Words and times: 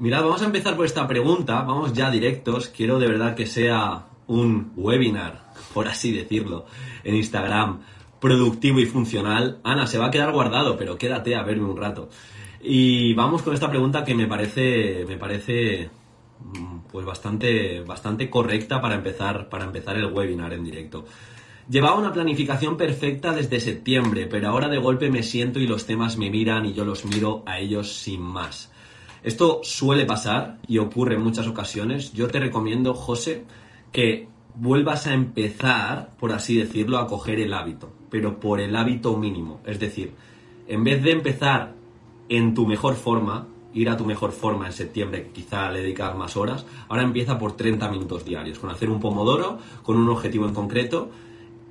Mirad, 0.00 0.22
vamos 0.22 0.40
a 0.40 0.46
empezar 0.46 0.76
por 0.76 0.86
esta 0.86 1.06
pregunta, 1.06 1.60
vamos 1.60 1.92
ya 1.92 2.10
directos, 2.10 2.68
quiero 2.68 2.98
de 2.98 3.06
verdad 3.06 3.34
que 3.34 3.44
sea 3.46 4.06
un 4.28 4.72
webinar, 4.74 5.52
por 5.74 5.88
así 5.88 6.10
decirlo, 6.10 6.64
en 7.04 7.16
Instagram, 7.16 7.80
productivo 8.18 8.80
y 8.80 8.86
funcional. 8.86 9.58
Ana, 9.62 9.86
se 9.86 9.98
va 9.98 10.06
a 10.06 10.10
quedar 10.10 10.32
guardado, 10.32 10.78
pero 10.78 10.96
quédate 10.96 11.36
a 11.36 11.42
verme 11.42 11.68
un 11.68 11.76
rato. 11.76 12.08
Y 12.62 13.12
vamos 13.12 13.42
con 13.42 13.52
esta 13.52 13.68
pregunta 13.68 14.02
que 14.02 14.14
me 14.14 14.26
parece, 14.26 15.04
me 15.06 15.18
parece 15.18 15.90
mm, 16.38 16.78
pues 16.90 17.04
bastante, 17.04 17.82
bastante 17.82 18.30
correcta 18.30 18.80
para 18.80 18.94
empezar, 18.94 19.50
para 19.50 19.66
empezar 19.66 19.98
el 19.98 20.06
webinar 20.06 20.54
en 20.54 20.64
directo. 20.64 21.04
Llevaba 21.68 21.98
una 21.98 22.14
planificación 22.14 22.78
perfecta 22.78 23.34
desde 23.34 23.60
septiembre, 23.60 24.26
pero 24.28 24.48
ahora 24.48 24.68
de 24.68 24.78
golpe 24.78 25.10
me 25.10 25.22
siento 25.22 25.58
y 25.58 25.66
los 25.66 25.84
temas 25.84 26.16
me 26.16 26.30
miran 26.30 26.64
y 26.64 26.72
yo 26.72 26.86
los 26.86 27.04
miro 27.04 27.42
a 27.44 27.58
ellos 27.58 27.92
sin 27.92 28.22
más. 28.22 28.70
Esto 29.22 29.60
suele 29.62 30.06
pasar 30.06 30.58
y 30.66 30.78
ocurre 30.78 31.16
en 31.16 31.22
muchas 31.22 31.46
ocasiones. 31.46 32.12
Yo 32.12 32.28
te 32.28 32.40
recomiendo, 32.40 32.94
José, 32.94 33.44
que 33.92 34.28
vuelvas 34.54 35.06
a 35.06 35.14
empezar, 35.14 36.12
por 36.18 36.32
así 36.32 36.56
decirlo, 36.56 36.98
a 36.98 37.06
coger 37.06 37.40
el 37.40 37.52
hábito, 37.52 37.90
pero 38.10 38.40
por 38.40 38.60
el 38.60 38.74
hábito 38.76 39.16
mínimo. 39.16 39.60
Es 39.66 39.78
decir, 39.78 40.12
en 40.68 40.84
vez 40.84 41.02
de 41.02 41.12
empezar 41.12 41.74
en 42.28 42.54
tu 42.54 42.66
mejor 42.66 42.94
forma, 42.94 43.46
ir 43.74 43.88
a 43.88 43.96
tu 43.96 44.04
mejor 44.04 44.32
forma 44.32 44.66
en 44.66 44.72
septiembre, 44.72 45.30
quizá 45.32 45.70
le 45.70 45.82
dedicas 45.82 46.16
más 46.16 46.36
horas, 46.36 46.66
ahora 46.88 47.02
empieza 47.02 47.38
por 47.38 47.56
30 47.56 47.88
minutos 47.90 48.24
diarios, 48.24 48.58
con 48.58 48.70
hacer 48.70 48.88
un 48.90 49.00
pomodoro, 49.00 49.58
con 49.82 49.96
un 49.96 50.08
objetivo 50.08 50.46
en 50.46 50.54
concreto, 50.54 51.10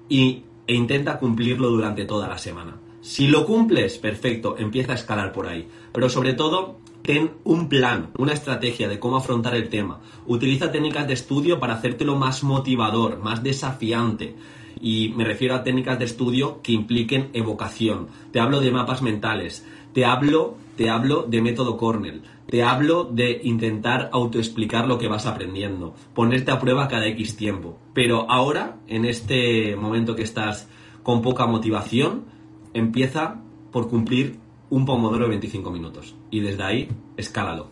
y, 0.08 0.44
e 0.68 0.76
intenta 0.76 1.18
cumplirlo 1.18 1.70
durante 1.70 2.06
toda 2.06 2.28
la 2.28 2.38
semana. 2.38 2.78
Si 3.02 3.28
lo 3.28 3.45
cumples, 3.45 3.98
perfecto, 3.98 4.56
empieza 4.58 4.92
a 4.92 4.95
escalar 4.95 5.31
por 5.31 5.48
ahí. 5.48 5.68
Pero 5.94 6.09
sobre 6.09 6.34
todo, 6.34 6.78
ten 7.02 7.31
un 7.44 7.70
plan, 7.70 8.12
una 8.17 8.34
estrategia 8.34 8.88
de 8.88 8.99
cómo 8.99 9.17
afrontar 9.17 9.55
el 9.55 9.70
tema. 9.70 10.02
Utiliza 10.27 10.71
técnicas 10.71 11.08
de 11.08 11.13
estudio 11.13 11.59
para 11.59 11.73
hacértelo 11.73 12.16
más 12.16 12.44
motivador, 12.44 13.19
más 13.19 13.44
desafiante. 13.44 14.36
Y 14.81 15.09
me 15.16 15.25
refiero 15.25 15.56
a 15.56 15.64
técnicas 15.64 16.00
de 16.00 16.06
estudio 16.06 16.61
que 16.61 16.72
impliquen 16.72 17.30
evocación. 17.33 18.08
Te 18.31 18.39
hablo 18.39 18.61
de 18.61 18.72
mapas 18.72 19.02
mentales. 19.02 19.66
Te 19.94 20.06
hablo, 20.06 20.56
te 20.78 20.89
hablo 20.89 21.23
de 21.23 21.41
método 21.41 21.78
Cornell. 21.78 22.22
Te 22.47 22.64
hablo 22.64 23.03
de 23.03 23.41
intentar 23.44 24.09
autoexplicar 24.11 24.88
lo 24.88 24.97
que 24.97 25.08
vas 25.08 25.25
aprendiendo. 25.25 25.94
Ponerte 26.13 26.52
a 26.52 26.59
prueba 26.59 26.88
cada 26.88 27.08
X 27.08 27.36
tiempo. 27.36 27.78
Pero 27.94 28.30
ahora, 28.30 28.78
en 28.88 29.06
este 29.06 29.75
momento 29.75 30.16
que 30.16 30.23
estás 30.23 30.69
con 31.03 31.22
poca 31.22 31.45
motivación, 31.45 32.25
empieza 32.73 33.41
por 33.72 33.89
cumplir 33.89 34.39
un 34.69 34.86
pomodoro 34.86 35.25
de 35.25 35.30
25 35.30 35.72
minutos. 35.72 36.16
Y 36.31 36.41
desde 36.41 36.63
ahí, 36.63 36.89
escálalo. 37.17 37.72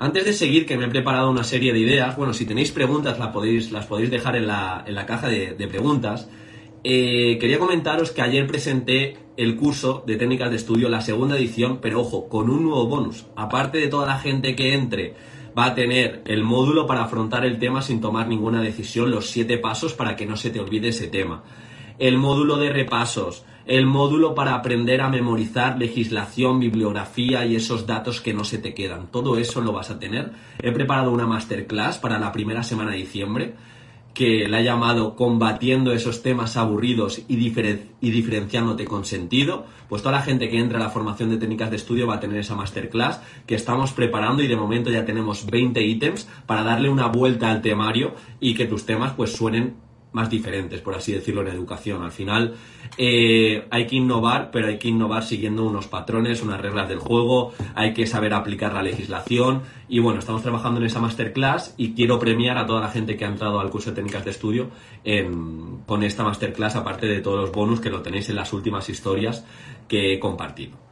Antes 0.00 0.24
de 0.24 0.32
seguir, 0.32 0.64
que 0.64 0.76
me 0.76 0.84
he 0.84 0.88
preparado 0.88 1.28
una 1.28 1.42
serie 1.42 1.72
de 1.72 1.80
ideas, 1.80 2.16
bueno, 2.16 2.32
si 2.32 2.46
tenéis 2.46 2.70
preguntas 2.70 3.18
las 3.18 3.28
podéis, 3.28 3.72
las 3.72 3.86
podéis 3.86 4.10
dejar 4.10 4.36
en 4.36 4.46
la, 4.46 4.84
en 4.86 4.94
la 4.94 5.06
caja 5.06 5.28
de, 5.28 5.66
preguntas. 5.68 6.28
Eh, 6.84 7.36
quería 7.40 7.58
comentaros 7.58 8.12
que 8.12 8.22
ayer 8.22 8.46
presenté 8.46 9.16
el 9.36 9.56
curso 9.56 10.04
de 10.06 10.16
técnicas 10.16 10.50
de 10.50 10.56
estudio, 10.56 10.88
la 10.88 11.00
segunda 11.00 11.36
edición, 11.36 11.80
pero 11.82 12.00
ojo, 12.00 12.28
con 12.28 12.48
un 12.48 12.62
nuevo 12.62 12.86
bonus. 12.86 13.26
Aparte 13.34 13.78
de 13.78 13.88
toda 13.88 14.06
la 14.06 14.18
gente 14.18 14.54
que 14.54 14.74
entre, 14.74 15.14
va 15.58 15.66
a 15.66 15.74
tener 15.74 16.22
el 16.26 16.44
módulo 16.44 16.86
para 16.86 17.02
afrontar 17.02 17.44
el 17.44 17.58
tema 17.58 17.82
sin 17.82 18.00
tomar 18.00 18.28
ninguna 18.28 18.62
decisión, 18.62 19.10
los 19.10 19.30
siete 19.30 19.58
pasos 19.58 19.94
para 19.94 20.14
que 20.14 20.26
no 20.26 20.36
se 20.36 20.50
te 20.50 20.60
olvide 20.60 20.88
ese 20.88 21.08
tema. 21.08 21.42
El 21.98 22.18
módulo 22.18 22.56
de 22.58 22.70
repasos, 22.70 23.44
el 23.68 23.84
módulo 23.84 24.34
para 24.34 24.54
aprender 24.54 25.02
a 25.02 25.10
memorizar 25.10 25.78
legislación, 25.78 26.58
bibliografía 26.58 27.44
y 27.44 27.54
esos 27.54 27.86
datos 27.86 28.22
que 28.22 28.32
no 28.32 28.42
se 28.42 28.56
te 28.56 28.72
quedan. 28.72 29.08
Todo 29.08 29.36
eso 29.36 29.60
lo 29.60 29.72
vas 29.72 29.90
a 29.90 29.98
tener. 29.98 30.32
He 30.58 30.72
preparado 30.72 31.12
una 31.12 31.26
masterclass 31.26 31.98
para 31.98 32.18
la 32.18 32.32
primera 32.32 32.62
semana 32.62 32.92
de 32.92 32.96
diciembre 32.96 33.54
que 34.14 34.48
la 34.48 34.60
he 34.60 34.64
llamado 34.64 35.14
Combatiendo 35.14 35.92
esos 35.92 36.22
temas 36.22 36.56
aburridos 36.56 37.20
y, 37.28 37.36
y, 37.36 38.10
diferenciándote 38.10 38.86
con 38.86 39.04
sentido. 39.04 39.66
Pues 39.90 40.02
toda 40.02 40.16
la 40.16 40.22
gente 40.22 40.48
que 40.48 40.58
entra 40.58 40.78
a 40.78 40.82
la 40.82 40.90
formación 40.90 41.28
de 41.28 41.36
técnicas 41.36 41.70
de 41.70 41.76
estudio 41.76 42.06
va 42.06 42.14
a 42.14 42.20
tener 42.20 42.38
esa 42.38 42.56
masterclass 42.56 43.20
que 43.46 43.54
estamos 43.54 43.92
preparando 43.92 44.42
y 44.42 44.48
de 44.48 44.56
momento 44.56 44.90
ya 44.90 45.04
tenemos 45.04 45.44
20 45.44 45.80
ítems 45.82 46.26
para 46.46 46.64
darle 46.64 46.88
una 46.88 47.06
vuelta 47.08 47.50
al 47.50 47.60
temario 47.60 48.14
y 48.40 48.54
que 48.54 48.64
tus 48.64 48.86
temas 48.86 49.12
pues 49.12 49.36
suenen 49.36 49.87
más 50.12 50.30
diferentes, 50.30 50.80
por 50.80 50.94
así 50.94 51.12
decirlo, 51.12 51.42
en 51.42 51.48
educación. 51.48 52.02
Al 52.02 52.12
final 52.12 52.54
eh, 52.96 53.66
hay 53.70 53.86
que 53.86 53.96
innovar, 53.96 54.50
pero 54.50 54.68
hay 54.68 54.78
que 54.78 54.88
innovar 54.88 55.22
siguiendo 55.22 55.64
unos 55.64 55.86
patrones, 55.86 56.42
unas 56.42 56.60
reglas 56.60 56.88
del 56.88 56.98
juego, 56.98 57.52
hay 57.74 57.92
que 57.92 58.06
saber 58.06 58.34
aplicar 58.34 58.72
la 58.72 58.82
legislación 58.82 59.62
y 59.88 59.98
bueno, 59.98 60.18
estamos 60.18 60.42
trabajando 60.42 60.80
en 60.80 60.86
esa 60.86 61.00
masterclass 61.00 61.74
y 61.76 61.94
quiero 61.94 62.18
premiar 62.18 62.58
a 62.58 62.66
toda 62.66 62.80
la 62.80 62.88
gente 62.88 63.16
que 63.16 63.24
ha 63.24 63.28
entrado 63.28 63.60
al 63.60 63.70
curso 63.70 63.90
de 63.90 63.96
técnicas 63.96 64.24
de 64.24 64.30
estudio 64.30 64.70
con 65.86 66.02
esta 66.02 66.24
masterclass, 66.24 66.76
aparte 66.76 67.06
de 67.06 67.20
todos 67.20 67.40
los 67.40 67.52
bonus 67.52 67.80
que 67.80 67.90
lo 67.90 68.02
tenéis 68.02 68.28
en 68.28 68.36
las 68.36 68.52
últimas 68.52 68.88
historias 68.88 69.44
que 69.88 70.14
he 70.14 70.18
compartido. 70.18 70.88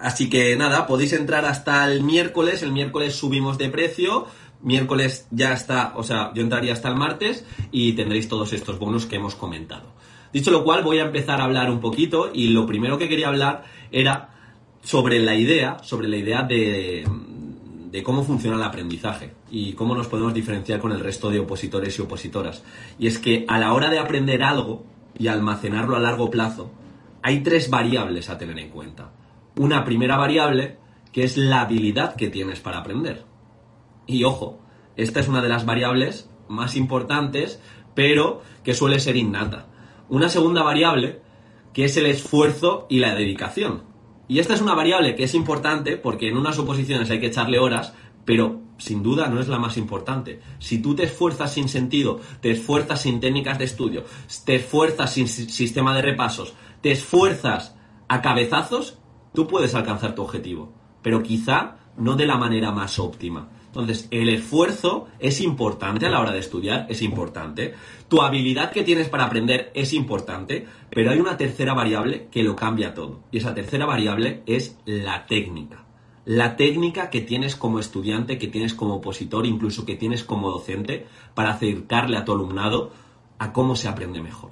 Así 0.00 0.30
que 0.30 0.54
nada, 0.56 0.86
podéis 0.86 1.12
entrar 1.12 1.44
hasta 1.44 1.90
el 1.90 2.04
miércoles, 2.04 2.62
el 2.62 2.72
miércoles 2.72 3.16
subimos 3.16 3.58
de 3.58 3.68
precio, 3.68 4.26
miércoles 4.62 5.26
ya 5.30 5.52
está, 5.52 5.92
o 5.96 6.02
sea, 6.02 6.32
yo 6.34 6.42
entraría 6.42 6.72
hasta 6.72 6.88
el 6.88 6.96
martes 6.96 7.44
y 7.70 7.92
tendréis 7.92 8.28
todos 8.28 8.52
estos 8.52 8.78
bonos 8.78 9.06
que 9.06 9.16
hemos 9.16 9.34
comentado. 9.34 9.92
Dicho 10.32 10.50
lo 10.50 10.64
cual, 10.64 10.82
voy 10.82 10.98
a 10.98 11.06
empezar 11.06 11.40
a 11.40 11.44
hablar 11.44 11.70
un 11.70 11.80
poquito 11.80 12.30
y 12.32 12.48
lo 12.48 12.66
primero 12.66 12.98
que 12.98 13.08
quería 13.08 13.28
hablar 13.28 13.64
era 13.90 14.30
sobre 14.82 15.18
la 15.20 15.34
idea, 15.34 15.78
sobre 15.82 16.08
la 16.08 16.16
idea 16.16 16.42
de, 16.42 17.06
de 17.90 18.02
cómo 18.02 18.24
funciona 18.24 18.56
el 18.56 18.62
aprendizaje 18.62 19.32
y 19.50 19.72
cómo 19.72 19.94
nos 19.94 20.06
podemos 20.06 20.34
diferenciar 20.34 20.80
con 20.80 20.92
el 20.92 21.00
resto 21.00 21.30
de 21.30 21.40
opositores 21.40 21.98
y 21.98 22.02
opositoras. 22.02 22.62
Y 22.98 23.06
es 23.06 23.18
que 23.18 23.44
a 23.48 23.58
la 23.58 23.72
hora 23.72 23.90
de 23.90 23.98
aprender 23.98 24.42
algo 24.42 24.84
y 25.18 25.28
almacenarlo 25.28 25.96
a 25.96 26.00
largo 26.00 26.30
plazo, 26.30 26.70
hay 27.22 27.40
tres 27.40 27.70
variables 27.70 28.28
a 28.28 28.38
tener 28.38 28.58
en 28.58 28.70
cuenta. 28.70 29.10
Una 29.56 29.84
primera 29.84 30.16
variable 30.16 30.76
que 31.12 31.24
es 31.24 31.36
la 31.36 31.62
habilidad 31.62 32.14
que 32.14 32.28
tienes 32.28 32.60
para 32.60 32.78
aprender. 32.78 33.24
Y 34.08 34.24
ojo, 34.24 34.58
esta 34.96 35.20
es 35.20 35.28
una 35.28 35.42
de 35.42 35.50
las 35.50 35.66
variables 35.66 36.30
más 36.48 36.74
importantes, 36.76 37.60
pero 37.94 38.42
que 38.64 38.74
suele 38.74 38.98
ser 38.98 39.16
innata. 39.16 39.66
Una 40.08 40.30
segunda 40.30 40.62
variable, 40.62 41.20
que 41.74 41.84
es 41.84 41.96
el 41.98 42.06
esfuerzo 42.06 42.86
y 42.88 42.98
la 42.98 43.14
dedicación. 43.14 43.82
Y 44.26 44.40
esta 44.40 44.54
es 44.54 44.62
una 44.62 44.74
variable 44.74 45.14
que 45.14 45.24
es 45.24 45.34
importante 45.34 45.98
porque 45.98 46.28
en 46.28 46.38
unas 46.38 46.58
oposiciones 46.58 47.10
hay 47.10 47.20
que 47.20 47.26
echarle 47.26 47.58
horas, 47.58 47.92
pero 48.24 48.62
sin 48.78 49.02
duda 49.02 49.28
no 49.28 49.40
es 49.40 49.48
la 49.48 49.58
más 49.58 49.76
importante. 49.76 50.40
Si 50.58 50.80
tú 50.80 50.94
te 50.94 51.04
esfuerzas 51.04 51.52
sin 51.52 51.68
sentido, 51.68 52.20
te 52.40 52.50
esfuerzas 52.50 53.02
sin 53.02 53.20
técnicas 53.20 53.58
de 53.58 53.66
estudio, 53.66 54.04
te 54.46 54.56
esfuerzas 54.56 55.12
sin 55.12 55.28
sistema 55.28 55.94
de 55.94 56.02
repasos, 56.02 56.54
te 56.80 56.92
esfuerzas 56.92 57.76
a 58.08 58.22
cabezazos, 58.22 58.98
tú 59.34 59.46
puedes 59.46 59.74
alcanzar 59.74 60.14
tu 60.14 60.22
objetivo, 60.22 60.72
pero 61.02 61.22
quizá 61.22 61.76
no 61.98 62.16
de 62.16 62.26
la 62.26 62.38
manera 62.38 62.70
más 62.70 62.98
óptima. 62.98 63.48
Entonces, 63.78 64.08
el 64.10 64.28
esfuerzo 64.28 65.06
es 65.20 65.40
importante 65.40 66.06
a 66.06 66.10
la 66.10 66.18
hora 66.18 66.32
de 66.32 66.40
estudiar, 66.40 66.86
es 66.88 67.00
importante. 67.00 67.74
Tu 68.08 68.20
habilidad 68.20 68.72
que 68.72 68.82
tienes 68.82 69.08
para 69.08 69.26
aprender 69.26 69.70
es 69.72 69.92
importante, 69.92 70.66
pero 70.90 71.12
hay 71.12 71.20
una 71.20 71.36
tercera 71.36 71.74
variable 71.74 72.26
que 72.28 72.42
lo 72.42 72.56
cambia 72.56 72.92
todo. 72.92 73.20
Y 73.30 73.38
esa 73.38 73.54
tercera 73.54 73.86
variable 73.86 74.42
es 74.46 74.76
la 74.84 75.26
técnica. 75.26 75.84
La 76.24 76.56
técnica 76.56 77.08
que 77.08 77.20
tienes 77.20 77.54
como 77.54 77.78
estudiante, 77.78 78.36
que 78.36 78.48
tienes 78.48 78.74
como 78.74 78.96
opositor, 78.96 79.46
incluso 79.46 79.86
que 79.86 79.94
tienes 79.94 80.24
como 80.24 80.50
docente, 80.50 81.06
para 81.34 81.50
acercarle 81.50 82.16
a 82.16 82.24
tu 82.24 82.32
alumnado 82.32 82.90
a 83.38 83.52
cómo 83.52 83.76
se 83.76 83.86
aprende 83.86 84.20
mejor. 84.20 84.50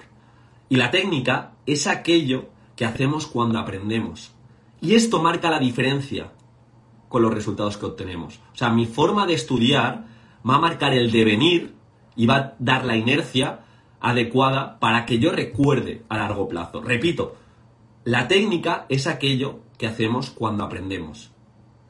Y 0.69 0.77
la 0.77 0.89
técnica 0.89 1.51
es 1.65 1.85
aquello 1.85 2.45
que 2.77 2.85
hacemos 2.85 3.27
cuando 3.27 3.59
aprendemos. 3.59 4.31
Y 4.79 4.95
esto 4.95 5.21
marca 5.21 5.51
la 5.51 5.59
diferencia 5.59 6.31
con 7.09 7.21
los 7.21 7.33
resultados 7.33 7.77
que 7.77 7.85
obtenemos. 7.85 8.39
O 8.53 8.55
sea, 8.55 8.69
mi 8.69 8.85
forma 8.85 9.25
de 9.25 9.33
estudiar 9.33 10.05
va 10.47 10.55
a 10.55 10.59
marcar 10.59 10.93
el 10.93 11.11
devenir 11.11 11.75
y 12.15 12.25
va 12.25 12.35
a 12.35 12.53
dar 12.59 12.85
la 12.85 12.95
inercia 12.95 13.61
adecuada 13.99 14.79
para 14.79 15.05
que 15.05 15.19
yo 15.19 15.31
recuerde 15.31 16.03
a 16.09 16.17
largo 16.17 16.47
plazo. 16.47 16.81
Repito, 16.81 17.35
la 18.03 18.27
técnica 18.27 18.85
es 18.89 19.07
aquello 19.07 19.59
que 19.77 19.87
hacemos 19.87 20.29
cuando 20.31 20.63
aprendemos. 20.63 21.31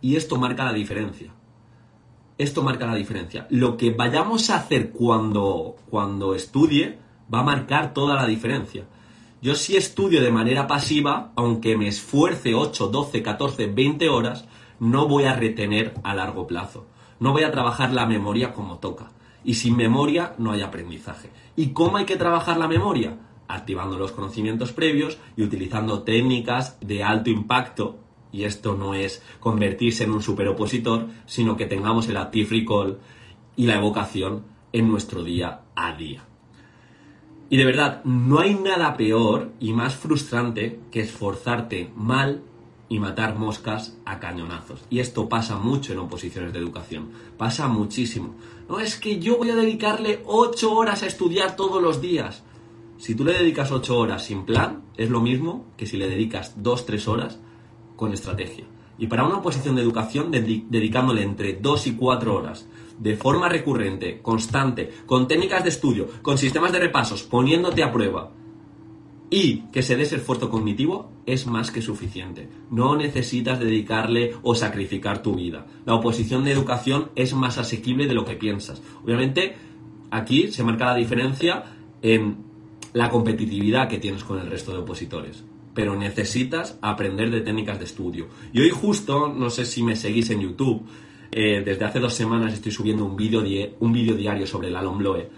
Y 0.01 0.15
esto 0.15 0.37
marca 0.37 0.65
la 0.65 0.73
diferencia. 0.73 1.33
Esto 2.37 2.61
marca 2.61 2.85
la 2.85 2.95
diferencia. 2.95 3.47
Lo 3.49 3.77
que 3.77 3.91
vayamos 3.91 4.49
a 4.49 4.57
hacer 4.57 4.91
cuando, 4.91 5.75
cuando 5.89 6.35
estudie 6.35 6.99
va 7.33 7.39
a 7.39 7.43
marcar 7.43 7.93
toda 7.93 8.15
la 8.15 8.27
diferencia. 8.27 8.85
Yo 9.41 9.55
si 9.55 9.75
estudio 9.75 10.21
de 10.21 10.31
manera 10.31 10.67
pasiva, 10.67 11.31
aunque 11.35 11.77
me 11.77 11.87
esfuerce 11.87 12.55
8, 12.55 12.87
12, 12.87 13.21
14, 13.23 13.67
20 13.67 14.09
horas, 14.09 14.45
no 14.79 15.07
voy 15.07 15.25
a 15.25 15.33
retener 15.33 15.93
a 16.03 16.13
largo 16.13 16.47
plazo. 16.47 16.85
No 17.19 17.31
voy 17.31 17.43
a 17.43 17.51
trabajar 17.51 17.93
la 17.93 18.05
memoria 18.05 18.53
como 18.53 18.77
toca. 18.77 19.11
Y 19.43 19.55
sin 19.55 19.75
memoria 19.75 20.33
no 20.37 20.51
hay 20.51 20.61
aprendizaje. 20.61 21.29
¿Y 21.55 21.69
cómo 21.69 21.97
hay 21.97 22.05
que 22.05 22.17
trabajar 22.17 22.57
la 22.57 22.67
memoria? 22.67 23.17
Activando 23.47 23.97
los 23.97 24.11
conocimientos 24.11 24.73
previos 24.73 25.17
y 25.35 25.43
utilizando 25.43 26.03
técnicas 26.03 26.77
de 26.81 27.03
alto 27.03 27.29
impacto 27.29 27.99
Y 28.31 28.43
esto 28.43 28.75
no 28.75 28.93
es 28.93 29.23
convertirse 29.39 30.03
en 30.03 30.11
un 30.11 30.21
superopositor, 30.21 31.07
sino 31.25 31.55
que 31.55 31.65
tengamos 31.65 32.09
el 32.09 32.17
active 32.17 32.49
recall 32.59 32.99
y 33.55 33.65
la 33.65 33.75
evocación 33.75 34.43
en 34.73 34.89
nuestro 34.89 35.23
día 35.23 35.61
a 35.75 35.93
día. 35.93 36.23
Y 37.49 37.57
de 37.57 37.65
verdad, 37.65 38.03
no 38.03 38.39
hay 38.39 38.55
nada 38.55 38.97
peor 38.97 39.53
y 39.59 39.71
más 39.71 39.95
frustrante 39.95 40.81
que 40.91 40.99
esforzarte 40.99 41.89
mal 41.95 42.43
y 42.89 42.99
matar 42.99 43.37
moscas 43.37 43.97
a 44.05 44.19
cañonazos. 44.19 44.81
Y 44.89 44.99
esto 44.99 45.27
pasa 45.27 45.57
mucho 45.57 45.93
en 45.93 45.99
oposiciones 45.99 46.53
de 46.53 46.59
educación. 46.59 47.09
Pasa 47.37 47.67
muchísimo. 47.67 48.35
No 48.69 48.79
es 48.79 48.97
que 48.97 49.19
yo 49.19 49.37
voy 49.37 49.49
a 49.49 49.55
dedicarle 49.55 50.21
8 50.25 50.73
horas 50.73 51.03
a 51.03 51.07
estudiar 51.07 51.55
todos 51.55 51.81
los 51.81 52.01
días. 52.01 52.43
Si 52.97 53.13
tú 53.13 53.25
le 53.25 53.33
dedicas 53.33 53.71
8 53.71 53.97
horas 53.97 54.23
sin 54.23 54.45
plan, 54.45 54.83
es 54.95 55.09
lo 55.09 55.21
mismo 55.21 55.65
que 55.77 55.85
si 55.85 55.97
le 55.97 56.09
dedicas 56.09 56.57
2-3 56.61 57.07
horas 57.07 57.39
con 57.95 58.13
estrategia. 58.13 58.65
Y 58.97 59.07
para 59.07 59.25
una 59.25 59.37
oposición 59.37 59.75
de 59.75 59.83
educación, 59.83 60.31
dedicándole 60.31 61.21
entre 61.21 61.53
2 61.53 61.87
y 61.87 61.95
4 61.95 62.35
horas, 62.35 62.67
de 62.97 63.15
forma 63.15 63.47
recurrente, 63.47 64.21
constante, 64.21 64.91
con 65.05 65.27
técnicas 65.27 65.63
de 65.63 65.69
estudio, 65.69 66.07
con 66.23 66.37
sistemas 66.37 66.71
de 66.71 66.79
repasos, 66.79 67.21
poniéndote 67.21 67.83
a 67.83 67.91
prueba, 67.91 68.31
y 69.29 69.63
que 69.73 69.81
se 69.81 69.95
dé 69.95 70.03
ese 70.03 70.17
esfuerzo 70.17 70.49
cognitivo 70.49 71.11
es 71.25 71.47
más 71.47 71.71
que 71.71 71.81
suficiente. 71.81 72.47
No 72.71 72.95
necesitas 72.95 73.59
dedicarle 73.59 74.35
o 74.41 74.55
sacrificar 74.55 75.21
tu 75.21 75.35
vida. 75.35 75.67
La 75.85 75.95
oposición 75.95 76.45
de 76.45 76.53
educación 76.53 77.11
es 77.15 77.33
más 77.33 77.57
asequible 77.57 78.07
de 78.07 78.13
lo 78.13 78.23
que 78.23 78.35
piensas. 78.35 78.81
Obviamente, 79.03 79.55
aquí 80.11 80.51
se 80.51 80.63
marca 80.63 80.85
la 80.85 80.95
diferencia 80.95 81.63
en 82.01 82.37
la 82.93 83.09
competitividad 83.09 83.89
que 83.89 83.99
tienes 83.99 84.23
con 84.23 84.39
el 84.39 84.47
resto 84.47 84.71
de 84.71 84.79
opositores. 84.79 85.43
Pero 85.73 85.95
necesitas 85.95 86.79
aprender 86.81 87.29
de 87.29 87.41
técnicas 87.41 87.79
de 87.79 87.85
estudio. 87.85 88.27
Y 88.53 88.61
hoy 88.61 88.69
justo, 88.69 89.27
no 89.27 89.49
sé 89.49 89.65
si 89.65 89.83
me 89.83 89.95
seguís 89.95 90.29
en 90.29 90.41
YouTube, 90.41 90.83
eh, 91.31 91.61
desde 91.63 91.83
hace 91.83 91.99
dos 91.99 92.13
semanas 92.13 92.53
estoy 92.53 92.71
subiendo 92.71 93.03
un 93.03 93.17
vídeo 93.17 93.43
un 93.81 93.93
diario 93.93 94.47
sobre 94.47 94.69
el 94.69 94.75
Alomloe 94.77 95.29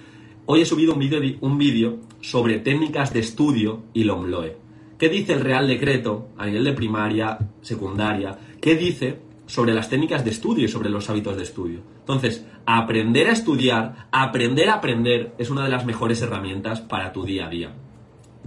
Hoy 0.52 0.62
he 0.62 0.66
subido 0.66 0.96
un 0.96 1.58
vídeo 1.60 2.00
sobre 2.22 2.58
técnicas 2.58 3.14
de 3.14 3.20
estudio 3.20 3.84
y 3.94 4.04
LOMLOE. 4.04 4.58
¿Qué 4.98 5.08
dice 5.08 5.34
el 5.34 5.42
Real 5.42 5.68
Decreto 5.68 6.30
a 6.40 6.48
nivel 6.48 6.64
de 6.64 6.74
primaria, 6.74 7.38
secundaria? 7.62 8.36
¿Qué 8.60 8.74
dice 8.74 9.20
sobre 9.46 9.76
las 9.76 9.92
técnicas 9.92 10.26
de 10.26 10.32
estudio 10.32 10.66
y 10.66 10.68
sobre 10.68 10.90
los 10.90 11.08
hábitos 11.08 11.38
de 11.38 11.44
estudio? 11.44 11.82
Entonces, 12.00 12.48
aprender 12.66 13.28
a 13.28 13.34
estudiar, 13.34 14.08
aprender 14.12 14.70
a 14.70 14.74
aprender 14.74 15.36
es 15.38 15.52
una 15.52 15.66
de 15.66 15.70
las 15.70 15.86
mejores 15.86 16.20
herramientas 16.24 16.82
para 16.82 17.14
tu 17.14 17.26
día 17.26 17.46
a 17.46 17.50
día. 17.50 17.72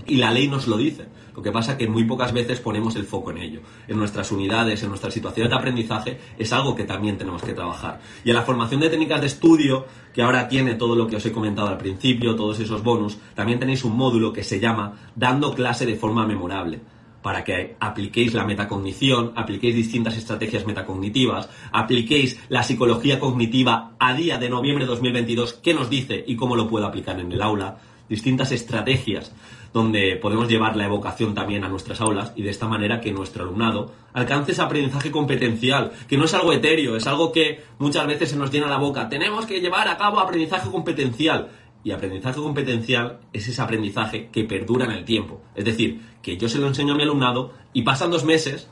Y 0.07 0.17
la 0.17 0.31
ley 0.31 0.49
nos 0.49 0.67
lo 0.67 0.77
dice. 0.77 1.07
Lo 1.35 1.43
que 1.43 1.53
pasa 1.53 1.73
es 1.73 1.79
que 1.79 1.89
muy 1.89 2.05
pocas 2.05 2.33
veces 2.33 2.61
ponemos 2.61 2.95
el 2.97 3.05
foco 3.05 3.31
en 3.31 3.39
ello. 3.39 3.61
En 3.89 3.99
nuestras 3.99 4.33
unidades, 4.33 4.83
en 4.83 4.91
nuestras 4.91 5.15
situaciones 5.15 5.51
de 5.51 5.57
aprendizaje, 5.57 6.19
es 6.39 6.53
algo 6.53 6.75
que 6.75 6.85
también 6.85 7.17
tenemos 7.17 7.43
que 7.43 7.55
trabajar. 7.55 8.01
Y 8.25 8.31
en 8.31 8.37
la 8.37 8.43
formación 8.43 8.81
de 8.81 8.91
técnicas 8.91 9.21
de 9.21 9.29
estudio, 9.29 9.87
que 10.13 10.23
ahora 10.23 10.49
tiene 10.49 10.75
todo 10.75 10.95
lo 10.95 11.07
que 11.07 11.17
os 11.17 11.25
he 11.25 11.33
comentado 11.33 11.69
al 11.69 11.79
principio, 11.79 12.37
todos 12.37 12.61
esos 12.61 12.83
bonus, 12.83 13.19
también 13.35 13.59
tenéis 13.59 13.85
un 13.85 13.97
módulo 13.97 14.33
que 14.33 14.45
se 14.45 14.61
llama 14.61 14.95
Dando 15.15 15.55
clase 15.55 15.87
de 15.87 15.97
forma 15.97 16.27
memorable 16.27 16.81
para 17.23 17.45
que 17.45 17.77
apliquéis 17.79 18.35
la 18.35 18.45
metacognición, 18.45 19.33
apliquéis 19.37 19.77
distintas 19.77 20.17
estrategias 20.17 20.67
metacognitivas, 20.67 21.49
apliquéis 21.71 22.41
la 22.49 22.65
psicología 22.65 23.21
cognitiva 23.21 23.93
a 24.01 24.13
día 24.15 24.39
de 24.39 24.51
noviembre 24.51 24.85
de 24.85 24.91
2022, 24.91 25.55
qué 25.55 25.73
nos 25.73 25.89
dice 25.89 26.25
y 26.27 26.35
cómo 26.35 26.57
lo 26.57 26.69
puedo 26.69 26.85
aplicar 26.85 27.21
en 27.21 27.31
el 27.31 27.41
aula, 27.41 27.79
distintas 28.09 28.51
estrategias 28.51 29.33
donde 29.73 30.17
podemos 30.17 30.49
llevar 30.49 30.77
la 30.77 30.85
evocación 30.85 31.35
también 31.35 31.65
a 31.65 31.69
nuestras 31.69 32.01
aulas 32.01 32.33
y 32.37 32.43
de 32.43 32.51
esta 32.51 32.69
manera 32.69 33.01
que 33.01 33.13
nuestro 33.13 33.45
alumnado 33.45 33.93
alcance 34.13 34.53
ese 34.53 34.63
aprendizaje 34.63 35.11
competencial, 35.11 35.93
que 36.09 36.19
no 36.19 36.25
es 36.27 36.35
algo 36.35 36.53
etéreo, 36.53 36.97
es 36.97 37.07
algo 37.07 37.33
que 37.33 37.63
muchas 37.79 38.07
veces 38.07 38.31
se 38.31 38.37
nos 38.37 38.51
llena 38.51 38.69
la 38.69 38.79
boca. 38.79 39.09
Tenemos 39.09 39.47
que 39.47 39.61
llevar 39.61 39.89
a 39.89 39.97
cabo 39.97 40.21
aprendizaje 40.21 40.71
competencial. 40.71 41.51
Y 41.85 41.91
aprendizaje 41.91 42.41
competencial 42.41 43.19
es 43.33 43.49
ese 43.49 43.61
aprendizaje 43.61 44.29
que 44.31 44.45
perdura 44.45 44.85
en 44.85 44.93
el 44.93 45.05
tiempo. 45.05 45.43
Es 45.57 45.65
decir, 45.65 46.01
que 46.23 46.37
yo 46.37 46.49
se 46.49 46.59
lo 46.59 46.69
enseño 46.69 46.95
a 46.95 46.97
mi 46.97 47.03
alumnado 47.03 47.53
y 47.73 47.83
pasan 47.83 48.13
dos 48.13 48.25
meses 48.25 48.71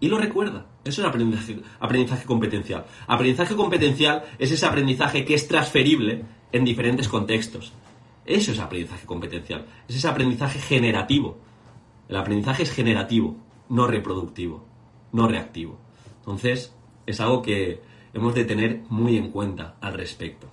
y 0.00 0.08
lo 0.08 0.18
recuerda. 0.18 0.66
Eso 0.84 1.02
es 1.02 1.06
aprendizaje, 1.06 1.60
aprendizaje 1.78 2.26
competencial. 2.26 2.84
Aprendizaje 3.06 3.54
competencial 3.54 4.24
es 4.40 4.50
ese 4.50 4.66
aprendizaje 4.66 5.24
que 5.24 5.34
es 5.34 5.46
transferible 5.46 6.24
en 6.50 6.64
diferentes 6.64 7.06
contextos. 7.06 7.72
Eso 8.24 8.52
es 8.52 8.58
aprendizaje 8.58 9.06
competencial. 9.06 9.66
Es 9.88 9.96
ese 9.96 10.08
aprendizaje 10.08 10.58
generativo. 10.58 11.38
El 12.08 12.16
aprendizaje 12.16 12.62
es 12.62 12.70
generativo, 12.70 13.36
no 13.68 13.86
reproductivo, 13.86 14.64
no 15.12 15.26
reactivo. 15.26 15.78
Entonces, 16.18 16.74
es 17.06 17.20
algo 17.20 17.42
que 17.42 17.80
hemos 18.12 18.34
de 18.34 18.44
tener 18.44 18.82
muy 18.88 19.16
en 19.16 19.30
cuenta 19.30 19.76
al 19.80 19.94
respecto. 19.94 20.48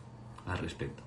Al 0.47 0.57
respecto. 0.57 1.03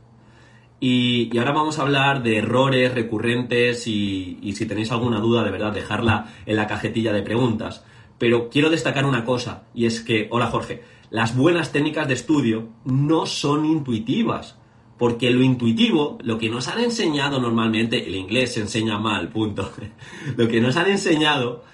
Y, 0.78 1.36
ahora 1.38 1.52
vamos 1.52 1.78
a 1.78 1.82
hablar 1.82 2.22
de 2.22 2.38
errores 2.38 2.92
recurrentes 2.94 3.86
y, 3.86 4.38
y 4.42 4.52
si 4.54 4.66
tenéis 4.66 4.90
alguna 4.92 5.20
duda, 5.20 5.44
de 5.44 5.50
verdad, 5.50 5.72
dejarla 5.72 6.26
en 6.44 6.56
la 6.56 6.66
cajetilla 6.66 7.12
de 7.12 7.22
preguntas. 7.22 7.84
Pero 8.18 8.50
quiero 8.50 8.70
destacar 8.70 9.04
una 9.04 9.24
cosa, 9.24 9.64
y 9.74 9.86
es 9.86 10.00
que, 10.00 10.28
hola 10.30 10.46
Jorge, 10.46 10.82
las 11.10 11.36
buenas 11.36 11.72
técnicas 11.72 12.08
de 12.08 12.14
estudio 12.14 12.68
no 12.84 13.26
son 13.26 13.64
intuitivas 13.64 14.56
porque 15.02 15.32
lo 15.32 15.42
intuitivo, 15.42 16.16
lo 16.22 16.38
que 16.38 16.48
nos 16.48 16.68
han 16.68 16.78
enseñado 16.78 17.40
normalmente, 17.40 18.06
el 18.06 18.14
inglés 18.14 18.54
se 18.54 18.60
enseña 18.60 19.00
mal, 19.00 19.30
punto. 19.30 19.72
lo 20.36 20.46
que 20.46 20.60
nos 20.60 20.76
han 20.76 20.88
enseñado 20.88 21.64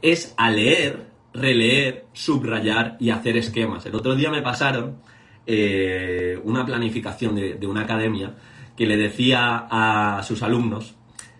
es 0.00 0.32
a 0.38 0.50
leer, 0.50 1.10
releer, 1.34 2.06
subrayar 2.14 2.96
y 2.98 3.10
hacer 3.10 3.36
esquemas. 3.36 3.84
El 3.84 3.94
otro 3.94 4.16
día 4.16 4.30
me 4.30 4.40
pasaron 4.40 5.02
eh, 5.46 6.40
una 6.44 6.64
planificación 6.64 7.34
de, 7.34 7.56
de 7.56 7.66
una 7.66 7.82
academia 7.82 8.34
que 8.74 8.86
le 8.86 8.96
decía 8.96 9.66
a 9.70 10.22
sus 10.22 10.42
alumnos 10.42 10.94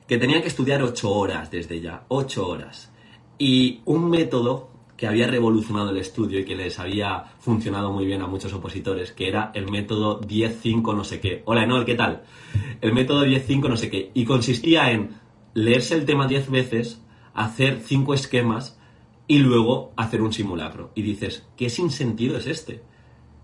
que 0.06 0.18
tenían 0.18 0.42
que 0.42 0.48
estudiar 0.48 0.82
ocho 0.82 1.10
horas 1.10 1.50
desde 1.50 1.80
ya, 1.80 2.04
ocho 2.08 2.46
horas. 2.46 2.92
Y 3.38 3.80
un 3.86 4.10
método 4.10 4.67
que 4.98 5.06
había 5.06 5.28
revolucionado 5.28 5.90
el 5.90 5.98
estudio 5.98 6.40
y 6.40 6.44
que 6.44 6.56
les 6.56 6.80
había 6.80 7.22
funcionado 7.38 7.92
muy 7.92 8.04
bien 8.04 8.20
a 8.20 8.26
muchos 8.26 8.52
opositores, 8.52 9.12
que 9.12 9.28
era 9.28 9.52
el 9.54 9.70
método 9.70 10.20
10-5 10.20 10.94
no 10.94 11.04
sé 11.04 11.20
qué. 11.20 11.42
Hola 11.44 11.62
Enol, 11.62 11.84
¿qué 11.84 11.94
tal? 11.94 12.24
El 12.80 12.92
método 12.92 13.24
10-5 13.24 13.68
no 13.68 13.76
sé 13.76 13.90
qué. 13.90 14.10
Y 14.12 14.24
consistía 14.24 14.90
en 14.90 15.10
leerse 15.54 15.94
el 15.94 16.04
tema 16.04 16.26
10 16.26 16.50
veces, 16.50 17.00
hacer 17.32 17.80
5 17.80 18.12
esquemas 18.12 18.76
y 19.28 19.38
luego 19.38 19.92
hacer 19.96 20.20
un 20.20 20.32
simulacro. 20.32 20.90
Y 20.96 21.02
dices, 21.02 21.46
¿qué 21.56 21.70
sinsentido 21.70 22.36
es 22.36 22.48
este? 22.48 22.82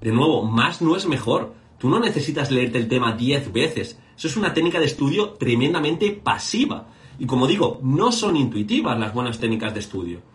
De 0.01 0.11
nuevo, 0.11 0.43
más 0.43 0.83
no 0.83 0.97
es 0.97 1.07
mejor. 1.07 1.55
Tú 1.79 1.89
no 1.89 2.01
necesitas 2.01 2.51
leerte 2.51 2.79
el 2.79 2.89
tema 2.89 3.13
10 3.13 3.53
veces. 3.53 4.01
Eso 4.17 4.27
es 4.27 4.37
una 4.37 4.53
técnica 4.53 4.81
de 4.81 4.87
estudio 4.87 5.35
tremendamente 5.35 6.11
pasiva. 6.11 6.89
Y 7.17 7.27
como 7.27 7.47
digo, 7.47 7.79
no 7.81 8.11
son 8.11 8.37
intuitivas 8.37 8.99
las 8.99 9.15
buenas 9.15 9.39
técnicas 9.39 9.73
de 9.73 9.79
estudio. 9.79 10.34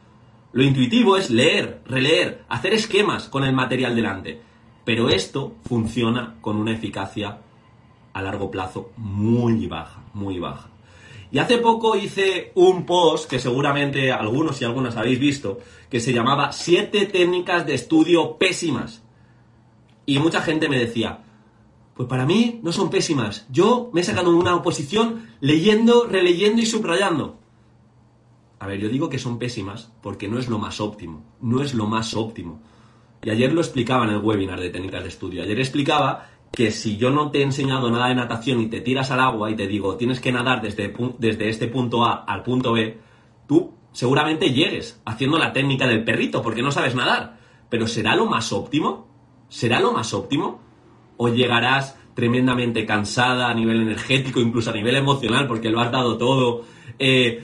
Lo 0.52 0.64
intuitivo 0.64 1.16
es 1.16 1.30
leer, 1.30 1.82
releer, 1.86 2.44
hacer 2.50 2.74
esquemas 2.74 3.30
con 3.30 3.44
el 3.44 3.54
material 3.54 3.96
delante. 3.96 4.42
Pero 4.84 5.10
esto 5.10 5.56
funciona 5.66 6.38
con 6.42 6.58
una 6.58 6.72
eficacia 6.72 7.40
a 8.14 8.22
largo 8.22 8.50
plazo 8.50 8.92
muy 8.98 9.68
baja, 9.68 10.02
muy 10.14 10.40
baja. 10.40 10.70
Y 11.32 11.38
hace 11.38 11.60
poco 11.60 11.96
hice 11.96 12.52
un 12.56 12.86
post 12.86 13.30
que 13.30 13.38
seguramente 13.38 14.12
algunos 14.12 14.60
y 14.62 14.66
algunas 14.66 14.98
habéis 14.98 15.20
visto, 15.20 15.60
que 15.90 16.00
se 16.00 16.14
llamaba 16.14 16.52
Siete 16.52 17.06
técnicas 17.06 17.68
de 17.68 17.76
estudio 17.76 18.38
pésimas. 18.38 19.04
Y 20.08 20.18
mucha 20.18 20.42
gente 20.42 20.68
me 20.68 20.80
decía, 20.80 21.20
pues 21.94 22.10
para 22.10 22.26
mí 22.26 22.60
no 22.64 22.72
son 22.72 22.90
pésimas. 22.90 23.46
Yo 23.52 23.92
me 23.94 24.02
he 24.02 24.04
sacado 24.04 24.36
una 24.36 24.56
oposición 24.56 25.28
leyendo, 25.40 26.08
releyendo 26.08 26.62
y 26.62 26.66
subrayando. 26.66 27.39
A 28.60 28.68
ver, 28.68 28.80
yo 28.80 28.90
digo 28.90 29.10
que 29.10 29.20
son 29.20 29.40
pésimas 29.40 29.92
porque 30.02 30.28
no 30.28 30.38
es 30.38 30.50
lo 30.50 30.60
más 30.60 30.82
óptimo, 30.82 31.24
no 31.42 31.62
es 31.62 31.74
lo 31.74 31.88
más 31.88 32.14
óptimo. 32.14 32.62
Y 33.24 33.30
ayer 33.30 33.54
lo 33.54 33.62
explicaba 33.62 34.06
en 34.06 34.12
el 34.12 34.18
webinar 34.18 34.60
de 34.60 34.70
técnicas 34.70 35.04
de 35.04 35.10
estudio. 35.10 35.44
Ayer 35.44 35.60
explicaba 35.60 36.28
que 36.52 36.72
si 36.72 36.98
yo 36.98 37.10
no 37.10 37.32
te 37.32 37.40
he 37.40 37.44
enseñado 37.44 37.90
nada 37.90 38.08
de 38.08 38.16
natación 38.16 38.60
y 38.60 38.68
te 38.68 38.82
tiras 38.82 39.12
al 39.12 39.20
agua 39.20 39.52
y 39.52 39.56
te 39.56 39.68
digo 39.68 39.96
tienes 39.96 40.20
que 40.20 40.32
nadar 40.32 40.62
desde, 40.62 40.94
desde 41.20 41.50
este 41.50 41.68
punto 41.68 42.06
A 42.06 42.24
al 42.24 42.44
punto 42.44 42.74
B, 42.74 43.00
tú 43.48 43.74
seguramente 43.92 44.52
llegues 44.52 45.02
haciendo 45.06 45.38
la 45.38 45.54
técnica 45.54 45.88
del 45.88 46.04
perrito 46.04 46.42
porque 46.42 46.62
no 46.62 46.72
sabes 46.72 46.96
nadar. 46.96 47.40
Pero 47.70 47.88
¿será 47.88 48.16
lo 48.16 48.26
más 48.26 48.52
óptimo? 48.52 49.08
¿Será 49.48 49.80
lo 49.80 49.94
más 49.94 50.14
óptimo? 50.14 50.60
¿O 51.18 51.30
llegarás 51.30 51.98
tremendamente 52.14 52.86
cansada 52.86 53.50
a 53.50 53.54
nivel 53.54 53.82
energético, 53.82 54.42
incluso 54.42 54.72
a 54.72 54.74
nivel 54.74 54.96
emocional, 54.96 55.48
porque 55.48 55.70
lo 55.70 55.80
has 55.80 55.92
dado 55.92 56.18
todo? 56.18 56.66
Eh, 56.98 57.44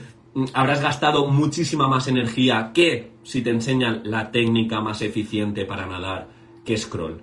habrás 0.52 0.82
gastado 0.82 1.26
muchísima 1.28 1.88
más 1.88 2.08
energía 2.08 2.72
que 2.74 3.12
si 3.22 3.42
te 3.42 3.50
enseñan 3.50 4.02
la 4.04 4.30
técnica 4.30 4.80
más 4.80 5.02
eficiente 5.02 5.64
para 5.64 5.86
nadar, 5.86 6.28
que 6.64 6.74
es 6.74 6.86
crawl. 6.86 7.22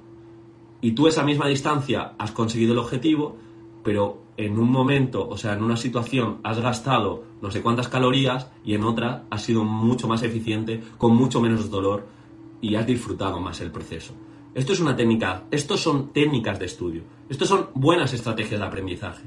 Y 0.82 0.92
tú 0.94 1.08
esa 1.08 1.24
misma 1.24 1.48
distancia 1.48 2.14
has 2.18 2.32
conseguido 2.32 2.74
el 2.74 2.80
objetivo, 2.80 3.38
pero 3.84 4.24
en 4.36 4.58
un 4.58 4.72
momento, 4.72 5.28
o 5.28 5.38
sea, 5.38 5.54
en 5.54 5.64
una 5.64 5.78
situación 5.78 6.40
has 6.44 6.60
gastado 6.60 7.24
no 7.42 7.52
sé 7.52 7.62
cuántas 7.62 7.88
calorías 7.88 8.50
y 8.66 8.74
en 8.74 8.84
otra 8.84 9.26
has 9.30 9.44
sido 9.44 9.64
mucho 9.64 10.08
más 10.08 10.24
eficiente, 10.24 10.82
con 10.98 11.16
mucho 11.16 11.40
menos 11.40 11.70
dolor 11.70 12.08
y 12.62 12.76
has 12.76 12.88
disfrutado 12.88 13.40
más 13.40 13.62
el 13.62 13.72
proceso. 13.72 14.14
Esto 14.56 14.74
es 14.74 14.80
una 14.80 14.96
técnica, 14.96 15.44
estos 15.52 15.82
son 15.82 16.14
técnicas 16.14 16.60
de 16.60 16.66
estudio, 16.66 17.04
estos 17.30 17.48
son 17.48 17.70
buenas 17.74 18.14
estrategias 18.14 18.60
de 18.60 18.66
aprendizaje. 18.66 19.24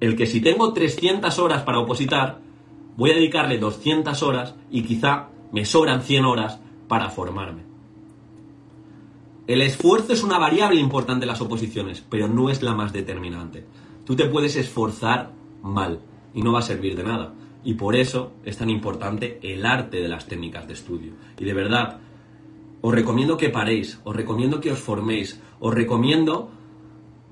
El 0.00 0.16
que 0.16 0.26
si 0.26 0.40
tengo 0.40 0.72
300 0.72 1.38
horas 1.38 1.62
para 1.62 1.78
opositar, 1.78 2.40
voy 2.96 3.10
a 3.10 3.14
dedicarle 3.14 3.58
200 3.58 4.22
horas 4.22 4.54
y 4.70 4.82
quizá 4.82 5.28
me 5.52 5.64
sobran 5.64 6.02
100 6.02 6.24
horas 6.24 6.60
para 6.88 7.10
formarme. 7.10 7.62
El 9.46 9.62
esfuerzo 9.62 10.12
es 10.12 10.24
una 10.24 10.38
variable 10.38 10.80
importante 10.80 11.24
en 11.24 11.28
las 11.28 11.40
oposiciones, 11.40 12.04
pero 12.08 12.26
no 12.26 12.50
es 12.50 12.62
la 12.62 12.74
más 12.74 12.92
determinante. 12.92 13.64
Tú 14.04 14.16
te 14.16 14.26
puedes 14.26 14.56
esforzar 14.56 15.32
mal 15.62 16.00
y 16.34 16.42
no 16.42 16.52
va 16.52 16.58
a 16.58 16.62
servir 16.62 16.96
de 16.96 17.04
nada. 17.04 17.32
Y 17.62 17.74
por 17.74 17.94
eso 17.96 18.32
es 18.44 18.56
tan 18.56 18.70
importante 18.70 19.38
el 19.42 19.64
arte 19.64 20.00
de 20.00 20.08
las 20.08 20.26
técnicas 20.26 20.66
de 20.66 20.72
estudio. 20.72 21.12
Y 21.38 21.44
de 21.44 21.54
verdad, 21.54 21.98
os 22.80 22.94
recomiendo 22.94 23.36
que 23.36 23.50
paréis, 23.50 24.00
os 24.04 24.14
recomiendo 24.14 24.60
que 24.60 24.72
os 24.72 24.80
forméis, 24.80 25.40
os 25.60 25.74
recomiendo 25.74 26.50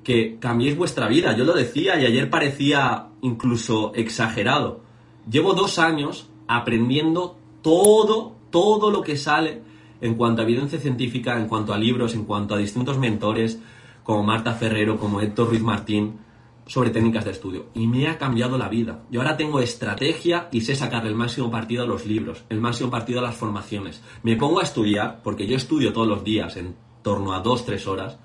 que 0.04 0.38
cambiéis 0.38 0.76
vuestra 0.76 1.08
vida. 1.08 1.36
Yo 1.36 1.44
lo 1.44 1.52
decía 1.52 2.00
y 2.00 2.06
ayer 2.06 2.30
parecía 2.30 3.08
incluso 3.22 3.92
exagerado. 3.94 4.83
Llevo 5.30 5.54
dos 5.54 5.78
años 5.78 6.28
aprendiendo 6.46 7.36
todo, 7.62 8.36
todo 8.50 8.90
lo 8.90 9.02
que 9.02 9.16
sale 9.16 9.62
en 10.00 10.14
cuanto 10.14 10.42
a 10.42 10.44
evidencia 10.44 10.78
científica, 10.78 11.38
en 11.38 11.48
cuanto 11.48 11.72
a 11.72 11.78
libros, 11.78 12.14
en 12.14 12.24
cuanto 12.24 12.54
a 12.54 12.58
distintos 12.58 12.98
mentores, 12.98 13.58
como 14.02 14.22
Marta 14.22 14.52
Ferrero, 14.52 14.98
como 14.98 15.20
Héctor 15.20 15.48
Ruiz 15.48 15.62
Martín, 15.62 16.18
sobre 16.66 16.90
técnicas 16.90 17.24
de 17.24 17.32
estudio 17.32 17.66
y 17.74 17.86
me 17.86 18.08
ha 18.08 18.18
cambiado 18.18 18.56
la 18.56 18.68
vida. 18.68 19.02
Yo 19.10 19.20
ahora 19.20 19.36
tengo 19.36 19.60
estrategia 19.60 20.48
y 20.50 20.62
sé 20.62 20.74
sacar 20.74 21.06
el 21.06 21.14
máximo 21.14 21.50
partido 21.50 21.82
a 21.82 21.86
los 21.86 22.06
libros, 22.06 22.44
el 22.48 22.60
máximo 22.60 22.90
partido 22.90 23.18
a 23.18 23.22
las 23.22 23.36
formaciones. 23.36 24.02
Me 24.22 24.36
pongo 24.36 24.60
a 24.60 24.62
estudiar, 24.62 25.20
porque 25.22 25.46
yo 25.46 25.56
estudio 25.56 25.92
todos 25.92 26.08
los 26.08 26.24
días 26.24 26.56
en 26.56 26.74
torno 27.02 27.34
a 27.34 27.40
dos, 27.40 27.64
tres 27.66 27.86
horas, 27.86 28.18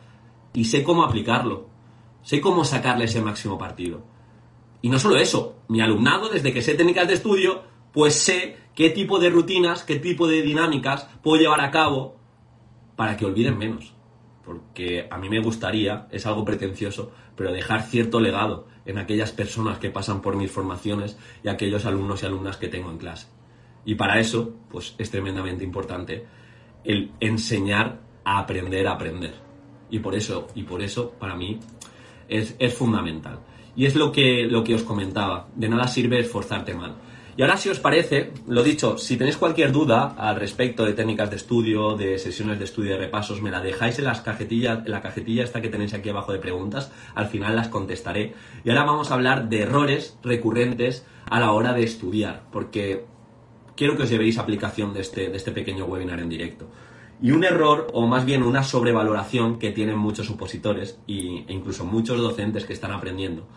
y 0.54 0.66
sé 0.66 0.84
cómo 0.84 1.04
aplicarlo. 1.04 1.68
Sé 2.22 2.42
cómo 2.42 2.66
sacarle 2.66 3.06
ese 3.06 3.22
máximo 3.22 3.58
partido. 3.58 4.02
Y 4.82 4.90
no 4.90 5.00
solo 5.00 5.18
eso, 5.18 5.58
mi 5.68 5.82
alumnado, 5.82 6.30
desde 6.30 6.54
que 6.54 6.62
sé 6.62 6.76
técnicas 6.76 7.08
de 7.08 7.16
estudio, 7.16 7.64
pues 7.92 8.16
sé 8.16 8.58
qué 8.76 8.90
tipo 8.90 9.20
de 9.20 9.30
rutinas, 9.30 9.84
qué 9.84 9.98
tipo 9.98 10.28
de 10.28 10.42
dinámicas 10.42 11.08
puedo 11.22 11.42
llevar 11.42 11.62
a 11.62 11.72
cabo 11.72 12.16
para 12.96 13.18
que 13.18 13.26
olviden 13.26 13.58
menos 13.58 13.94
porque 14.50 15.08
a 15.12 15.20
mí 15.20 15.30
me 15.30 15.40
gustaría, 15.42 16.08
es 16.10 16.26
algo 16.26 16.44
pretencioso, 16.44 17.12
pero 17.36 17.52
dejar 17.52 17.84
cierto 17.84 18.20
legado 18.20 18.66
en 18.84 18.98
aquellas 18.98 19.32
personas 19.32 19.78
que 19.78 19.92
pasan 19.92 20.24
por 20.24 20.36
mis 20.36 20.50
formaciones 20.50 21.20
y 21.44 21.50
aquellos 21.50 21.86
alumnos 21.86 22.24
y 22.24 22.26
alumnas 22.26 22.58
que 22.58 22.68
tengo 22.68 22.90
en 22.90 22.98
clase. 22.98 23.28
Y 23.86 23.94
para 23.94 24.20
eso, 24.20 24.56
pues 24.72 24.96
es 24.98 25.12
tremendamente 25.12 25.64
importante 25.64 26.26
el 26.84 27.12
enseñar 27.20 28.00
a 28.24 28.40
aprender 28.40 28.88
a 28.88 28.94
aprender. 28.94 29.36
Y 29.92 30.00
por 30.00 30.16
eso, 30.16 30.48
y 30.56 30.64
por 30.64 30.82
eso, 30.82 31.12
para 31.12 31.36
mí, 31.36 31.60
es, 32.28 32.56
es 32.58 32.74
fundamental. 32.74 33.42
Y 33.80 33.86
es 33.86 33.96
lo 33.96 34.12
que, 34.12 34.46
lo 34.46 34.62
que 34.66 34.76
os 34.76 34.84
comentaba, 34.84 35.48
de 35.56 35.70
nada 35.70 35.88
sirve 35.88 36.20
esforzarte 36.20 36.74
mal. 36.74 36.96
Y 37.38 37.44
ahora, 37.44 37.56
si 37.56 37.70
os 37.70 37.80
parece, 37.80 38.34
lo 38.46 38.62
dicho, 38.62 38.98
si 38.98 39.16
tenéis 39.16 39.38
cualquier 39.38 39.72
duda 39.72 40.16
al 40.18 40.36
respecto 40.36 40.84
de 40.84 40.92
técnicas 40.92 41.30
de 41.30 41.38
estudio, 41.38 41.96
de 41.96 42.20
sesiones 42.20 42.60
de 42.60 42.66
estudio 42.66 42.92
de 42.92 42.98
repasos, 42.98 43.42
me 43.42 43.52
la 43.52 43.62
dejáis 43.62 43.98
en, 43.98 44.04
las 44.04 44.20
cajetillas, 44.20 44.86
en 44.86 44.92
la 44.92 45.02
cajetilla 45.02 45.46
esta 45.46 45.62
que 45.62 45.70
tenéis 45.70 45.94
aquí 45.94 46.10
abajo 46.10 46.34
de 46.34 46.40
preguntas. 46.40 46.92
Al 47.16 47.28
final 47.28 47.56
las 47.56 47.70
contestaré. 47.70 48.34
Y 48.66 48.70
ahora 48.70 48.84
vamos 48.84 49.12
a 49.12 49.14
hablar 49.14 49.48
de 49.48 49.62
errores 49.62 50.18
recurrentes 50.24 51.06
a 51.30 51.40
la 51.40 51.54
hora 51.54 51.72
de 51.72 51.84
estudiar, 51.84 52.44
porque 52.52 53.06
quiero 53.78 53.96
que 53.96 54.04
os 54.04 54.10
llevéis 54.10 54.40
aplicación 54.40 54.94
de 54.94 55.00
este, 55.00 55.30
de 55.30 55.38
este 55.38 55.54
pequeño 55.54 55.86
webinar 55.86 56.20
en 56.20 56.28
directo. 56.28 56.70
Y 57.22 57.32
un 57.32 57.46
error, 57.46 57.88
o 57.94 58.08
más 58.08 58.26
bien 58.26 58.44
una 58.44 58.64
sobrevaloración 58.64 59.58
que 59.58 59.72
tienen 59.72 59.98
muchos 59.98 60.30
opositores 60.30 61.00
e 61.08 61.46
incluso 61.48 61.86
muchos 61.86 62.18
docentes 62.18 62.66
que 62.66 62.74
están 62.74 62.92
aprendiendo, 62.92 63.48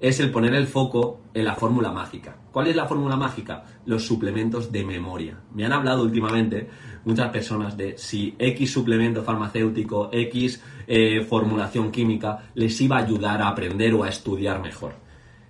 es 0.00 0.20
el 0.20 0.30
poner 0.30 0.54
el 0.54 0.66
foco 0.66 1.20
en 1.32 1.44
la 1.44 1.54
fórmula 1.54 1.90
mágica. 1.90 2.36
¿Cuál 2.52 2.68
es 2.68 2.76
la 2.76 2.86
fórmula 2.86 3.16
mágica? 3.16 3.64
Los 3.86 4.04
suplementos 4.04 4.70
de 4.70 4.84
memoria. 4.84 5.38
Me 5.54 5.64
han 5.64 5.72
hablado 5.72 6.02
últimamente 6.02 6.68
muchas 7.04 7.30
personas 7.30 7.76
de 7.76 7.96
si 7.96 8.34
X 8.38 8.72
suplemento 8.72 9.22
farmacéutico, 9.22 10.10
X 10.12 10.62
eh, 10.86 11.22
formulación 11.22 11.90
química 11.90 12.50
les 12.54 12.80
iba 12.80 12.96
a 12.96 13.04
ayudar 13.04 13.40
a 13.42 13.48
aprender 13.48 13.94
o 13.94 14.04
a 14.04 14.08
estudiar 14.08 14.60
mejor. 14.60 14.94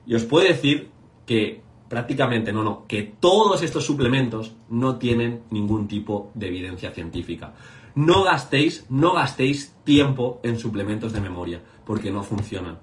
Y 0.06 0.14
os 0.14 0.24
puedo 0.24 0.46
decir 0.46 0.90
que 1.24 1.62
prácticamente 1.88 2.52
no, 2.52 2.62
no, 2.62 2.86
que 2.86 3.02
todos 3.18 3.62
estos 3.62 3.84
suplementos 3.84 4.54
no 4.68 4.96
tienen 4.96 5.42
ningún 5.50 5.88
tipo 5.88 6.30
de 6.34 6.48
evidencia 6.48 6.90
científica. 6.90 7.54
No 7.94 8.24
gastéis, 8.24 8.86
no 8.90 9.14
gastéis 9.14 9.74
tiempo 9.84 10.40
en 10.42 10.58
suplementos 10.58 11.12
de 11.12 11.20
memoria, 11.20 11.62
porque 11.84 12.10
no 12.10 12.22
funcionan. 12.22 12.78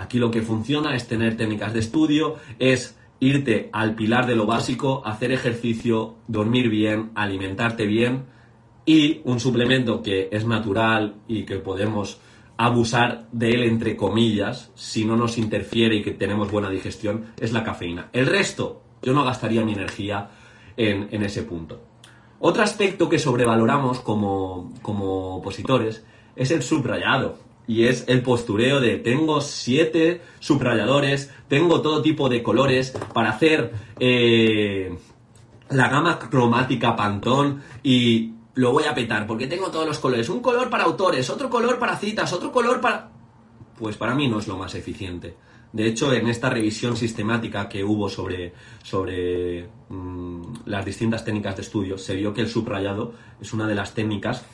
Aquí 0.00 0.18
lo 0.18 0.30
que 0.30 0.40
funciona 0.40 0.96
es 0.96 1.06
tener 1.06 1.36
técnicas 1.36 1.74
de 1.74 1.80
estudio, 1.80 2.36
es 2.58 2.96
irte 3.20 3.68
al 3.70 3.94
pilar 3.94 4.26
de 4.26 4.34
lo 4.34 4.46
básico, 4.46 5.02
hacer 5.04 5.30
ejercicio, 5.30 6.14
dormir 6.26 6.70
bien, 6.70 7.10
alimentarte 7.14 7.84
bien 7.84 8.24
y 8.86 9.20
un 9.24 9.40
suplemento 9.40 10.02
que 10.02 10.30
es 10.32 10.46
natural 10.46 11.16
y 11.28 11.44
que 11.44 11.56
podemos 11.56 12.18
abusar 12.56 13.28
de 13.30 13.50
él 13.50 13.64
entre 13.64 13.94
comillas, 13.94 14.70
si 14.74 15.04
no 15.04 15.16
nos 15.16 15.36
interfiere 15.36 15.96
y 15.96 16.02
que 16.02 16.12
tenemos 16.12 16.50
buena 16.50 16.70
digestión, 16.70 17.26
es 17.38 17.52
la 17.52 17.62
cafeína. 17.62 18.08
El 18.14 18.24
resto, 18.24 18.80
yo 19.02 19.12
no 19.12 19.22
gastaría 19.22 19.66
mi 19.66 19.74
energía 19.74 20.30
en, 20.78 21.22
ese 21.22 21.42
punto. 21.42 21.78
Otro 22.38 22.62
aspecto 22.62 23.06
que 23.06 23.18
sobrevaloramos 23.18 24.00
como, 24.00 24.72
como 24.80 25.36
opositores 25.36 26.02
es 26.36 26.50
el 26.52 26.62
subrayado 26.62 27.49
y 27.70 27.86
es 27.86 28.04
el 28.08 28.20
postureo 28.20 28.80
de 28.80 28.96
tengo 28.96 29.40
siete 29.40 30.22
subrayadores, 30.40 31.32
tengo 31.46 31.80
todo 31.80 32.02
tipo 32.02 32.28
de 32.28 32.42
colores 32.42 32.92
para 33.14 33.30
hacer 33.30 33.72
eh, 34.00 34.92
la 35.68 35.88
gama 35.88 36.18
cromática 36.18 36.96
Pantón 36.96 37.62
y 37.84 38.32
lo 38.54 38.72
voy 38.72 38.86
a 38.86 38.94
petar 38.96 39.24
porque 39.24 39.46
tengo 39.46 39.70
todos 39.70 39.86
los 39.86 40.00
colores. 40.00 40.28
Un 40.28 40.40
color 40.40 40.68
para 40.68 40.82
autores, 40.82 41.30
otro 41.30 41.48
color 41.48 41.78
para 41.78 41.96
citas, 41.96 42.32
otro 42.32 42.50
color 42.50 42.80
para... 42.80 43.12
Pues 43.78 43.96
para 43.96 44.16
mí 44.16 44.26
no 44.26 44.40
es 44.40 44.48
lo 44.48 44.58
más 44.58 44.74
eficiente. 44.74 45.36
De 45.72 45.86
hecho, 45.86 46.12
en 46.12 46.26
esta 46.26 46.50
revisión 46.50 46.96
sistemática 46.96 47.68
que 47.68 47.84
hubo 47.84 48.08
sobre, 48.08 48.52
sobre 48.82 49.68
mm, 49.90 50.42
las 50.64 50.84
distintas 50.84 51.24
técnicas 51.24 51.54
de 51.54 51.62
estudio, 51.62 51.98
se 51.98 52.16
vio 52.16 52.34
que 52.34 52.40
el 52.40 52.48
subrayado 52.48 53.14
es 53.40 53.52
una 53.52 53.68
de 53.68 53.76
las 53.76 53.94
técnicas 53.94 54.44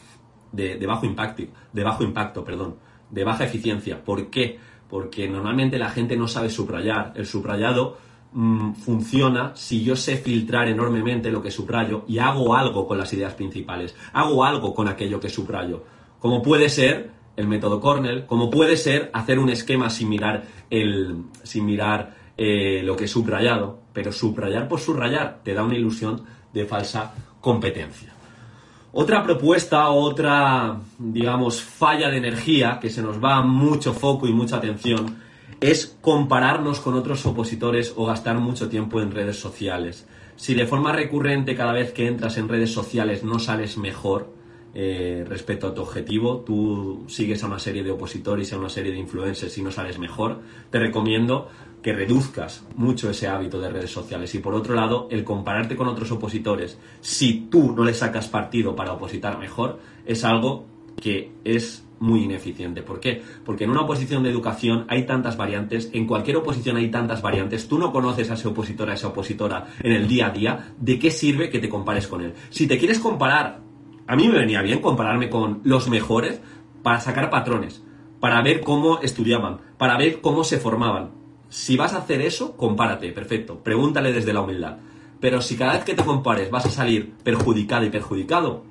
de, 0.53 0.77
de 0.77 0.87
bajo 0.87 1.07
impacto, 1.07 1.45
de 1.73 1.83
bajo 1.83 2.05
impacto, 2.05 2.45
perdón 2.45 2.85
de 3.11 3.25
baja 3.25 3.45
eficiencia. 3.45 4.03
¿Por 4.05 4.31
qué? 4.31 4.59
Porque 4.89 5.29
normalmente 5.29 5.79
la 5.79 5.91
gente 5.91 6.17
no 6.17 6.29
sabe 6.29 6.51
subrayar. 6.51 7.13
El 7.17 7.27
subrayado 7.27 7.99
mm, 8.33 8.75
funciona 8.75 9.53
si 9.55 9.83
yo 9.83 9.97
sé 9.97 10.17
filtrar 10.17 10.69
enormemente 10.69 11.31
lo 11.31 11.43
que 11.43 11.51
subrayo 11.51 12.05
y 12.07 12.19
hago 12.19 12.55
algo 12.55 12.87
con 12.87 12.99
las 12.99 13.13
ideas 13.13 13.35
principales, 13.35 13.95
hago 14.13 14.45
algo 14.45 14.75
con 14.75 14.89
aquello 14.89 15.21
que 15.21 15.29
subrayo. 15.29 15.85
Como 16.19 16.43
puede 16.43 16.69
ser 16.69 17.11
el 17.37 17.47
método 17.47 17.81
Cornell, 17.81 18.27
como 18.27 18.51
puede 18.51 18.77
ser 18.77 19.11
hacer 19.13 19.39
un 19.39 19.51
esquema 19.51 19.91
sin 19.91 20.09
mirar, 20.09 20.45
el, 20.71 21.25
sin 21.43 21.67
mirar 21.67 22.17
eh, 22.37 22.83
lo 22.83 22.97
que 22.97 23.05
he 23.05 23.09
subrayado, 23.09 23.81
pero 23.93 24.13
subrayar 24.13 24.69
por 24.69 24.81
subrayar 24.81 25.41
te 25.43 25.55
da 25.55 25.63
una 25.63 25.77
ilusión 25.77 26.23
de 26.53 26.65
falsa 26.65 27.15
competencia. 27.41 28.16
Otra 28.99 29.23
propuesta, 29.23 29.91
otra, 29.91 30.81
digamos, 30.99 31.61
falla 31.61 32.09
de 32.09 32.17
energía, 32.17 32.79
que 32.81 32.89
se 32.89 33.03
nos 33.03 33.23
va 33.23 33.43
mucho 33.43 33.93
foco 33.93 34.27
y 34.27 34.33
mucha 34.33 34.57
atención, 34.57 35.19
es 35.61 35.99
compararnos 36.01 36.81
con 36.81 36.95
otros 36.95 37.27
opositores 37.27 37.93
o 37.95 38.07
gastar 38.07 38.39
mucho 38.39 38.71
tiempo 38.71 39.03
en 39.03 39.11
redes 39.11 39.39
sociales. 39.39 40.09
Si 40.37 40.55
de 40.55 40.67
forma 40.67 40.93
recurrente 40.93 41.55
cada 41.55 41.75
vez 41.75 41.93
que 41.93 42.07
entras 42.07 42.39
en 42.39 42.49
redes 42.49 42.73
sociales 42.73 43.23
no 43.23 43.39
sales 43.39 43.77
mejor 43.77 44.33
eh, 44.79 45.25
respecto 45.27 45.69
a 45.69 45.75
tu 45.75 45.81
objetivo, 45.81 46.41
tú 46.41 47.07
sigues 47.09 47.43
a 47.43 47.47
una 47.47 47.59
serie 47.59 47.83
de 47.83 47.91
opositores 47.91 48.53
y 48.53 48.55
a 48.55 48.59
una 48.59 48.69
serie 48.69 48.93
de 48.93 48.99
influencers 48.99 49.57
y 49.57 49.63
no 49.63 49.71
sales 49.71 49.99
mejor, 49.99 50.43
te 50.71 50.79
recomiendo 50.79 51.49
que 51.81 51.95
reduzcas 51.95 52.63
mucho 52.75 53.09
ese 53.09 53.27
hábito 53.27 53.59
de 53.59 53.71
redes 53.71 53.91
sociales. 53.91 54.35
Y 54.35 54.41
por 54.41 54.53
otro 54.53 54.75
lado, 54.75 55.09
el 55.11 55.25
compararte 55.25 55.77
con 55.77 55.89
otros 55.89 56.11
opositores, 56.11 56.79
si 57.01 57.47
tú 57.51 57.73
no 57.73 57.85
le 57.85 57.95
sacas 57.95 58.29
partido 58.29 58.77
para 58.77 58.93
opositar 58.93 59.39
mejor, 59.39 59.81
es 60.05 60.25
algo 60.25 60.67
que 61.01 61.33
es 61.43 61.87
muy 61.99 62.25
ineficiente. 62.25 62.83
¿Por 62.83 63.01
qué? 63.01 63.23
Porque 63.47 63.65
en 63.65 63.71
una 63.71 63.81
oposición 63.81 64.23
de 64.25 64.29
educación 64.29 64.85
hay 64.89 65.07
tantas 65.07 65.39
variantes, 65.39 65.89
en 65.95 66.07
cualquier 66.07 66.37
oposición 66.37 66.77
hay 66.77 66.91
tantas 66.91 67.23
variantes, 67.23 67.67
tú 67.67 67.79
no 67.79 67.93
conoces 67.93 68.31
a 68.31 68.35
ese 68.35 68.49
opositor, 68.49 68.91
a 68.91 68.95
esa 68.95 69.09
opositora 69.09 69.69
en 69.81 69.93
el 69.93 70.07
día 70.07 70.27
a 70.27 70.31
día, 70.31 70.75
¿de 70.79 70.99
qué 70.99 71.11
sirve 71.11 71.49
que 71.49 71.61
te 71.61 71.71
compares 71.71 72.07
con 72.07 72.21
él? 72.21 72.35
Si 72.51 72.67
te 72.67 72.77
quieres 72.77 72.99
comparar, 72.99 73.65
a 74.07 74.17
mí 74.17 74.29
me 74.29 74.39
venía 74.39 74.63
bien 74.63 74.81
compararme 74.81 75.29
con 75.29 75.61
los 75.65 75.89
mejores 75.89 76.41
para 76.83 77.01
sacar 77.01 77.31
patrones, 77.31 77.83
para 78.21 78.43
ver 78.43 78.61
cómo 78.61 79.01
estudiaban, 79.01 79.59
para 79.79 79.97
ver 79.97 80.21
cómo 80.21 80.45
se 80.45 80.59
formaban, 80.59 81.11
Si 81.49 81.77
vas 81.77 81.93
a 81.95 81.99
hacer 81.99 82.21
eso, 82.23 82.57
compárate, 82.57 83.13
perfecto. 83.13 83.63
Pregúntale 83.63 84.13
desde 84.13 84.33
la 84.33 84.41
humildad. 84.41 84.79
Pero 85.21 85.41
si 85.41 85.57
cada 85.57 85.75
vez 85.75 85.85
que 85.85 85.95
te 85.95 86.05
compares 86.05 86.51
vas 86.51 86.67
a 86.67 86.71
salir 86.71 87.15
perjudicado 87.23 87.85
y 87.85 87.91
perjudicado, 87.91 88.65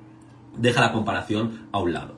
deja 0.56 0.82
la 0.82 0.92
comparación 0.92 1.68
a 1.72 1.78
un 1.78 1.94
lado. 1.94 2.14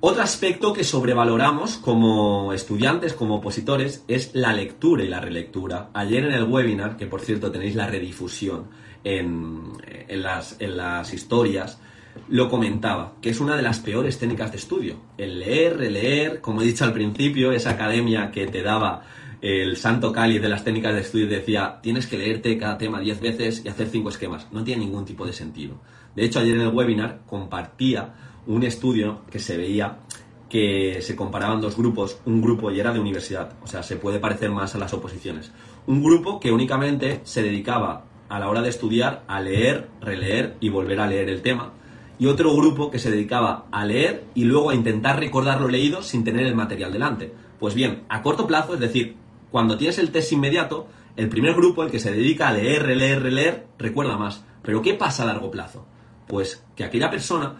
Otro 0.00 0.22
aspecto 0.22 0.72
que 0.72 0.84
sobrevaloramos 0.84 1.78
como 1.78 2.52
estudiantes, 2.52 3.12
como 3.14 3.36
opositores, 3.36 4.04
es 4.06 4.34
la 4.34 4.52
lectura 4.52 5.02
y 5.02 5.08
la 5.08 5.20
relectura. 5.20 5.90
Ayer 5.94 6.24
en 6.24 6.32
el 6.32 6.44
webinar, 6.44 6.96
que 6.96 7.06
por 7.06 7.20
cierto 7.22 7.50
tenéis 7.50 7.74
la 7.74 7.88
redifusión 7.88 8.68
en, 9.02 9.72
las, 10.08 10.56
en 10.60 10.76
las 10.76 11.12
historias, 11.12 11.80
lo 12.28 12.48
comentaba, 12.48 13.14
que 13.20 13.30
es 13.30 13.40
una 13.40 13.56
de 13.56 13.62
las 13.62 13.80
peores 13.80 14.18
técnicas 14.18 14.50
de 14.50 14.58
estudio. 14.58 14.96
El 15.18 15.40
leer, 15.40 15.76
releer, 15.76 16.40
como 16.40 16.62
he 16.62 16.64
dicho 16.64 16.84
al 16.84 16.92
principio, 16.92 17.52
esa 17.52 17.70
academia 17.70 18.30
que 18.30 18.46
te 18.46 18.62
daba 18.62 19.04
el 19.42 19.76
santo 19.76 20.12
cáliz 20.12 20.40
de 20.40 20.48
las 20.48 20.64
técnicas 20.64 20.94
de 20.94 21.02
estudio 21.02 21.26
decía, 21.26 21.78
tienes 21.82 22.06
que 22.06 22.18
leerte 22.18 22.56
cada 22.58 22.78
tema 22.78 23.00
10 23.00 23.20
veces 23.20 23.62
y 23.64 23.68
hacer 23.68 23.88
5 23.88 24.08
esquemas. 24.08 24.48
No 24.50 24.64
tiene 24.64 24.84
ningún 24.84 25.04
tipo 25.04 25.26
de 25.26 25.32
sentido. 25.32 25.80
De 26.14 26.24
hecho, 26.24 26.40
ayer 26.40 26.56
en 26.56 26.62
el 26.62 26.74
webinar 26.74 27.20
compartía 27.26 28.14
un 28.46 28.62
estudio 28.62 29.22
que 29.30 29.38
se 29.38 29.56
veía 29.56 29.98
que 30.48 30.98
se 31.02 31.16
comparaban 31.16 31.60
dos 31.60 31.76
grupos, 31.76 32.20
un 32.24 32.40
grupo 32.40 32.70
y 32.70 32.78
era 32.78 32.92
de 32.92 33.00
universidad, 33.00 33.54
o 33.62 33.66
sea, 33.66 33.82
se 33.82 33.96
puede 33.96 34.20
parecer 34.20 34.50
más 34.50 34.74
a 34.74 34.78
las 34.78 34.94
oposiciones. 34.94 35.50
Un 35.86 36.02
grupo 36.02 36.38
que 36.38 36.52
únicamente 36.52 37.20
se 37.24 37.42
dedicaba 37.42 38.04
a 38.28 38.38
la 38.38 38.48
hora 38.48 38.62
de 38.62 38.68
estudiar 38.68 39.24
a 39.26 39.40
leer, 39.40 39.88
releer 40.00 40.56
y 40.60 40.68
volver 40.68 41.00
a 41.00 41.06
leer 41.06 41.28
el 41.28 41.42
tema, 41.42 41.72
y 42.18 42.26
otro 42.26 42.54
grupo 42.54 42.90
que 42.90 42.98
se 42.98 43.10
dedicaba 43.10 43.66
a 43.70 43.84
leer 43.84 44.24
y 44.34 44.44
luego 44.44 44.70
a 44.70 44.74
intentar 44.74 45.18
recordar 45.18 45.60
lo 45.60 45.68
leído 45.68 46.02
sin 46.02 46.24
tener 46.24 46.46
el 46.46 46.54
material 46.54 46.92
delante. 46.92 47.32
Pues 47.58 47.74
bien, 47.74 48.04
a 48.08 48.22
corto 48.22 48.46
plazo, 48.46 48.74
es 48.74 48.80
decir, 48.80 49.16
cuando 49.50 49.76
tienes 49.76 49.98
el 49.98 50.10
test 50.10 50.32
inmediato, 50.32 50.86
el 51.16 51.28
primer 51.28 51.54
grupo, 51.54 51.82
el 51.82 51.90
que 51.90 51.98
se 51.98 52.12
dedica 52.12 52.48
a 52.48 52.52
leer, 52.52 52.82
releer, 52.82 53.22
releer, 53.22 53.66
recuerda 53.78 54.16
más. 54.16 54.44
Pero 54.62 54.82
¿qué 54.82 54.94
pasa 54.94 55.22
a 55.22 55.26
largo 55.26 55.50
plazo? 55.50 55.86
Pues 56.26 56.64
que 56.74 56.84
aquella 56.84 57.10
persona 57.10 57.56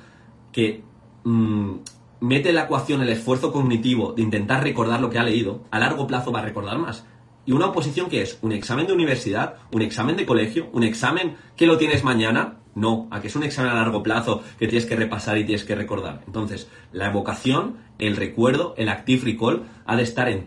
que 0.52 0.82
mm, 1.24 1.72
mete 2.20 2.50
en 2.50 2.54
la 2.56 2.64
ecuación 2.64 3.02
el 3.02 3.08
esfuerzo 3.08 3.52
cognitivo 3.52 4.12
de 4.12 4.22
intentar 4.22 4.62
recordar 4.62 5.00
lo 5.00 5.10
que 5.10 5.18
ha 5.18 5.24
leído, 5.24 5.62
a 5.70 5.78
largo 5.78 6.06
plazo 6.06 6.32
va 6.32 6.40
a 6.40 6.44
recordar 6.44 6.78
más. 6.78 7.06
Y 7.44 7.52
una 7.52 7.66
oposición 7.66 8.08
que 8.08 8.22
es 8.22 8.38
un 8.42 8.52
examen 8.52 8.86
de 8.86 8.92
universidad, 8.92 9.54
un 9.72 9.82
examen 9.82 10.16
de 10.16 10.26
colegio, 10.26 10.68
un 10.72 10.82
examen 10.82 11.36
que 11.56 11.66
lo 11.66 11.78
tienes 11.78 12.02
mañana, 12.02 12.58
no, 12.76 13.08
a 13.10 13.20
que 13.20 13.26
es 13.26 13.34
un 13.34 13.42
examen 13.42 13.72
a 13.72 13.74
largo 13.74 14.02
plazo 14.02 14.42
que 14.58 14.68
tienes 14.68 14.86
que 14.86 14.94
repasar 14.94 15.38
y 15.38 15.44
tienes 15.44 15.64
que 15.64 15.74
recordar. 15.74 16.22
Entonces, 16.26 16.68
la 16.92 17.06
evocación, 17.06 17.78
el 17.98 18.14
recuerdo, 18.14 18.74
el 18.76 18.88
active 18.88 19.32
recall 19.32 19.64
ha 19.86 19.96
de 19.96 20.04
estar 20.04 20.28
en, 20.28 20.44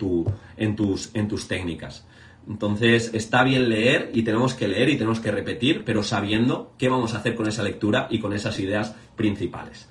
en, 0.56 0.76
tus, 0.78 1.10
en 1.14 1.28
tus 1.28 1.48
técnicas. 1.48 2.06
Entonces, 2.48 3.12
está 3.14 3.44
bien 3.44 3.68
leer 3.68 4.12
y 4.14 4.24
tenemos 4.24 4.54
que 4.54 4.68
leer 4.68 4.90
y 4.90 4.98
tenemos 4.98 5.20
que 5.20 5.32
repetir, 5.32 5.84
pero 5.84 6.04
sabiendo 6.04 6.72
qué 6.78 6.88
vamos 6.88 7.14
a 7.14 7.18
hacer 7.18 7.36
con 7.36 7.48
esa 7.48 7.64
lectura 7.64 8.08
y 8.10 8.20
con 8.20 8.34
esas 8.34 8.60
ideas 8.60 8.96
principales. 9.16 9.90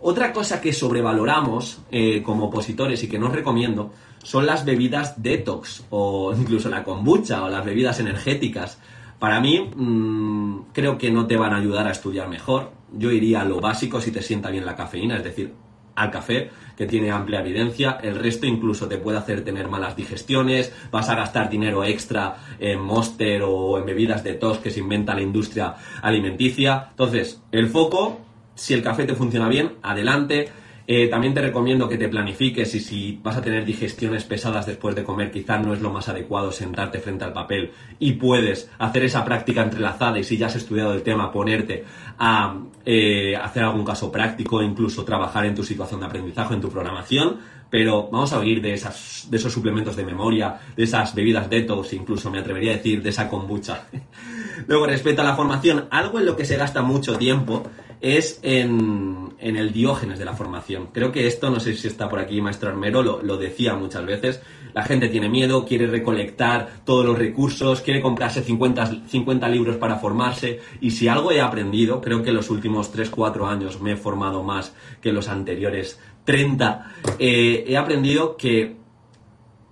Otra 0.00 0.32
cosa 0.32 0.60
que 0.60 0.72
sobrevaloramos 0.72 1.80
eh, 1.90 2.22
como 2.22 2.46
opositores 2.46 3.02
y 3.02 3.08
que 3.08 3.18
no 3.18 3.30
recomiendo 3.30 3.92
son 4.22 4.46
las 4.46 4.64
bebidas 4.64 5.22
detox 5.22 5.84
o 5.90 6.32
incluso 6.36 6.68
la 6.68 6.84
kombucha 6.84 7.42
o 7.42 7.48
las 7.48 7.64
bebidas 7.64 7.98
energéticas. 7.98 8.78
Para 9.18 9.40
mí 9.40 9.70
mm, 9.74 10.72
creo 10.72 10.98
que 10.98 11.10
no 11.10 11.26
te 11.26 11.36
van 11.36 11.52
a 11.52 11.56
ayudar 11.56 11.86
a 11.86 11.92
estudiar 11.92 12.28
mejor. 12.28 12.70
Yo 12.92 13.10
iría 13.10 13.42
a 13.42 13.44
lo 13.44 13.60
básico 13.60 14.00
si 14.00 14.12
te 14.12 14.22
sienta 14.22 14.50
bien 14.50 14.64
la 14.64 14.76
cafeína, 14.76 15.16
es 15.16 15.24
decir, 15.24 15.52
al 15.94 16.10
café, 16.10 16.50
que 16.76 16.86
tiene 16.86 17.10
amplia 17.10 17.40
evidencia. 17.40 17.98
El 18.02 18.14
resto 18.14 18.46
incluso 18.46 18.86
te 18.88 18.98
puede 18.98 19.18
hacer 19.18 19.42
tener 19.42 19.68
malas 19.68 19.96
digestiones, 19.96 20.72
vas 20.92 21.08
a 21.08 21.16
gastar 21.16 21.50
dinero 21.50 21.84
extra 21.84 22.36
en 22.60 22.80
Monster 22.80 23.42
o 23.44 23.78
en 23.78 23.86
bebidas 23.86 24.22
detox 24.22 24.58
que 24.58 24.70
se 24.70 24.80
inventa 24.80 25.14
la 25.14 25.22
industria 25.22 25.74
alimenticia. 26.02 26.86
Entonces, 26.90 27.42
el 27.50 27.68
foco 27.68 28.20
si 28.58 28.74
el 28.74 28.82
café 28.82 29.04
te 29.04 29.14
funciona 29.14 29.48
bien, 29.48 29.74
adelante. 29.82 30.48
Eh, 30.90 31.06
también 31.08 31.34
te 31.34 31.42
recomiendo 31.42 31.86
que 31.86 31.98
te 31.98 32.08
planifiques 32.08 32.74
y 32.74 32.80
si 32.80 33.20
vas 33.22 33.36
a 33.36 33.42
tener 33.42 33.66
digestiones 33.66 34.24
pesadas 34.24 34.64
después 34.64 34.94
de 34.96 35.04
comer, 35.04 35.30
quizás 35.30 35.62
no 35.62 35.74
es 35.74 35.82
lo 35.82 35.90
más 35.90 36.08
adecuado 36.08 36.50
sentarte 36.50 36.98
frente 36.98 37.26
al 37.26 37.34
papel 37.34 37.72
y 37.98 38.12
puedes 38.12 38.70
hacer 38.78 39.04
esa 39.04 39.22
práctica 39.22 39.62
entrelazada 39.62 40.18
y 40.18 40.24
si 40.24 40.38
ya 40.38 40.46
has 40.46 40.56
estudiado 40.56 40.94
el 40.94 41.02
tema, 41.02 41.30
ponerte 41.30 41.84
a 42.18 42.56
eh, 42.86 43.36
hacer 43.36 43.64
algún 43.64 43.84
caso 43.84 44.10
práctico, 44.10 44.62
incluso 44.62 45.04
trabajar 45.04 45.44
en 45.44 45.54
tu 45.54 45.62
situación 45.62 46.00
de 46.00 46.06
aprendizaje, 46.06 46.54
en 46.54 46.62
tu 46.62 46.70
programación. 46.70 47.36
Pero 47.68 48.08
vamos 48.10 48.32
a 48.32 48.38
oír 48.38 48.62
de, 48.62 48.70
de 48.70 49.36
esos 49.36 49.52
suplementos 49.52 49.94
de 49.94 50.06
memoria, 50.06 50.58
de 50.74 50.84
esas 50.84 51.14
bebidas 51.14 51.50
detox, 51.50 51.92
incluso 51.92 52.30
me 52.30 52.38
atrevería 52.38 52.72
a 52.72 52.76
decir 52.76 53.02
de 53.02 53.10
esa 53.10 53.28
kombucha. 53.28 53.88
Luego, 54.66 54.86
respecto 54.86 55.20
a 55.20 55.26
la 55.26 55.36
formación, 55.36 55.86
algo 55.90 56.18
en 56.18 56.24
lo 56.24 56.34
que 56.34 56.46
se 56.46 56.56
gasta 56.56 56.80
mucho 56.80 57.18
tiempo 57.18 57.64
es 58.00 58.40
en, 58.42 59.27
el 59.40 59.72
diógenes 59.72 60.18
de 60.18 60.24
la 60.24 60.34
formación. 60.34 60.88
Creo 60.92 61.12
que 61.12 61.26
esto, 61.26 61.50
no 61.50 61.60
sé 61.60 61.74
si 61.74 61.86
está 61.86 62.08
por 62.08 62.18
aquí 62.18 62.40
Maestro 62.40 62.70
Armero, 62.70 63.02
lo, 63.02 63.36
decía 63.36 63.74
muchas 63.74 64.04
veces. 64.04 64.42
La 64.74 64.82
gente 64.82 65.08
tiene 65.08 65.28
miedo, 65.28 65.64
quiere 65.64 65.86
recolectar 65.86 66.80
todos 66.84 67.04
los 67.04 67.18
recursos, 67.18 67.80
quiere 67.80 68.00
comprarse 68.00 68.42
50, 68.42 69.08
50 69.08 69.48
libros 69.48 69.76
para 69.76 69.96
formarse. 69.96 70.60
Y 70.80 70.90
si 70.90 71.08
algo 71.08 71.30
he 71.32 71.40
aprendido, 71.40 72.00
creo 72.00 72.22
que 72.22 72.30
en 72.30 72.36
los 72.36 72.50
últimos 72.50 72.94
3-4 72.94 73.48
años 73.48 73.80
me 73.80 73.92
he 73.92 73.96
formado 73.96 74.42
más 74.42 74.74
que 75.00 75.12
los 75.12 75.28
anteriores 75.28 76.00
30, 76.24 76.92
eh, 77.18 77.64
he 77.66 77.76
aprendido 77.76 78.36
que 78.36 78.76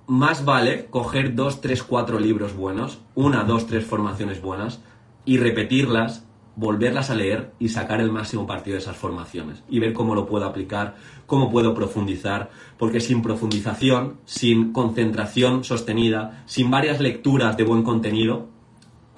más 0.07 0.45
vale 0.45 0.87
coger 0.87 1.35
2, 1.35 1.61
3, 1.61 1.83
4 1.83 2.19
libros 2.19 2.55
buenos, 2.55 3.01
una, 3.15 3.43
dos, 3.45 3.67
tres 3.67 3.85
formaciones 3.85 4.41
buenas 4.41 4.81
y 5.25 5.39
repetirlas 5.39 6.25
volverlas 6.57 7.11
a 7.11 7.15
leer 7.15 7.53
y 7.59 7.69
sacar 7.69 8.01
el 8.01 8.11
máximo 8.11 8.47
partido 8.47 8.75
de 8.75 8.83
esas 8.83 8.97
formaciones 8.97 9.63
y 9.69 9.79
ver 9.79 9.93
cómo 9.93 10.15
lo 10.15 10.27
puedo 10.27 10.47
aplicar, 10.47 10.97
cómo 11.27 11.51
puedo 11.51 11.75
profundizar, 11.75 12.51
porque 12.79 13.01
sin 13.01 13.23
profundización, 13.23 14.17
sin 14.25 14.73
concentración 14.73 15.65
sostenida, 15.65 16.43
sin 16.47 16.71
varias 16.71 16.99
lecturas 16.99 17.59
de 17.59 17.65
buen 17.65 17.83
contenido, 17.83 18.49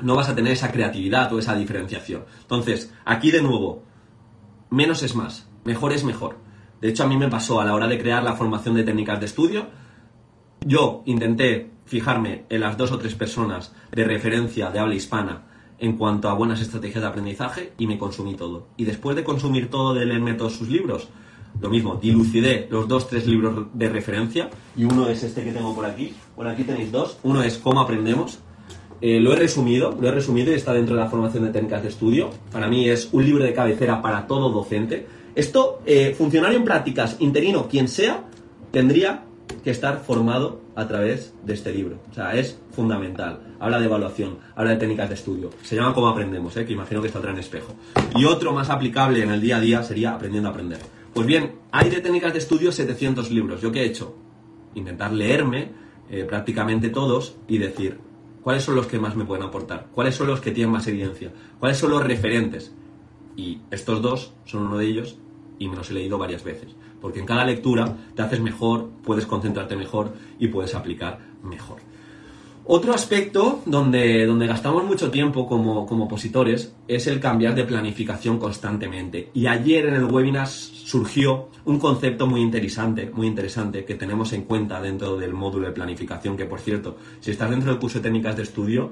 no 0.01 0.17
vas 0.17 0.29
a 0.29 0.35
tener 0.35 0.53
esa 0.53 0.73
creatividad 0.73 1.33
o 1.33 1.39
esa 1.39 1.55
diferenciación. 1.55 2.25
Entonces, 2.43 2.93
aquí 3.05 3.31
de 3.31 3.43
nuevo, 3.43 3.85
menos 4.71 5.05
es 5.05 5.15
más, 5.15 5.49
mejor 5.65 5.93
es 5.93 6.05
mejor. 6.05 6.37
De 6.81 6.89
hecho, 6.89 7.05
a 7.05 7.07
mí 7.07 7.17
me 7.17 7.29
pasó 7.29 7.61
a 7.61 7.65
la 7.65 7.75
hora 7.75 7.87
de 7.87 7.99
crear 7.99 8.23
la 8.23 8.35
formación 8.35 8.75
de 8.75 8.85
técnicas 8.85 9.21
de 9.21 9.27
estudio, 9.27 9.67
yo 10.67 11.03
intenté 11.07 11.71
fijarme 11.85 12.47
en 12.49 12.61
las 12.61 12.77
dos 12.77 12.91
o 12.91 12.99
tres 12.99 13.15
personas 13.15 13.73
de 13.93 14.05
referencia 14.05 14.71
de 14.71 14.81
habla 14.81 14.97
hispana 14.97 15.48
en 15.79 15.97
cuanto 15.97 16.29
a 16.29 16.35
buenas 16.35 16.61
estrategias 16.61 17.03
de 17.03 17.09
aprendizaje 17.09 17.73
y 17.79 17.87
me 17.87 17.99
consumí 17.99 18.35
todo. 18.35 18.67
Y 18.77 18.85
después 18.85 19.17
de 19.17 19.25
consumir 19.25 19.71
todo 19.71 19.95
de 19.95 20.07
leerme 20.07 20.35
todos 20.35 20.55
sus 20.55 20.69
libros, 20.69 21.09
lo 21.61 21.71
mismo, 21.71 21.97
dilucidé 21.97 22.69
los 22.71 22.87
dos, 22.87 23.09
tres 23.09 23.27
libros 23.27 23.67
de 23.73 23.89
referencia 23.89 24.49
y 24.77 24.85
uno 24.85 25.09
es 25.09 25.23
este 25.23 25.43
que 25.45 25.53
tengo 25.53 25.75
por 25.75 25.87
aquí. 25.87 26.15
Bueno, 26.37 26.51
aquí 26.51 26.65
tenéis 26.65 26.93
dos. 26.93 27.19
Uno 27.23 27.43
es 27.43 27.59
Cómo 27.59 27.81
aprendemos. 27.81 28.39
Eh, 29.01 29.21
lo 29.21 29.33
he 29.33 29.37
resumido, 29.37 29.97
lo 30.01 30.09
he 30.09 30.13
resumido 30.13 30.53
y 30.53 30.57
está 30.57 30.73
dentro 30.73 30.97
de 30.97 31.03
la 31.03 31.09
formación 31.09 31.45
de 31.45 31.51
técnicas 31.51 31.83
de 31.83 31.89
estudio. 31.89 32.31
Para 32.51 32.69
mí 32.69 32.89
es 32.89 33.09
un 33.13 33.25
libro 33.25 33.45
de 33.45 33.53
cabecera 33.53 34.03
para 34.03 34.27
todo 34.27 34.51
docente. 34.51 35.07
Esto, 35.35 35.81
eh, 35.87 36.15
funcionario 36.17 36.59
en 36.59 36.65
prácticas, 36.65 37.17
interino, 37.21 37.69
quien 37.69 37.87
sea, 37.87 38.25
tendría 38.73 39.25
que 39.63 39.71
estar 39.71 40.01
formado 40.05 40.61
a 40.77 40.87
través 40.87 41.35
de 41.45 41.55
este 41.55 41.73
libro. 41.73 41.99
O 42.11 42.15
sea, 42.15 42.35
es 42.35 42.59
fundamental. 42.73 43.41
Habla 43.59 43.79
de 43.79 43.87
evaluación, 43.87 44.39
habla 44.55 44.73
de 44.73 44.77
técnicas 44.77 45.09
de 45.09 45.15
estudio. 45.15 45.51
Se 45.63 45.77
llama 45.77 45.95
Cómo 45.95 46.09
aprendemos, 46.09 46.57
¿eh? 46.57 46.65
que 46.65 46.73
imagino 46.73 47.03
que 47.03 47.09
saldrá 47.09 47.33
en 47.33 47.39
espejo. 47.39 47.75
Y 48.15 48.25
otro 48.25 48.53
más 48.53 48.71
aplicable 48.71 49.23
en 49.23 49.31
el 49.31 49.41
día 49.41 49.57
a 49.57 49.61
día 49.61 49.83
sería 49.83 50.15
Aprendiendo 50.15 50.49
a 50.49 50.53
aprender. 50.53 50.79
Pues 51.15 51.27
bien, 51.27 51.57
hay 51.73 51.91
de 51.91 52.01
técnicas 52.01 52.33
de 52.33 52.39
estudio 52.39 52.73
700 52.73 53.31
libros. 53.31 53.61
¿Yo 53.61 53.73
qué 53.73 53.83
he 53.83 53.87
hecho? 53.87 54.17
Intentar 54.75 55.13
leerme 55.13 55.73
eh, 56.11 56.25
prácticamente 56.25 56.91
todos 56.91 57.37
y 57.49 57.59
decir 57.59 57.99
cuáles 58.43 58.63
son 58.63 58.77
los 58.77 58.87
que 58.87 58.99
más 58.99 59.17
me 59.17 59.25
pueden 59.25 59.45
aportar, 59.45 59.89
cuáles 59.93 60.15
son 60.15 60.29
los 60.29 60.41
que 60.41 60.53
tienen 60.53 60.73
más 60.73 60.87
evidencia, 60.87 61.33
cuáles 61.59 61.79
son 61.79 61.91
los 61.91 62.05
referentes. 62.05 62.73
Y 63.37 63.61
estos 63.71 64.03
dos 64.03 64.33
son 64.45 64.67
uno 64.67 64.79
de 64.79 64.87
ellos 64.87 65.19
y 65.59 65.69
me 65.69 65.77
los 65.77 65.91
he 65.91 65.95
leído 65.95 66.19
varias 66.19 66.45
veces 66.45 66.75
porque 67.01 67.21
en 67.21 67.27
cada 67.27 67.45
lectura 67.45 67.97
te 68.15 68.23
haces 68.23 68.41
mejor, 68.41 68.89
puedes 69.05 69.27
concentrarte 69.27 69.77
mejor 69.77 70.15
y 70.39 70.49
puedes 70.49 70.75
aplicar 70.75 71.19
mejor. 71.43 71.79
Otro 72.71 72.93
aspecto 72.93 73.63
donde, 73.65 74.27
donde 74.27 74.47
gastamos 74.47 74.85
mucho 74.85 75.11
tiempo 75.11 75.49
como, 75.49 75.87
como 75.87 76.05
opositores 76.05 76.75
es 76.87 77.07
el 77.07 77.19
cambiar 77.19 77.55
de 77.55 77.65
planificación 77.65 78.39
constantemente. 78.39 79.31
Y 79.33 79.47
ayer 79.47 79.87
en 79.87 79.95
el 79.95 80.05
webinar 80.05 80.47
surgió 80.47 81.49
un 81.65 81.79
concepto 81.79 82.27
muy 82.27 82.43
interesante, 82.43 83.11
muy 83.11 83.27
interesante 83.27 83.87
que 83.87 83.95
tenemos 83.95 84.35
en 84.35 84.43
cuenta 84.43 84.83
dentro 84.83 85.17
del 85.17 85.33
módulo 85.33 85.67
de 85.67 85.73
planificación, 85.73 86.37
que 86.37 86.45
por 86.45 86.61
cierto, 86.61 86.99
si 87.21 87.31
estás 87.31 87.49
dentro 87.49 87.71
del 87.71 87.81
curso 87.81 88.01
de 88.01 88.03
técnicas 88.03 88.37
de 88.37 88.43
estudio, 88.43 88.91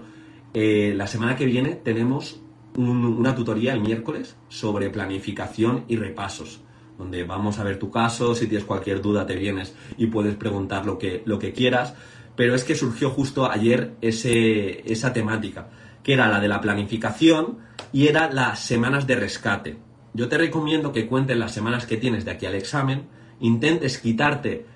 eh, 0.54 0.94
la 0.96 1.06
semana 1.06 1.36
que 1.36 1.44
viene 1.44 1.74
tenemos 1.74 2.40
una 2.78 3.34
tutoría 3.34 3.74
el 3.74 3.80
miércoles 3.80 4.36
sobre 4.48 4.88
planificación 4.88 5.84
y 5.86 5.96
repasos 5.96 6.60
donde 6.98 7.24
vamos 7.24 7.58
a 7.58 7.64
ver 7.64 7.78
tu 7.78 7.90
caso, 7.90 8.34
si 8.34 8.46
tienes 8.46 8.66
cualquier 8.66 9.02
duda 9.02 9.26
te 9.26 9.36
vienes 9.36 9.74
y 9.96 10.06
puedes 10.06 10.34
preguntar 10.34 10.86
lo 10.86 10.98
que, 10.98 11.22
lo 11.24 11.38
que 11.38 11.52
quieras. 11.52 11.94
pero 12.36 12.54
es 12.54 12.64
que 12.64 12.74
surgió 12.74 13.10
justo 13.10 13.50
ayer 13.50 13.94
ese, 14.02 14.92
esa 14.92 15.12
temática, 15.12 15.68
que 16.02 16.12
era 16.12 16.28
la 16.28 16.38
de 16.38 16.48
la 16.48 16.60
planificación 16.60 17.58
y 17.92 18.08
era 18.08 18.30
las 18.30 18.60
semanas 18.60 19.06
de 19.06 19.16
rescate. 19.16 19.78
Yo 20.12 20.28
te 20.28 20.38
recomiendo 20.38 20.92
que 20.92 21.06
cuentes 21.06 21.36
las 21.36 21.52
semanas 21.52 21.86
que 21.86 21.96
tienes 21.96 22.24
de 22.24 22.32
aquí 22.32 22.46
al 22.46 22.54
examen, 22.54 23.06
intentes 23.40 23.98
quitarte 23.98 24.66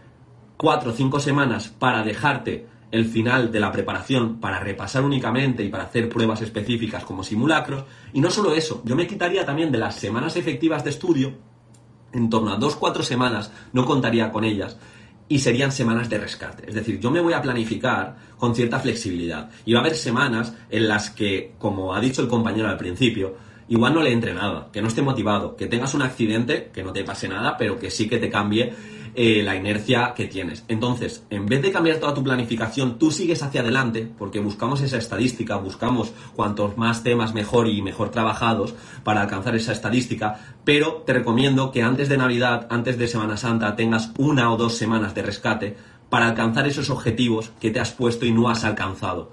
cuatro 0.57 0.91
o 0.91 0.95
cinco 0.95 1.21
semanas 1.21 1.69
para 1.69 2.03
dejarte 2.03 2.67
el 2.91 3.07
final 3.07 3.53
de 3.53 3.61
la 3.61 3.71
preparación 3.71 4.41
para 4.41 4.59
repasar 4.59 5.05
únicamente 5.05 5.63
y 5.63 5.69
para 5.69 5.85
hacer 5.85 6.09
pruebas 6.09 6.43
específicas 6.43 7.05
como 7.05 7.23
simulacros. 7.23 7.85
Y 8.13 8.21
no 8.21 8.31
solo 8.31 8.53
eso, 8.53 8.83
yo 8.85 8.97
me 8.97 9.07
quitaría 9.07 9.47
también 9.47 9.71
de 9.71 9.79
las 9.79 9.95
semanas 9.95 10.37
efectivas 10.37 10.85
de 10.85 10.91
estudio, 10.91 11.35
en 12.13 12.31
torno 12.31 12.53
a 12.53 12.57
dos, 12.57 12.77
cuatro 12.77 13.03
semanas, 13.03 13.51
no 13.73 13.85
contaría 13.85 14.31
con 14.31 14.45
ellas, 14.45 14.77
y 15.29 15.39
serían 15.39 15.71
semanas 15.71 16.11
de 16.11 16.19
rescate. 16.19 16.69
Es 16.69 16.75
decir, 16.75 16.99
yo 16.99 17.11
me 17.11 17.21
voy 17.21 17.33
a 17.33 17.41
planificar 17.41 18.17
con 18.37 18.55
cierta 18.55 18.81
flexibilidad. 18.81 19.49
Y 19.65 19.73
va 19.73 19.79
a 19.79 19.83
haber 19.83 19.97
semanas 19.97 20.55
en 20.69 20.89
las 20.89 21.11
que, 21.11 21.53
como 21.59 21.95
ha 21.95 22.01
dicho 22.01 22.21
el 22.21 22.29
compañero 22.29 22.69
al 22.69 22.77
principio, 22.77 23.37
igual 23.69 23.95
no 23.95 24.03
le 24.03 24.13
entre 24.13 24.35
nada, 24.35 24.69
que 24.73 24.83
no 24.83 24.89
esté 24.89 25.03
motivado, 25.03 25.55
que 25.55 25.69
tengas 25.69 25.95
un 25.95 26.03
accidente, 26.03 26.71
que 26.75 26.83
no 26.83 26.93
te 26.93 27.05
pase 27.05 27.29
nada, 27.29 27.57
pero 27.57 27.79
que 27.79 27.93
sí 27.93 28.09
que 28.09 28.19
te 28.19 28.29
cambie 28.29 28.75
eh, 29.15 29.43
la 29.43 29.57
inercia 29.57 30.15
que 30.15 30.27
tienes. 30.27 30.65
Entonces, 30.69 31.25
en 31.31 31.47
vez 31.47 31.63
de 31.63 31.73
cambiar 31.73 31.99
toda 31.99 32.15
tu 32.15 32.23
planificación, 32.23 32.99
tú 32.99 33.11
sigues 33.11 33.43
hacia 33.43 33.61
adelante, 33.61 34.09
porque 34.19 34.41
buscamos 34.41 34.81
esa 34.81 34.99
estadística, 34.99 35.57
buscamos 35.57 36.13
cuantos 36.35 36.77
más 36.77 37.03
temas 37.03 37.35
mejor 37.35 37.69
y 37.69 37.83
mejor 37.83 38.11
trabajados 38.11 38.75
para 39.05 39.23
alcanzar 39.23 39.55
esa 39.57 39.73
estadística, 39.73 40.41
pero 40.65 41.03
te 41.07 41.13
recomiendo 41.13 41.71
que 41.71 41.83
antes 41.83 42.09
de 42.09 42.19
Navidad, 42.19 42.67
antes 42.71 42.99
de 42.99 43.09
Semana 43.09 43.37
Santa, 43.37 43.77
tengas 43.77 44.13
una 44.19 44.53
o 44.53 44.57
dos 44.57 44.77
semanas 44.77 45.15
de 45.15 45.23
rescate 45.23 45.77
para 46.09 46.29
alcanzar 46.29 46.67
esos 46.67 46.91
objetivos 46.91 47.53
que 47.61 47.71
te 47.71 47.81
has 47.81 47.93
puesto 47.93 48.27
y 48.27 48.33
no 48.33 48.49
has 48.49 48.65
alcanzado 48.65 49.31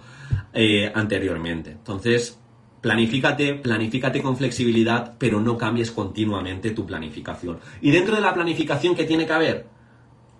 eh, 0.53 0.91
anteriormente. 0.93 1.71
Entonces, 1.71 2.39
Planifícate, 2.81 3.55
planifícate 3.55 4.21
con 4.21 4.37
flexibilidad, 4.37 5.15
pero 5.17 5.41
no 5.41 5.57
cambies 5.57 5.91
continuamente 5.91 6.71
tu 6.71 6.85
planificación. 6.85 7.59
Y 7.81 7.91
dentro 7.91 8.15
de 8.15 8.21
la 8.21 8.33
planificación, 8.33 8.95
¿qué 8.95 9.03
tiene 9.03 9.25
que 9.25 9.33
haber? 9.33 9.67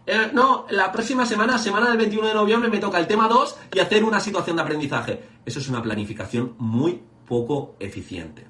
Eh, 0.05 0.29
no, 0.33 0.65
la 0.69 0.91
próxima 0.91 1.25
semana, 1.25 1.57
semana 1.57 1.89
del 1.89 1.97
21 1.97 2.27
de 2.27 2.33
noviembre, 2.33 2.69
me 2.69 2.77
toca 2.77 2.99
el 2.99 3.07
tema 3.07 3.27
2 3.27 3.57
y 3.73 3.79
hacer 3.79 4.03
una 4.03 4.19
situación 4.19 4.55
de 4.55 4.61
aprendizaje. 4.61 5.21
Eso 5.45 5.59
es 5.59 5.67
una 5.67 5.81
planificación 5.81 6.53
muy 6.59 7.01
poco 7.27 7.75
eficiente. 7.79 8.45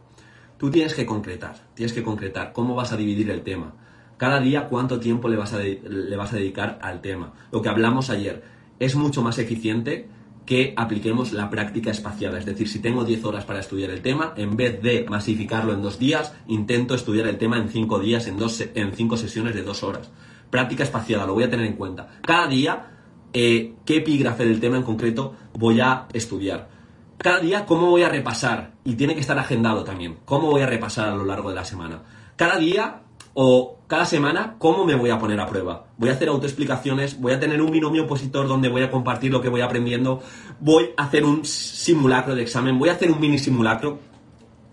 Tú 0.58 0.70
tienes 0.70 0.94
que 0.94 1.06
concretar, 1.06 1.56
tienes 1.74 1.94
que 1.94 2.04
concretar 2.04 2.52
cómo 2.54 2.76
vas 2.76 2.92
a 2.92 2.98
dividir 2.98 3.32
el 3.32 3.42
tema. 3.42 3.74
Cada 4.18 4.40
día 4.40 4.68
cuánto 4.68 5.00
tiempo 5.00 5.30
le 5.30 5.38
vas 5.38 5.54
a, 5.54 5.60
le 5.60 6.16
vas 6.16 6.34
a 6.34 6.36
dedicar 6.36 6.78
al 6.82 7.02
tema. 7.02 7.34
Lo 7.52 7.62
que 7.62 7.70
hablamos 7.70 8.10
ayer 8.10 8.44
es 8.80 8.96
mucho 8.96 9.22
más 9.22 9.40
eficiente 9.40 10.10
que 10.48 10.74
apliquemos 10.78 11.34
la 11.34 11.50
práctica 11.50 11.92
espaciada. 11.92 12.40
Es 12.40 12.46
decir, 12.46 12.70
si 12.70 12.80
tengo 12.80 13.04
10 13.04 13.26
horas 13.26 13.44
para 13.44 13.60
estudiar 13.60 13.92
el 13.92 14.02
tema, 14.02 14.34
en 14.38 14.56
vez 14.56 14.82
de 14.82 15.06
masificarlo 15.08 15.74
en 15.74 15.82
dos 15.82 16.00
días, 16.00 16.34
intento 16.48 16.96
estudiar 16.96 17.28
el 17.28 17.38
tema 17.38 17.58
en 17.58 17.70
5 17.70 18.00
días, 18.00 18.28
en, 18.28 18.38
dos, 18.38 18.64
en 18.74 18.94
cinco 18.94 19.18
sesiones 19.18 19.54
de 19.54 19.62
dos 19.62 19.84
horas. 19.84 20.10
Práctica 20.50 20.84
espaciada, 20.84 21.26
lo 21.28 21.34
voy 21.34 21.44
a 21.44 21.50
tener 21.50 21.66
en 21.66 21.74
cuenta. 21.74 22.08
Cada 22.22 22.48
día, 22.48 22.92
eh, 23.34 23.74
qué 23.86 23.98
epígrafe 23.98 24.46
del 24.46 24.62
tema 24.62 24.78
en 24.78 24.84
concreto 24.84 25.36
voy 25.54 25.82
a 25.82 26.08
estudiar. 26.14 26.70
Cada 27.18 27.40
día, 27.40 27.66
cómo 27.66 27.90
voy 27.90 28.04
a 28.04 28.10
repasar. 28.10 28.72
Y 28.86 28.96
tiene 28.96 29.16
que 29.16 29.22
estar 29.22 29.38
agendado 29.38 29.84
también. 29.84 30.20
Cómo 30.24 30.50
voy 30.50 30.62
a 30.62 30.66
repasar 30.68 31.10
a 31.10 31.16
lo 31.16 31.26
largo 31.26 31.50
de 31.50 31.56
la 31.56 31.66
semana. 31.66 32.04
Cada 32.38 32.58
día, 32.58 33.02
o 33.40 33.78
cada 33.86 34.04
semana, 34.08 34.56
¿cómo 34.58 34.84
me 34.84 34.96
voy 34.96 35.12
a 35.12 35.20
poner 35.20 35.40
a 35.40 35.46
prueba? 35.46 35.86
Voy 35.98 36.10
a 36.10 36.14
hacer 36.14 36.28
autoexplicaciones, 36.28 37.22
voy 37.22 37.34
a 37.34 37.40
tener 37.40 37.62
un 37.62 37.70
binomio 37.70 38.06
opositor 38.06 38.48
donde 38.48 38.68
voy 38.68 38.82
a 38.82 38.90
compartir 38.90 39.32
lo 39.32 39.40
que 39.42 39.50
voy 39.50 39.62
aprendiendo, 39.62 40.24
voy 40.60 40.90
a 40.98 41.04
hacer 41.04 41.24
un 41.24 41.46
simulacro 41.46 42.34
de 42.34 42.42
examen, 42.42 42.80
voy 42.80 42.90
a 42.90 42.94
hacer 42.94 43.12
un 43.12 43.20
mini 43.20 43.38
simulacro. 43.38 44.00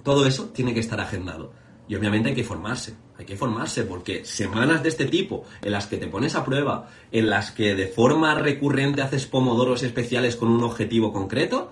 Todo 0.03 0.25
eso 0.25 0.47
tiene 0.47 0.73
que 0.73 0.81
estar 0.81 0.99
agendado. 0.99 1.53
Y 1.89 1.95
obviamente 1.95 2.31
hay 2.31 2.35
que 2.35 2.43
formarse, 2.43 2.97
hay 3.19 3.27
que 3.27 3.37
formarse 3.37 3.85
porque 3.85 4.25
semanas 4.25 4.83
de 4.83 4.89
este 4.89 5.05
tipo, 5.05 5.45
en 5.61 5.71
las 5.71 5.87
que 5.87 5.99
te 5.99 6.07
pones 6.07 6.35
a 6.35 6.43
prueba, 6.43 6.89
en 7.13 7.29
las 7.29 7.51
que 7.51 7.75
de 7.75 7.89
forma 7.89 8.35
recurrente 8.35 9.03
haces 9.03 9.27
pomodoros 9.27 9.83
especiales 9.83 10.37
con 10.37 10.49
un 10.49 10.65
objetivo 10.65 11.13
concreto, 11.13 11.71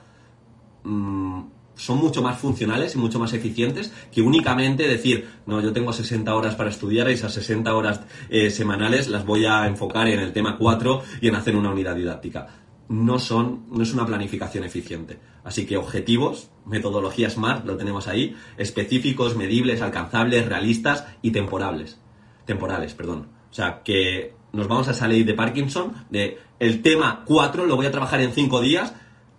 mmm, 0.85 1.41
son 1.77 1.99
mucho 1.99 2.23
más 2.23 2.39
funcionales 2.39 2.95
y 2.95 2.99
mucho 2.99 3.19
más 3.19 3.33
eficientes 3.33 3.93
que 4.13 4.23
únicamente 4.23 4.87
decir, 4.89 5.29
no, 5.47 5.61
yo 5.61 5.73
tengo 5.73 5.93
60 5.93 6.35
horas 6.35 6.55
para 6.55 6.71
estudiar 6.71 7.11
y 7.11 7.15
esas 7.15 7.33
60 7.35 7.75
horas 7.75 8.01
eh, 8.29 8.51
semanales 8.51 9.09
las 9.09 9.25
voy 9.25 9.47
a 9.47 9.67
enfocar 9.67 10.09
en 10.09 10.21
el 10.21 10.33
tema 10.33 10.59
4 10.59 11.03
y 11.21 11.29
en 11.29 11.35
hacer 11.35 11.57
una 11.57 11.71
unidad 11.71 11.97
didáctica. 11.97 12.49
No 12.89 13.19
son, 13.19 13.67
no 13.71 13.83
es 13.83 13.93
una 13.95 14.05
planificación 14.05 14.65
eficiente. 14.65 15.19
Así 15.45 15.67
que 15.67 15.77
objetivos, 15.77 16.51
metodología 16.67 17.31
SMART, 17.31 17.65
lo 17.65 17.77
tenemos 17.77 18.07
ahí, 18.07 18.37
específicos, 18.59 19.37
medibles, 19.37 19.81
alcanzables, 19.81 20.47
realistas 20.47 21.07
y 21.23 21.31
temporales. 21.31 21.99
Temporales, 22.45 22.95
perdón. 22.95 23.29
O 23.51 23.55
sea, 23.55 23.83
que 23.83 24.35
nos 24.53 24.69
vamos 24.69 24.89
a 24.89 24.95
salir 24.95 25.25
de 25.25 25.35
Parkinson, 25.35 26.07
de 26.11 26.39
el 26.59 26.83
tema 26.83 27.23
4 27.25 27.67
lo 27.67 27.77
voy 27.77 27.87
a 27.87 27.91
trabajar 27.91 28.21
en 28.21 28.33
5 28.33 28.61
días, 28.61 28.95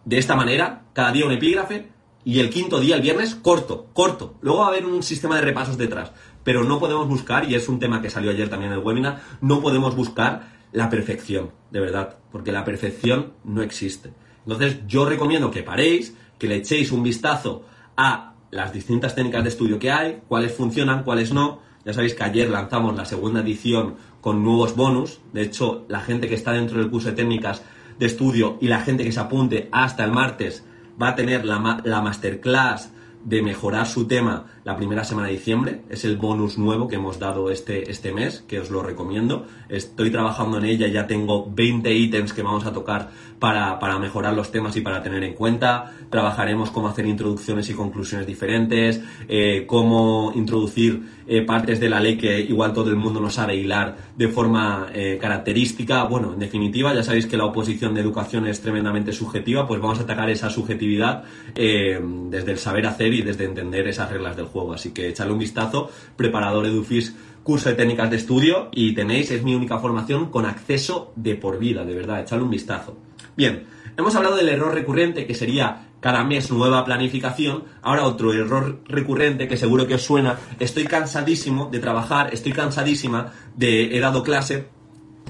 de 0.05 0.17
esta 0.17 0.35
manera, 0.35 0.83
cada 0.93 1.11
día 1.11 1.25
un 1.25 1.31
epígrafe, 1.31 1.92
y 2.25 2.39
el 2.39 2.49
quinto 2.49 2.79
día, 2.79 2.95
el 2.95 3.01
viernes, 3.01 3.35
corto, 3.35 3.87
corto. 3.93 4.35
Luego 4.41 4.59
va 4.59 4.65
a 4.65 4.69
haber 4.69 4.85
un 4.85 5.03
sistema 5.03 5.35
de 5.35 5.41
repasos 5.41 5.77
detrás. 5.77 6.11
Pero 6.43 6.63
no 6.63 6.79
podemos 6.79 7.07
buscar, 7.07 7.49
y 7.49 7.55
es 7.55 7.69
un 7.69 7.79
tema 7.79 8.01
que 8.01 8.09
salió 8.09 8.31
ayer 8.31 8.49
también 8.49 8.71
en 8.71 8.79
el 8.79 8.83
webinar, 8.83 9.21
no 9.41 9.61
podemos 9.61 9.95
buscar 9.95 10.53
la 10.71 10.89
perfección, 10.89 11.51
de 11.71 11.79
verdad, 11.79 12.17
porque 12.31 12.51
la 12.51 12.65
perfección 12.65 13.33
no 13.43 13.61
existe. 13.61 14.11
Entonces 14.45 14.79
yo 14.87 15.05
recomiendo 15.05 15.51
que 15.51 15.63
paréis, 15.63 16.15
que 16.37 16.47
le 16.47 16.57
echéis 16.57 16.91
un 16.91 17.03
vistazo 17.03 17.63
a 17.95 18.33
las 18.51 18.73
distintas 18.73 19.15
técnicas 19.15 19.43
de 19.43 19.49
estudio 19.49 19.79
que 19.79 19.91
hay, 19.91 20.21
cuáles 20.27 20.53
funcionan, 20.53 21.03
cuáles 21.03 21.33
no. 21.33 21.61
Ya 21.85 21.93
sabéis 21.93 22.13
que 22.13 22.23
ayer 22.23 22.49
lanzamos 22.49 22.95
la 22.95 23.05
segunda 23.05 23.41
edición 23.41 23.95
con 24.21 24.43
nuevos 24.43 24.75
bonus. 24.75 25.19
De 25.33 25.41
hecho, 25.41 25.85
la 25.87 26.01
gente 26.01 26.27
que 26.27 26.35
está 26.35 26.51
dentro 26.51 26.79
del 26.79 26.89
curso 26.89 27.09
de 27.09 27.15
técnicas 27.15 27.61
de 27.99 28.05
estudio 28.05 28.57
y 28.61 28.67
la 28.67 28.81
gente 28.81 29.03
que 29.03 29.11
se 29.11 29.19
apunte 29.19 29.69
hasta 29.71 30.03
el 30.03 30.11
martes 30.11 30.63
va 31.01 31.09
a 31.09 31.15
tener 31.15 31.45
la, 31.45 31.81
la 31.83 32.01
masterclass 32.01 32.91
de 33.23 33.41
mejorar 33.41 33.87
su 33.87 34.07
tema 34.07 34.45
la 34.63 34.77
primera 34.77 35.03
semana 35.03 35.27
de 35.27 35.33
diciembre. 35.33 35.81
Es 35.89 36.05
el 36.05 36.17
bonus 36.17 36.57
nuevo 36.57 36.87
que 36.87 36.95
hemos 36.95 37.19
dado 37.19 37.51
este, 37.51 37.89
este 37.91 38.13
mes, 38.13 38.43
que 38.47 38.59
os 38.59 38.69
lo 38.69 38.81
recomiendo. 38.81 39.45
Estoy 39.69 40.11
trabajando 40.11 40.57
en 40.57 40.65
ella, 40.65 40.87
ya 40.87 41.07
tengo 41.07 41.49
20 41.51 41.93
ítems 41.93 42.33
que 42.33 42.43
vamos 42.43 42.65
a 42.65 42.73
tocar 42.73 43.09
para, 43.39 43.77
para, 43.79 43.99
mejorar 43.99 44.33
los 44.33 44.51
temas 44.51 44.75
y 44.77 44.81
para 44.81 45.03
tener 45.03 45.23
en 45.23 45.33
cuenta. 45.33 45.91
Trabajaremos 46.09 46.71
cómo 46.71 46.87
hacer 46.87 47.05
introducciones 47.05 47.69
y 47.69 47.73
conclusiones 47.73 48.25
diferentes, 48.25 49.01
eh, 49.27 49.65
cómo 49.67 50.31
introducir 50.35 51.03
eh, 51.27 51.41
partes 51.41 51.79
de 51.79 51.89
la 51.89 51.99
ley 51.99 52.17
que 52.17 52.39
igual 52.39 52.73
todo 52.73 52.89
el 52.89 52.95
mundo 52.95 53.19
no 53.19 53.29
sabe 53.29 53.55
hilar 53.55 53.97
de 54.15 54.29
forma 54.29 54.87
eh, 54.93 55.17
característica. 55.19 56.03
Bueno, 56.03 56.33
en 56.33 56.39
definitiva, 56.39 56.93
ya 56.93 57.03
sabéis 57.03 57.25
que 57.25 57.35
la 57.35 57.45
oposición 57.45 57.93
de 57.93 58.01
educación 58.01 58.47
es 58.47 58.61
tremendamente 58.61 59.11
subjetiva, 59.11 59.67
pues 59.67 59.81
vamos 59.81 59.99
a 59.99 60.03
atacar 60.03 60.29
esa 60.29 60.49
subjetividad 60.49 61.23
desde 61.53 62.51
el 62.51 62.57
saber 62.57 62.87
hacer 62.87 63.13
y 63.13 63.21
desde 63.21 63.45
entender 63.45 63.87
esas 63.87 64.09
reglas 64.09 64.35
del 64.37 64.45
juego. 64.45 64.52
Así 64.73 64.91
que 64.91 65.09
echadle 65.09 65.33
un 65.33 65.39
vistazo, 65.39 65.89
preparador 66.15 66.65
Edufis 66.65 67.13
curso 67.43 67.69
de 67.69 67.75
técnicas 67.75 68.09
de 68.09 68.15
estudio 68.17 68.69
y 68.71 68.93
tenéis, 68.93 69.29
es 69.31 69.43
mi 69.43 69.53
única 69.53 69.77
formación 69.77 70.31
con 70.31 70.45
acceso 70.45 71.11
de 71.15 71.35
por 71.35 71.59
vida, 71.59 71.83
de 71.83 71.93
verdad, 71.93 72.21
echadle 72.21 72.45
un 72.45 72.49
vistazo. 72.49 72.97
Bien, 73.35 73.65
hemos 73.97 74.15
hablado 74.15 74.35
del 74.35 74.49
error 74.49 74.73
recurrente 74.73 75.25
que 75.27 75.35
sería 75.35 75.89
cada 75.99 76.23
mes 76.23 76.51
nueva 76.51 76.83
planificación. 76.83 77.63
Ahora 77.81 78.05
otro 78.05 78.33
error 78.33 78.81
recurrente 78.87 79.47
que 79.47 79.57
seguro 79.57 79.87
que 79.87 79.95
os 79.95 80.01
suena. 80.01 80.37
Estoy 80.59 80.83
cansadísimo 80.83 81.69
de 81.71 81.79
trabajar, 81.79 82.33
estoy 82.33 82.51
cansadísima 82.51 83.31
de 83.55 83.95
he 83.95 83.99
dado 83.99 84.23
clase. 84.23 84.67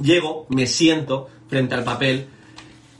Llego, 0.01 0.47
me 0.49 0.65
siento 0.65 1.29
frente 1.47 1.75
al 1.75 1.83
papel 1.83 2.27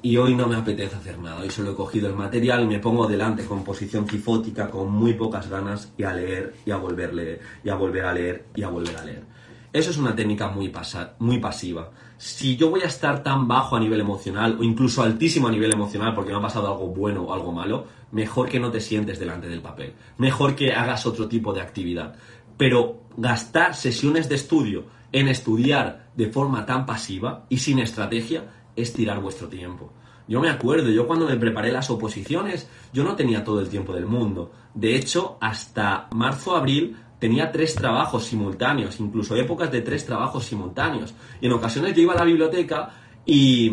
y 0.04 0.18
hoy 0.18 0.36
no 0.36 0.48
me 0.48 0.58
apetece 0.58 0.98
hacer 0.98 1.18
nada. 1.18 1.40
Hoy 1.40 1.50
solo 1.50 1.72
he 1.72 1.76
cogido 1.76 2.10
el 2.10 2.16
material 2.16 2.68
me 2.68 2.80
pongo 2.80 3.08
delante 3.08 3.46
con 3.46 3.64
posición 3.64 4.06
cifótica, 4.06 4.70
con 4.70 4.92
muy 4.92 5.14
pocas 5.14 5.50
ganas 5.50 5.94
y 5.98 6.04
a 6.04 6.14
leer 6.14 6.56
y 6.66 6.72
a 6.72 6.76
volver 6.76 7.10
a 7.10 7.14
leer 7.14 7.42
y 7.64 7.70
a 7.70 7.76
volver 7.76 8.06
a 8.06 8.14
leer 8.14 8.46
y 8.54 8.64
a 8.64 8.68
volver 8.68 8.98
a 8.98 9.06
leer. 9.06 9.24
Eso 9.72 9.90
es 9.90 9.98
una 9.98 10.14
técnica 10.14 10.50
muy, 10.50 10.72
muy 11.20 11.40
pasiva. 11.40 11.90
Si 12.18 12.58
yo 12.58 12.70
voy 12.70 12.82
a 12.82 12.88
estar 12.88 13.24
tan 13.24 13.48
bajo 13.48 13.78
a 13.78 13.80
nivel 13.80 14.02
emocional 14.02 14.58
o 14.60 14.64
incluso 14.64 15.02
altísimo 15.02 15.48
a 15.48 15.52
nivel 15.52 15.74
emocional 15.74 16.14
porque 16.14 16.32
me 16.32 16.38
ha 16.38 16.42
pasado 16.42 16.68
algo 16.68 16.90
bueno 16.90 17.24
o 17.24 17.34
algo 17.34 17.54
malo, 17.54 17.88
mejor 18.12 18.50
que 18.50 18.60
no 18.60 18.70
te 18.72 18.82
sientes 18.82 19.20
delante 19.20 19.48
del 19.48 19.62
papel. 19.62 19.94
Mejor 20.18 20.54
que 20.54 20.74
hagas 20.74 21.06
otro 21.06 21.30
tipo 21.30 21.54
de 21.54 21.62
actividad. 21.62 22.16
Pero 22.58 23.04
gastar 23.16 23.74
sesiones 23.74 24.28
de 24.28 24.36
estudio 24.36 24.86
en 25.14 25.30
estudiar 25.30 26.10
de 26.16 26.28
forma 26.28 26.66
tan 26.66 26.86
pasiva 26.86 27.46
y 27.50 27.58
sin 27.58 27.80
estrategia 27.80 28.63
es 28.76 28.94
tirar 28.94 29.20
vuestro 29.20 29.48
tiempo. 29.48 29.92
Yo 30.28 30.40
me 30.40 30.50
acuerdo, 30.50 30.90
yo 30.90 31.06
cuando 31.06 31.28
me 31.28 31.36
preparé 31.36 31.72
las 31.72 31.90
oposiciones, 31.90 32.70
yo 32.94 33.04
no 33.04 33.16
tenía 33.16 33.44
todo 33.44 33.60
el 33.60 33.70
tiempo 33.70 33.94
del 33.94 34.06
mundo. 34.06 34.52
De 34.74 34.96
hecho, 34.96 35.38
hasta 35.42 36.08
marzo-abril 36.12 36.96
tenía 37.20 37.52
tres 37.52 37.76
trabajos 37.76 38.26
simultáneos, 38.26 39.00
incluso 39.00 39.36
épocas 39.36 39.72
de 39.72 39.82
tres 39.82 40.06
trabajos 40.06 40.46
simultáneos. 40.46 41.14
Y 41.42 41.48
en 41.48 41.54
ocasiones 41.54 41.94
yo 41.94 42.02
iba 42.02 42.14
a 42.14 42.18
la 42.18 42.26
biblioteca 42.26 42.90
y, 43.26 43.72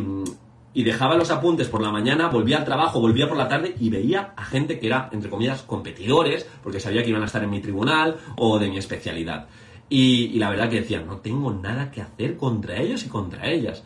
y 0.73 0.85
dejaba 0.85 1.17
los 1.17 1.31
apuntes 1.31 1.69
por 1.69 1.83
la 1.83 1.91
mañana, 1.91 2.29
volvía 2.29 2.59
al 2.59 2.65
trabajo, 2.65 3.01
volvía 3.01 3.29
por 3.29 3.37
la 3.37 3.49
tarde 3.49 3.75
y 3.79 3.91
veía 3.91 4.35
a 4.37 4.45
gente 4.45 4.79
que 4.79 4.87
era, 4.87 5.09
entre 5.13 5.31
comillas, 5.31 5.63
competidores, 5.63 6.49
porque 6.63 6.81
sabía 6.81 7.03
que 7.03 7.11
iban 7.11 7.23
a 7.23 7.27
estar 7.27 7.43
en 7.43 7.51
mi 7.51 7.61
tribunal 7.61 8.17
o 8.37 8.59
de 8.59 8.69
mi 8.69 8.79
especialidad. 8.79 9.49
Y, 9.89 10.39
la 10.39 10.51
verdad 10.51 10.71
que 10.71 10.83
decía, 10.83 11.01
no 11.01 11.17
tengo 11.19 11.53
nada 11.53 11.91
que 11.91 12.01
hacer 12.01 12.37
contra 12.37 12.77
ellos 12.77 13.05
y 13.05 13.09
contra 13.09 13.49
ellas. 13.51 13.83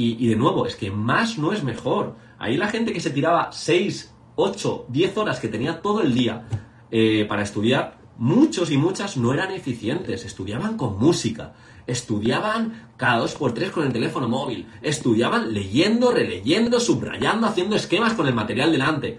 Y, 0.00 0.28
de 0.28 0.36
nuevo, 0.36 0.64
es 0.64 0.76
que 0.76 0.92
más 0.92 1.38
no 1.38 1.52
es 1.52 1.64
mejor. 1.64 2.14
Ahí 2.38 2.56
la 2.56 2.68
gente 2.68 2.92
que 2.92 3.00
se 3.00 3.10
tiraba 3.10 3.50
6, 3.50 4.14
8, 4.36 4.86
10 4.88 5.16
horas 5.16 5.40
que 5.40 5.48
tenía 5.48 5.82
todo 5.82 6.02
el 6.02 6.14
día 6.14 6.46
eh, 6.88 7.26
para 7.28 7.42
estudiar, 7.42 7.98
muchos 8.16 8.70
y 8.70 8.76
muchas 8.76 9.16
no 9.16 9.34
eran 9.34 9.50
eficientes, 9.50 10.24
estudiaban 10.24 10.76
con 10.76 11.00
música, 11.00 11.54
estudiaban 11.84 12.92
cada 12.96 13.18
dos 13.18 13.34
por 13.34 13.52
tres 13.54 13.72
con 13.72 13.86
el 13.86 13.92
teléfono 13.92 14.28
móvil, 14.28 14.68
estudiaban 14.82 15.52
leyendo, 15.52 16.12
releyendo, 16.12 16.78
subrayando, 16.78 17.48
haciendo 17.48 17.74
esquemas 17.74 18.14
con 18.14 18.28
el 18.28 18.34
material 18.34 18.70
delante. 18.70 19.18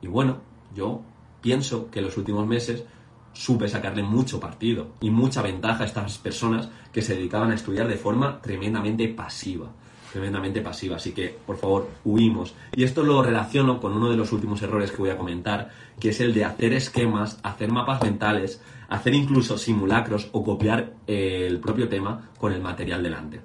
Y 0.00 0.06
bueno, 0.06 0.38
yo 0.72 1.02
pienso 1.40 1.90
que 1.90 1.98
en 1.98 2.04
los 2.04 2.16
últimos 2.16 2.46
meses 2.46 2.84
supe 3.32 3.68
sacarle 3.68 4.04
mucho 4.04 4.38
partido 4.38 4.92
y 5.00 5.10
mucha 5.10 5.42
ventaja 5.42 5.82
a 5.82 5.86
estas 5.86 6.18
personas 6.18 6.68
que 6.92 7.02
se 7.02 7.16
dedicaban 7.16 7.50
a 7.50 7.56
estudiar 7.56 7.88
de 7.88 7.96
forma 7.96 8.40
tremendamente 8.40 9.08
pasiva 9.08 9.72
tremendamente 10.12 10.60
pasiva. 10.60 10.96
Así 10.96 11.12
que, 11.12 11.36
por 11.46 11.56
favor, 11.56 11.88
huimos. 12.04 12.54
Y 12.74 12.84
esto 12.84 13.02
lo 13.02 13.22
relaciono 13.22 13.80
con 13.80 13.92
uno 13.92 14.10
de 14.10 14.16
los 14.16 14.32
últimos 14.32 14.62
errores 14.62 14.90
que 14.90 14.98
voy 14.98 15.10
a 15.10 15.18
comentar, 15.18 15.70
que 16.00 16.10
es 16.10 16.20
el 16.20 16.34
de 16.34 16.44
hacer 16.44 16.72
esquemas, 16.72 17.38
hacer 17.42 17.70
mapas 17.70 18.02
mentales, 18.02 18.60
hacer 18.88 19.14
incluso 19.14 19.58
simulacros 19.58 20.28
o 20.32 20.44
copiar 20.44 20.94
eh, 21.06 21.46
el 21.48 21.60
propio 21.60 21.88
tema 21.88 22.30
con 22.38 22.52
el 22.52 22.60
material 22.60 23.02
delante. 23.02 23.40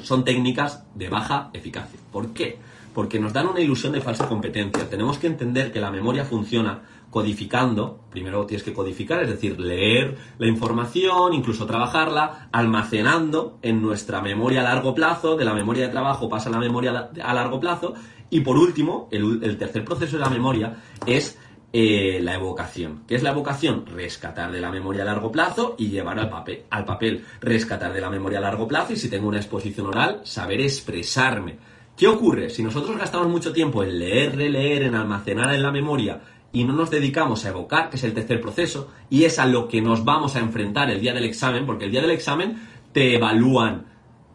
Son 0.00 0.24
técnicas 0.24 0.84
de 0.94 1.08
baja 1.08 1.50
eficacia. 1.52 1.98
¿Por 2.12 2.32
qué? 2.32 2.58
Porque 2.94 3.20
nos 3.20 3.32
dan 3.32 3.48
una 3.48 3.60
ilusión 3.60 3.92
de 3.92 4.00
falsa 4.00 4.28
competencia. 4.28 4.88
Tenemos 4.88 5.18
que 5.18 5.26
entender 5.26 5.72
que 5.72 5.80
la 5.80 5.90
memoria 5.90 6.24
funciona 6.24 6.80
codificando, 7.10 8.00
primero 8.10 8.46
tienes 8.46 8.62
que 8.62 8.72
codificar, 8.72 9.22
es 9.22 9.28
decir, 9.28 9.58
leer 9.58 10.16
la 10.38 10.46
información, 10.46 11.34
incluso 11.34 11.66
trabajarla, 11.66 12.48
almacenando 12.52 13.58
en 13.62 13.82
nuestra 13.82 14.22
memoria 14.22 14.60
a 14.60 14.74
largo 14.74 14.94
plazo, 14.94 15.36
de 15.36 15.44
la 15.44 15.52
memoria 15.52 15.86
de 15.86 15.92
trabajo 15.92 16.28
pasa 16.28 16.48
a 16.48 16.52
la 16.52 16.58
memoria 16.58 17.10
a 17.22 17.34
largo 17.34 17.58
plazo, 17.58 17.94
y 18.30 18.40
por 18.40 18.56
último, 18.56 19.08
el, 19.10 19.58
tercer 19.58 19.84
proceso 19.84 20.16
de 20.16 20.22
la 20.22 20.30
memoria 20.30 20.76
es 21.04 21.36
eh, 21.72 22.20
la 22.22 22.34
evocación. 22.34 23.02
¿Qué 23.08 23.16
es 23.16 23.24
la 23.24 23.30
evocación? 23.30 23.86
Rescatar 23.86 24.52
de 24.52 24.60
la 24.60 24.70
memoria 24.70 25.02
a 25.02 25.06
largo 25.06 25.32
plazo 25.32 25.74
y 25.76 25.88
llevar 25.88 26.18
al 26.18 26.30
papel, 26.30 26.62
al 26.70 26.84
papel. 26.84 27.24
Rescatar 27.40 27.92
de 27.92 28.00
la 28.00 28.08
memoria 28.08 28.38
a 28.38 28.42
largo 28.42 28.68
plazo 28.68 28.92
y 28.92 28.96
si 28.96 29.10
tengo 29.10 29.28
una 29.28 29.38
exposición 29.38 29.88
oral, 29.88 30.20
saber 30.24 30.60
expresarme. 30.60 31.58
¿Qué 31.96 32.06
ocurre? 32.06 32.50
Si 32.50 32.62
nosotros 32.62 32.96
gastamos 32.96 33.28
mucho 33.28 33.52
tiempo 33.52 33.82
en 33.82 33.98
leer, 33.98 34.36
releer, 34.36 34.84
en 34.84 34.94
almacenar 34.94 35.52
en 35.52 35.62
la 35.62 35.72
memoria 35.72 36.20
y 36.52 36.64
no 36.64 36.72
nos 36.72 36.90
dedicamos 36.90 37.44
a 37.44 37.50
evocar, 37.50 37.90
que 37.90 37.96
es 37.96 38.04
el 38.04 38.14
tercer 38.14 38.40
proceso, 38.40 38.90
y 39.08 39.24
es 39.24 39.38
a 39.38 39.46
lo 39.46 39.68
que 39.68 39.80
nos 39.80 40.04
vamos 40.04 40.36
a 40.36 40.40
enfrentar 40.40 40.90
el 40.90 41.00
día 41.00 41.12
del 41.12 41.24
examen, 41.24 41.66
porque 41.66 41.84
el 41.84 41.90
día 41.90 42.02
del 42.02 42.10
examen 42.10 42.60
te 42.92 43.14
evalúan 43.16 43.86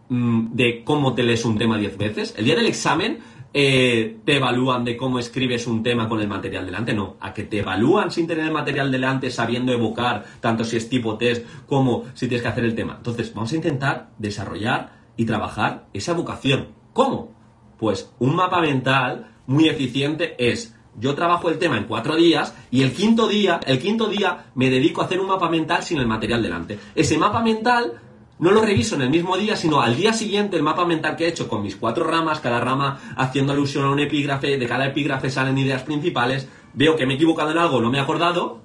mm, 0.10 0.54
de 0.54 0.84
cómo 0.84 1.14
te 1.14 1.24
lees 1.24 1.44
un 1.46 1.58
tema 1.58 1.78
diez 1.78 1.98
veces. 1.98 2.34
El 2.38 2.46
día 2.46 2.56
del 2.56 2.68
examen 2.68 3.20
eh, 3.54 4.18
te 4.26 4.36
evalúan 4.36 4.84
de 4.84 4.98
cómo 4.98 5.20
escribes 5.20 5.68
un 5.68 5.82
tema 5.82 6.10
con 6.10 6.20
el 6.20 6.28
material 6.28 6.66
delante, 6.66 6.94
no, 6.94 7.16
a 7.20 7.34
que 7.34 7.44
te 7.44 7.60
evalúan 7.60 8.12
sin 8.12 8.28
tener 8.28 8.46
el 8.46 8.52
material 8.52 8.92
delante, 8.92 9.30
sabiendo 9.30 9.72
evocar, 9.72 10.26
tanto 10.40 10.64
si 10.64 10.78
es 10.78 10.90
tipo 10.90 11.18
test 11.18 11.46
como 11.66 12.04
si 12.14 12.28
tienes 12.28 12.42
que 12.42 12.50
hacer 12.50 12.66
el 12.66 12.76
tema. 12.76 12.96
Entonces, 12.98 13.34
vamos 13.34 13.52
a 13.52 13.56
intentar 13.56 14.10
desarrollar 14.18 15.00
y 15.18 15.26
trabajar 15.26 15.88
esa 15.94 16.12
evocación. 16.12 16.68
¿Cómo? 16.94 17.34
Pues 17.78 18.12
un 18.20 18.36
mapa 18.36 18.62
mental 18.62 19.32
muy 19.48 19.70
eficiente 19.70 20.36
es 20.38 20.75
yo 21.00 21.16
trabajo 21.16 21.50
el 21.50 21.58
tema 21.58 21.78
en 21.78 21.86
cuatro 21.86 22.16
días 22.16 22.54
y 22.72 22.82
el 22.82 22.94
quinto 22.94 23.28
día, 23.28 23.60
el 23.66 23.80
quinto 23.80 24.08
día 24.08 24.46
me 24.56 24.70
dedico 24.70 25.02
a 25.02 25.06
hacer 25.06 25.20
un 25.20 25.28
mapa 25.28 25.50
mental 25.50 25.84
sin 25.84 26.00
el 26.00 26.08
material 26.08 26.42
delante. 26.42 26.80
Ese 26.96 27.18
mapa 27.18 27.42
mental 27.42 28.02
no 28.40 28.52
lo 28.52 28.62
reviso 28.62 28.96
en 28.96 29.02
el 29.02 29.10
mismo 29.10 29.38
día, 29.38 29.56
sino 29.56 29.82
al 29.82 29.96
día 29.96 30.14
siguiente 30.14 30.58
el 30.58 30.64
mapa 30.64 30.86
mental 30.86 31.16
que 31.16 31.26
he 31.26 31.30
hecho 31.30 31.48
con 31.48 31.62
mis 31.62 31.76
cuatro 31.76 32.06
ramas, 32.06 32.40
cada 32.40 32.60
rama 32.60 33.00
haciendo 33.16 33.54
alusión 33.54 33.86
a 33.86 33.92
un 33.92 34.00
epígrafe, 34.00 34.58
de 34.58 34.68
cada 34.68 34.88
epígrafe 34.88 35.30
salen 35.30 35.58
ideas 35.58 35.84
principales, 35.84 36.48
veo 36.74 36.96
que 36.96 37.06
me 37.06 37.14
he 37.14 37.16
equivocado 37.16 37.52
en 37.52 37.58
algo, 37.58 37.82
no 37.82 37.90
me 37.90 37.98
he 37.98 38.02
acordado, 38.02 38.62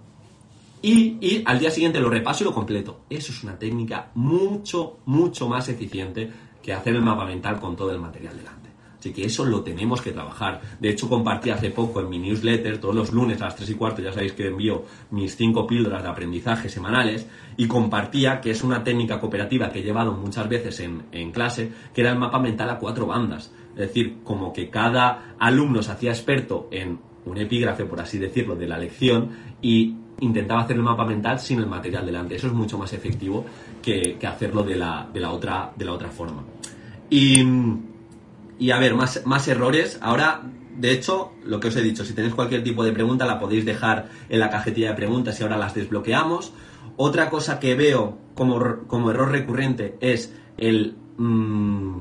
y, 0.82 1.18
y, 1.20 1.42
al 1.44 1.58
día 1.58 1.70
siguiente 1.70 2.00
lo 2.00 2.08
repaso 2.08 2.42
y 2.42 2.46
lo 2.46 2.54
completo. 2.54 3.00
Eso 3.10 3.32
es 3.32 3.44
una 3.44 3.58
técnica 3.58 4.10
mucho, 4.14 4.98
mucho 5.04 5.46
más 5.46 5.68
eficiente 5.68 6.30
que 6.62 6.72
hacer 6.72 6.94
el 6.94 7.02
mapa 7.02 7.24
mental 7.24 7.60
con 7.60 7.76
todo 7.76 7.92
el 7.92 8.00
material 8.00 8.36
delante. 8.36 8.59
Así 9.00 9.12
que 9.12 9.24
eso 9.24 9.46
lo 9.46 9.62
tenemos 9.62 10.02
que 10.02 10.12
trabajar. 10.12 10.60
De 10.78 10.90
hecho, 10.90 11.08
compartí 11.08 11.48
hace 11.48 11.70
poco 11.70 12.00
en 12.00 12.10
mi 12.10 12.18
newsletter, 12.18 12.78
todos 12.78 12.94
los 12.94 13.12
lunes 13.12 13.40
a 13.40 13.46
las 13.46 13.56
3 13.56 13.70
y 13.70 13.74
cuarto, 13.74 14.02
ya 14.02 14.12
sabéis 14.12 14.34
que 14.34 14.46
envío 14.46 14.84
mis 15.10 15.34
5 15.36 15.66
píldoras 15.66 16.02
de 16.02 16.08
aprendizaje 16.10 16.68
semanales, 16.68 17.26
y 17.56 17.66
compartía 17.66 18.42
que 18.42 18.50
es 18.50 18.62
una 18.62 18.84
técnica 18.84 19.18
cooperativa 19.18 19.70
que 19.70 19.80
he 19.80 19.82
llevado 19.82 20.12
muchas 20.12 20.48
veces 20.48 20.80
en, 20.80 21.04
en 21.12 21.32
clase, 21.32 21.72
que 21.94 22.02
era 22.02 22.12
el 22.12 22.18
mapa 22.18 22.38
mental 22.38 22.68
a 22.68 22.78
cuatro 22.78 23.06
bandas. 23.06 23.50
Es 23.72 23.80
decir, 23.88 24.18
como 24.22 24.52
que 24.52 24.68
cada 24.68 25.34
alumno 25.38 25.82
se 25.82 25.92
hacía 25.92 26.10
experto 26.10 26.68
en 26.70 26.98
un 27.24 27.38
epígrafe, 27.38 27.86
por 27.86 28.00
así 28.00 28.18
decirlo, 28.18 28.54
de 28.54 28.68
la 28.68 28.78
lección 28.78 29.30
y 29.62 29.94
intentaba 30.20 30.62
hacer 30.62 30.76
el 30.76 30.82
mapa 30.82 31.04
mental 31.04 31.38
sin 31.38 31.58
el 31.60 31.66
material 31.66 32.04
delante. 32.04 32.36
Eso 32.36 32.48
es 32.48 32.52
mucho 32.52 32.76
más 32.78 32.92
efectivo 32.92 33.44
que, 33.82 34.16
que 34.18 34.26
hacerlo 34.26 34.62
de 34.62 34.76
la, 34.76 35.08
de, 35.12 35.20
la 35.20 35.30
otra, 35.30 35.72
de 35.74 35.84
la 35.84 35.92
otra 35.92 36.10
forma. 36.10 36.44
Y 37.08 37.42
y 38.60 38.70
a 38.70 38.78
ver, 38.78 38.94
más, 38.94 39.22
más 39.24 39.48
errores. 39.48 39.98
Ahora, 40.02 40.42
de 40.76 40.92
hecho, 40.92 41.32
lo 41.44 41.58
que 41.58 41.68
os 41.68 41.76
he 41.76 41.82
dicho, 41.82 42.04
si 42.04 42.12
tenéis 42.12 42.34
cualquier 42.34 42.62
tipo 42.62 42.84
de 42.84 42.92
pregunta 42.92 43.26
la 43.26 43.40
podéis 43.40 43.64
dejar 43.64 44.10
en 44.28 44.38
la 44.38 44.50
cajetilla 44.50 44.90
de 44.90 44.94
preguntas 44.94 45.40
y 45.40 45.42
ahora 45.42 45.56
las 45.56 45.74
desbloqueamos. 45.74 46.52
Otra 46.96 47.30
cosa 47.30 47.58
que 47.58 47.74
veo 47.74 48.18
como, 48.34 48.86
como 48.86 49.10
error 49.10 49.30
recurrente 49.30 49.96
es 50.00 50.34
el, 50.58 50.94
mm, 51.16 51.98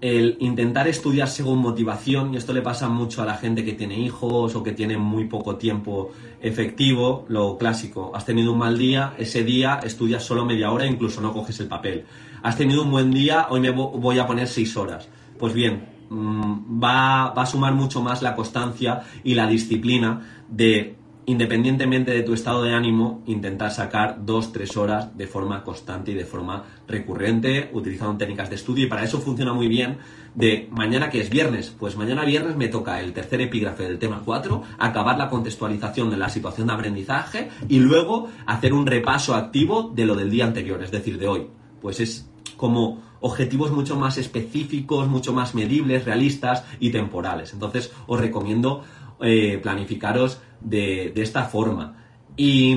el 0.00 0.36
intentar 0.40 0.88
estudiar 0.88 1.28
según 1.28 1.60
motivación, 1.60 2.34
y 2.34 2.36
esto 2.36 2.52
le 2.52 2.62
pasa 2.62 2.88
mucho 2.88 3.22
a 3.22 3.26
la 3.26 3.34
gente 3.34 3.64
que 3.64 3.74
tiene 3.74 3.96
hijos 3.96 4.56
o 4.56 4.62
que 4.64 4.72
tiene 4.72 4.96
muy 4.96 5.26
poco 5.26 5.54
tiempo 5.54 6.10
efectivo, 6.40 7.26
lo 7.28 7.56
clásico, 7.56 8.10
has 8.14 8.24
tenido 8.24 8.52
un 8.52 8.58
mal 8.58 8.76
día, 8.76 9.14
ese 9.18 9.44
día 9.44 9.78
estudias 9.84 10.24
solo 10.24 10.44
media 10.44 10.72
hora, 10.72 10.86
incluso 10.86 11.20
no 11.20 11.32
coges 11.32 11.60
el 11.60 11.68
papel. 11.68 12.06
Has 12.42 12.56
tenido 12.56 12.82
un 12.82 12.90
buen 12.90 13.12
día, 13.12 13.46
hoy 13.50 13.60
me 13.60 13.70
voy 13.70 14.18
a 14.18 14.26
poner 14.26 14.48
seis 14.48 14.76
horas 14.76 15.08
pues 15.40 15.54
bien, 15.54 15.88
mm, 16.10 16.80
va, 16.82 17.28
a 17.28 17.46
sumar 17.46 17.72
mucho 17.72 18.02
más 18.02 18.20
la 18.20 18.36
constancia 18.36 19.00
y 19.24 19.34
la 19.34 19.46
disciplina 19.46 20.44
de, 20.48 20.94
independientemente 21.24 22.12
de 22.12 22.22
tu 22.22 22.34
estado 22.34 22.62
de 22.62 22.74
ánimo, 22.74 23.22
intentar 23.26 23.70
sacar 23.70 24.18
dos, 24.24 24.52
tres 24.52 24.76
horas 24.76 25.16
de 25.16 25.26
forma 25.26 25.64
constante 25.64 26.12
y 26.12 26.14
de 26.14 26.26
forma 26.26 26.64
recurrente, 26.86 27.70
utilizando 27.72 28.18
técnicas 28.18 28.50
de 28.50 28.56
estudio. 28.56 28.84
Y 28.84 28.88
para 28.88 29.02
eso 29.02 29.18
funciona 29.20 29.54
muy 29.54 29.66
bien 29.66 29.96
de 30.34 30.68
mañana 30.70 31.08
que 31.08 31.22
es 31.22 31.30
viernes. 31.30 31.74
Pues 31.78 31.96
mañana 31.96 32.24
viernes 32.24 32.54
me 32.54 32.68
toca 32.68 33.00
el 33.00 33.14
tercer 33.14 33.40
epígrafe 33.40 33.84
del 33.84 33.98
tema 33.98 34.20
4, 34.22 34.62
acabar 34.78 35.16
la 35.16 35.30
contextualización 35.30 36.10
de 36.10 36.18
la 36.18 36.28
situación 36.28 36.66
de 36.66 36.74
aprendizaje 36.74 37.48
y 37.66 37.78
luego 37.78 38.28
hacer 38.46 38.74
un 38.74 38.86
repaso 38.86 39.34
activo 39.34 39.90
de 39.94 40.04
lo 40.04 40.14
del 40.14 40.30
día 40.30 40.44
anterior, 40.44 40.82
es 40.82 40.90
decir, 40.90 41.18
de 41.18 41.28
hoy. 41.28 41.46
Pues 41.80 41.98
es 42.00 42.28
como 42.58 43.09
objetivos 43.20 43.70
mucho 43.70 43.96
más 43.96 44.18
específicos, 44.18 45.08
mucho 45.08 45.32
más 45.32 45.54
medibles, 45.54 46.04
realistas 46.04 46.64
y 46.78 46.90
temporales. 46.90 47.52
Entonces 47.52 47.92
os 48.06 48.20
recomiendo 48.20 48.84
eh, 49.20 49.58
planificaros 49.62 50.40
de, 50.60 51.12
esta 51.16 51.44
forma. 51.44 51.96
Y, 52.36 52.76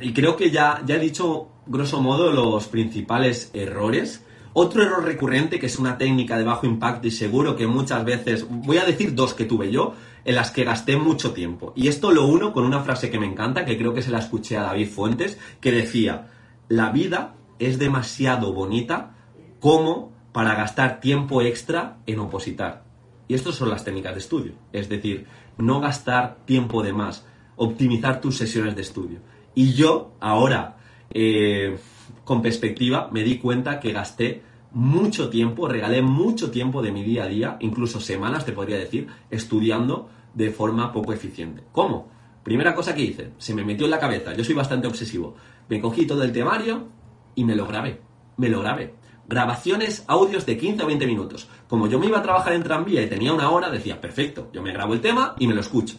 y, 0.00 0.12
creo 0.12 0.36
que 0.36 0.50
ya, 0.50 0.82
ya 0.86 0.96
he 0.96 0.98
dicho, 0.98 1.48
grosso 1.66 2.00
modo, 2.00 2.32
los 2.32 2.66
principales 2.68 3.50
errores. 3.52 4.24
Otro 4.54 4.82
error 4.82 5.04
recurrente, 5.04 5.58
que 5.58 5.66
es 5.66 5.78
una 5.78 5.98
técnica 5.98 6.38
de 6.38 6.44
bajo 6.44 6.66
impacto 6.66 7.06
y 7.06 7.10
seguro 7.10 7.56
que 7.56 7.66
muchas 7.66 8.02
veces, 8.06 8.46
voy 8.48 8.78
a 8.78 8.86
decir 8.86 9.14
dos 9.14 9.34
que 9.34 9.44
tuve 9.44 9.70
yo, 9.70 9.92
en 10.24 10.34
las 10.34 10.50
que 10.50 10.64
gasté 10.64 10.96
mucho 10.96 11.32
tiempo. 11.32 11.74
Y 11.76 11.88
esto 11.88 12.10
lo 12.10 12.26
uno 12.26 12.54
con 12.54 12.64
una 12.64 12.80
frase 12.80 13.10
que 13.10 13.18
me 13.18 13.26
encanta, 13.26 13.66
que 13.66 13.76
creo 13.76 13.92
que 13.92 14.02
se 14.02 14.10
la 14.10 14.18
escuché 14.18 14.56
a 14.56 14.62
David 14.62 14.88
Fuentes, 14.88 15.38
que 15.60 15.72
decía, 15.72 16.30
la 16.68 16.90
vida 16.90 17.35
es 17.58 17.78
demasiado 17.78 18.52
bonita 18.52 19.14
como 19.60 20.12
para 20.32 20.54
gastar 20.54 21.00
tiempo 21.00 21.42
extra 21.42 21.98
en 22.06 22.18
opositar. 22.20 22.84
Y 23.28 23.34
estas 23.34 23.54
son 23.54 23.70
las 23.70 23.84
técnicas 23.84 24.14
de 24.14 24.20
estudio. 24.20 24.52
Es 24.72 24.88
decir, 24.88 25.26
no 25.58 25.80
gastar 25.80 26.38
tiempo 26.44 26.82
de 26.82 26.92
más, 26.92 27.26
optimizar 27.56 28.20
tus 28.20 28.36
sesiones 28.36 28.76
de 28.76 28.82
estudio. 28.82 29.20
Y 29.54 29.72
yo 29.72 30.12
ahora, 30.20 30.76
eh, 31.10 31.78
con 32.24 32.42
perspectiva, 32.42 33.08
me 33.12 33.22
di 33.22 33.38
cuenta 33.38 33.80
que 33.80 33.92
gasté 33.92 34.42
mucho 34.72 35.30
tiempo, 35.30 35.68
regalé 35.68 36.02
mucho 36.02 36.50
tiempo 36.50 36.82
de 36.82 36.92
mi 36.92 37.02
día 37.02 37.24
a 37.24 37.28
día, 37.28 37.56
incluso 37.60 37.98
semanas, 37.98 38.44
te 38.44 38.52
podría 38.52 38.76
decir, 38.76 39.08
estudiando 39.30 40.10
de 40.34 40.50
forma 40.50 40.92
poco 40.92 41.14
eficiente. 41.14 41.62
¿Cómo? 41.72 42.10
Primera 42.42 42.74
cosa 42.74 42.94
que 42.94 43.02
hice, 43.02 43.30
se 43.38 43.54
me 43.54 43.64
metió 43.64 43.86
en 43.86 43.90
la 43.90 43.98
cabeza, 43.98 44.34
yo 44.34 44.44
soy 44.44 44.54
bastante 44.54 44.86
obsesivo, 44.86 45.34
me 45.68 45.80
cogí 45.80 46.06
todo 46.06 46.22
el 46.22 46.32
temario, 46.32 46.88
y 47.36 47.44
me 47.44 47.54
lo 47.54 47.66
grabé, 47.66 48.00
me 48.36 48.48
lo 48.48 48.60
grabé. 48.60 48.94
grabaciones, 49.28 50.04
audios 50.06 50.46
de 50.46 50.56
15 50.56 50.84
o 50.84 50.86
20 50.86 51.06
minutos. 51.06 51.48
Como 51.68 51.88
yo 51.88 51.98
me 51.98 52.06
iba 52.06 52.18
a 52.18 52.22
trabajar 52.22 52.52
en 52.52 52.62
tranvía 52.62 53.02
y 53.02 53.08
tenía 53.08 53.32
una 53.32 53.50
hora, 53.50 53.70
decía, 53.70 54.00
perfecto, 54.00 54.50
yo 54.52 54.62
me 54.62 54.72
grabo 54.72 54.94
el 54.94 55.00
tema 55.00 55.34
y 55.38 55.48
me 55.48 55.54
lo 55.54 55.60
escucho. 55.60 55.96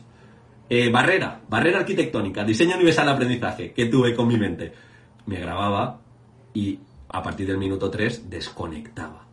Eh, 0.69 0.89
barrera, 0.89 1.41
barrera 1.50 1.80
arquitectónica, 1.80 2.43
diseño 2.43 2.76
universal 2.76 3.06
de 3.06 3.12
aprendizaje 3.12 3.73
que 3.73 3.86
tuve 3.88 4.13
con 4.13 4.28
mi 4.28 4.38
mente. 4.38 4.73
Me 5.26 5.39
grababa 5.39 6.00
y 6.54 6.80
a 7.10 7.21
partir 7.21 7.47
del 7.47 7.58
minuto 7.58 7.89
3 7.89 8.30
desconectaba. 8.30 9.26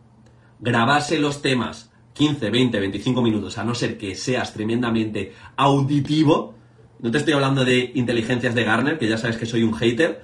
Grabarse 0.59 1.17
los 1.17 1.41
temas 1.41 1.91
15, 2.13 2.49
20, 2.49 2.79
25 2.79 3.21
minutos, 3.21 3.57
a 3.57 3.63
no 3.63 3.75
ser 3.75 3.97
que 3.97 4.15
seas 4.15 4.53
tremendamente 4.53 5.33
auditivo, 5.57 6.55
no 6.99 7.11
te 7.11 7.17
estoy 7.17 7.33
hablando 7.33 7.65
de 7.65 7.91
inteligencias 7.95 8.55
de 8.55 8.63
Garner, 8.63 8.97
que 8.97 9.07
ya 9.07 9.17
sabes 9.17 9.37
que 9.37 9.45
soy 9.45 9.63
un 9.63 9.73
hater, 9.73 10.21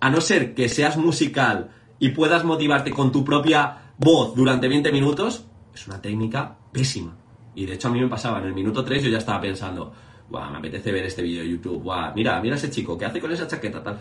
a 0.00 0.10
no 0.10 0.20
ser 0.20 0.54
que 0.54 0.68
seas 0.68 0.96
musical 0.96 1.70
y 1.98 2.10
puedas 2.10 2.44
motivarte 2.44 2.90
con 2.90 3.12
tu 3.12 3.24
propia 3.24 3.92
voz 3.98 4.34
durante 4.34 4.68
20 4.68 4.92
minutos, 4.92 5.44
es 5.74 5.86
una 5.86 6.00
técnica 6.00 6.56
pésima. 6.72 7.16
Y 7.54 7.66
de 7.66 7.74
hecho 7.74 7.88
a 7.88 7.90
mí 7.90 8.00
me 8.00 8.08
pasaba, 8.08 8.38
en 8.38 8.46
el 8.46 8.54
minuto 8.54 8.84
3 8.84 9.02
yo 9.02 9.10
ya 9.10 9.18
estaba 9.18 9.40
pensando, 9.40 9.92
me 10.30 10.58
apetece 10.58 10.92
ver 10.92 11.04
este 11.04 11.22
vídeo 11.22 11.42
de 11.42 11.50
YouTube, 11.50 11.90
mira, 12.14 12.40
mira 12.40 12.56
ese 12.56 12.70
chico, 12.70 12.96
¿qué 12.96 13.04
hace 13.04 13.20
con 13.20 13.32
esa 13.32 13.46
chaqueta? 13.46 13.82
Tal. 13.82 13.98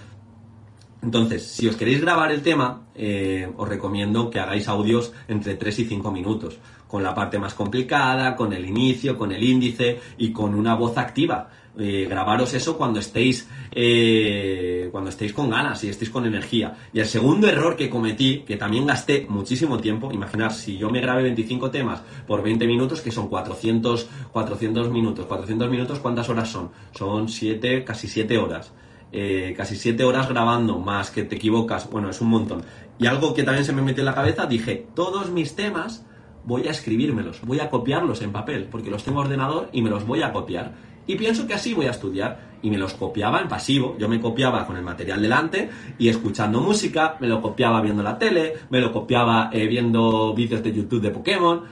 Entonces, 1.02 1.46
si 1.46 1.68
os 1.68 1.78
queréis 1.78 2.02
grabar 2.02 2.32
el 2.32 2.42
tema, 2.42 2.88
eh, 2.94 3.50
os 3.56 3.68
recomiendo 3.68 4.30
que 4.30 4.39
hagáis 4.39 4.68
audios 4.68 5.13
entre 5.28 5.56
3 5.56 5.80
y 5.80 5.86
5 5.86 6.12
minutos, 6.12 6.60
con 6.88 7.04
la 7.04 7.15
parte 7.15 7.39
más 7.39 7.54
complicada, 7.54 8.36
con 8.36 8.52
el 8.52 8.65
inicio, 8.65 9.18
con 9.18 9.32
el 9.32 9.42
índice 9.42 10.00
y 10.18 10.32
con 10.34 10.56
una 10.56 10.76
voz 10.76 10.98
activa. 10.98 11.50
Eh, 11.80 12.08
grabaros 12.10 12.54
eso 12.54 12.78
cuando 12.78 13.00
estéis 13.00 13.48
eh, 13.72 14.89
cuando 14.92 15.10
estéis 15.10 15.32
con 15.32 15.50
ganas 15.50 15.84
y 15.84 15.89
estéis 15.89 16.12
con 16.12 16.26
energía. 16.26 16.76
Y 16.92 17.00
el 17.00 17.06
segundo 17.06 17.48
error 17.48 17.76
que 17.76 17.89
cometí, 17.89 18.39
que 18.39 18.58
también 18.58 18.86
gasté 18.86 19.26
muchísimo 19.30 19.78
tiempo, 19.78 20.12
imaginar 20.12 20.52
si 20.52 20.78
yo 20.78 20.89
me 20.89 21.00
grabé 21.00 21.24
25 21.24 21.72
temas 21.72 22.02
por 22.28 22.44
20 22.44 22.68
minutos, 22.68 23.02
que 23.02 23.12
son 23.12 23.30
400, 23.30 24.10
400 24.32 24.89
minutos, 24.89 25.26
400 25.26 25.70
minutos, 25.70 26.00
¿cuántas 26.00 26.28
horas 26.30 26.50
son? 26.50 26.72
Son 26.92 27.30
7, 27.30 27.84
casi 27.84 28.08
7 28.08 28.38
horas. 28.38 28.74
Eh, 29.12 29.54
casi 29.58 29.76
7 29.76 30.04
horas 30.04 30.28
grabando, 30.30 30.78
más 30.80 31.10
que 31.12 31.24
te 31.24 31.36
equivocas, 31.36 31.89
bueno, 31.89 32.10
es 32.10 32.22
un 32.22 32.30
montón. 32.30 32.62
Y 33.00 33.08
algo 33.08 33.34
que 33.34 33.44
también 33.44 33.65
se 33.65 33.74
me 33.74 33.82
metió 33.82 34.02
en 34.02 34.08
la 34.08 34.15
cabeza, 34.15 34.46
dije, 34.46 34.88
todos 34.94 35.32
mis 35.32 35.56
temas 35.56 36.06
voy 36.44 36.68
a 36.68 36.72
escribírmelos, 36.72 37.42
voy 37.44 37.60
a 37.60 37.70
copiarlos 37.70 38.22
en 38.22 38.32
papel, 38.32 38.68
porque 38.70 38.89
los 38.89 39.04
tengo 39.04 39.22
en 39.22 39.28
ordenador 39.28 39.70
y 39.72 39.82
me 39.82 39.89
los 39.89 40.06
voy 40.06 40.22
a 40.22 40.32
copiar. 40.32 40.88
Y 41.10 41.15
pienso 41.15 41.48
que 41.48 41.56
así 41.56 41.74
voy 41.74 41.88
a 41.88 41.89
estudiar. 41.89 42.39
Y 42.62 42.69
me 42.69 42.78
los 42.78 42.93
copiaba 42.93 43.41
en 43.41 43.48
pasivo. 43.48 43.95
Yo 43.98 44.08
me 44.08 44.22
copiaba 44.22 44.67
con 44.67 44.78
el 44.78 44.84
material 44.84 45.19
delante 45.19 45.67
y 45.98 46.08
escuchando 46.08 46.62
música, 46.62 47.17
me 47.19 47.28
lo 47.28 47.41
copiaba 47.41 47.82
viendo 47.82 48.04
la 48.04 48.19
tele, 48.19 48.54
me 48.69 48.80
lo 48.80 48.93
copiaba 48.93 49.50
eh, 49.52 49.65
viendo 49.65 50.36
vídeos 50.36 50.62
de 50.62 50.72
YouTube 50.72 51.02
de 51.02 51.10
Pokémon. 51.10 51.63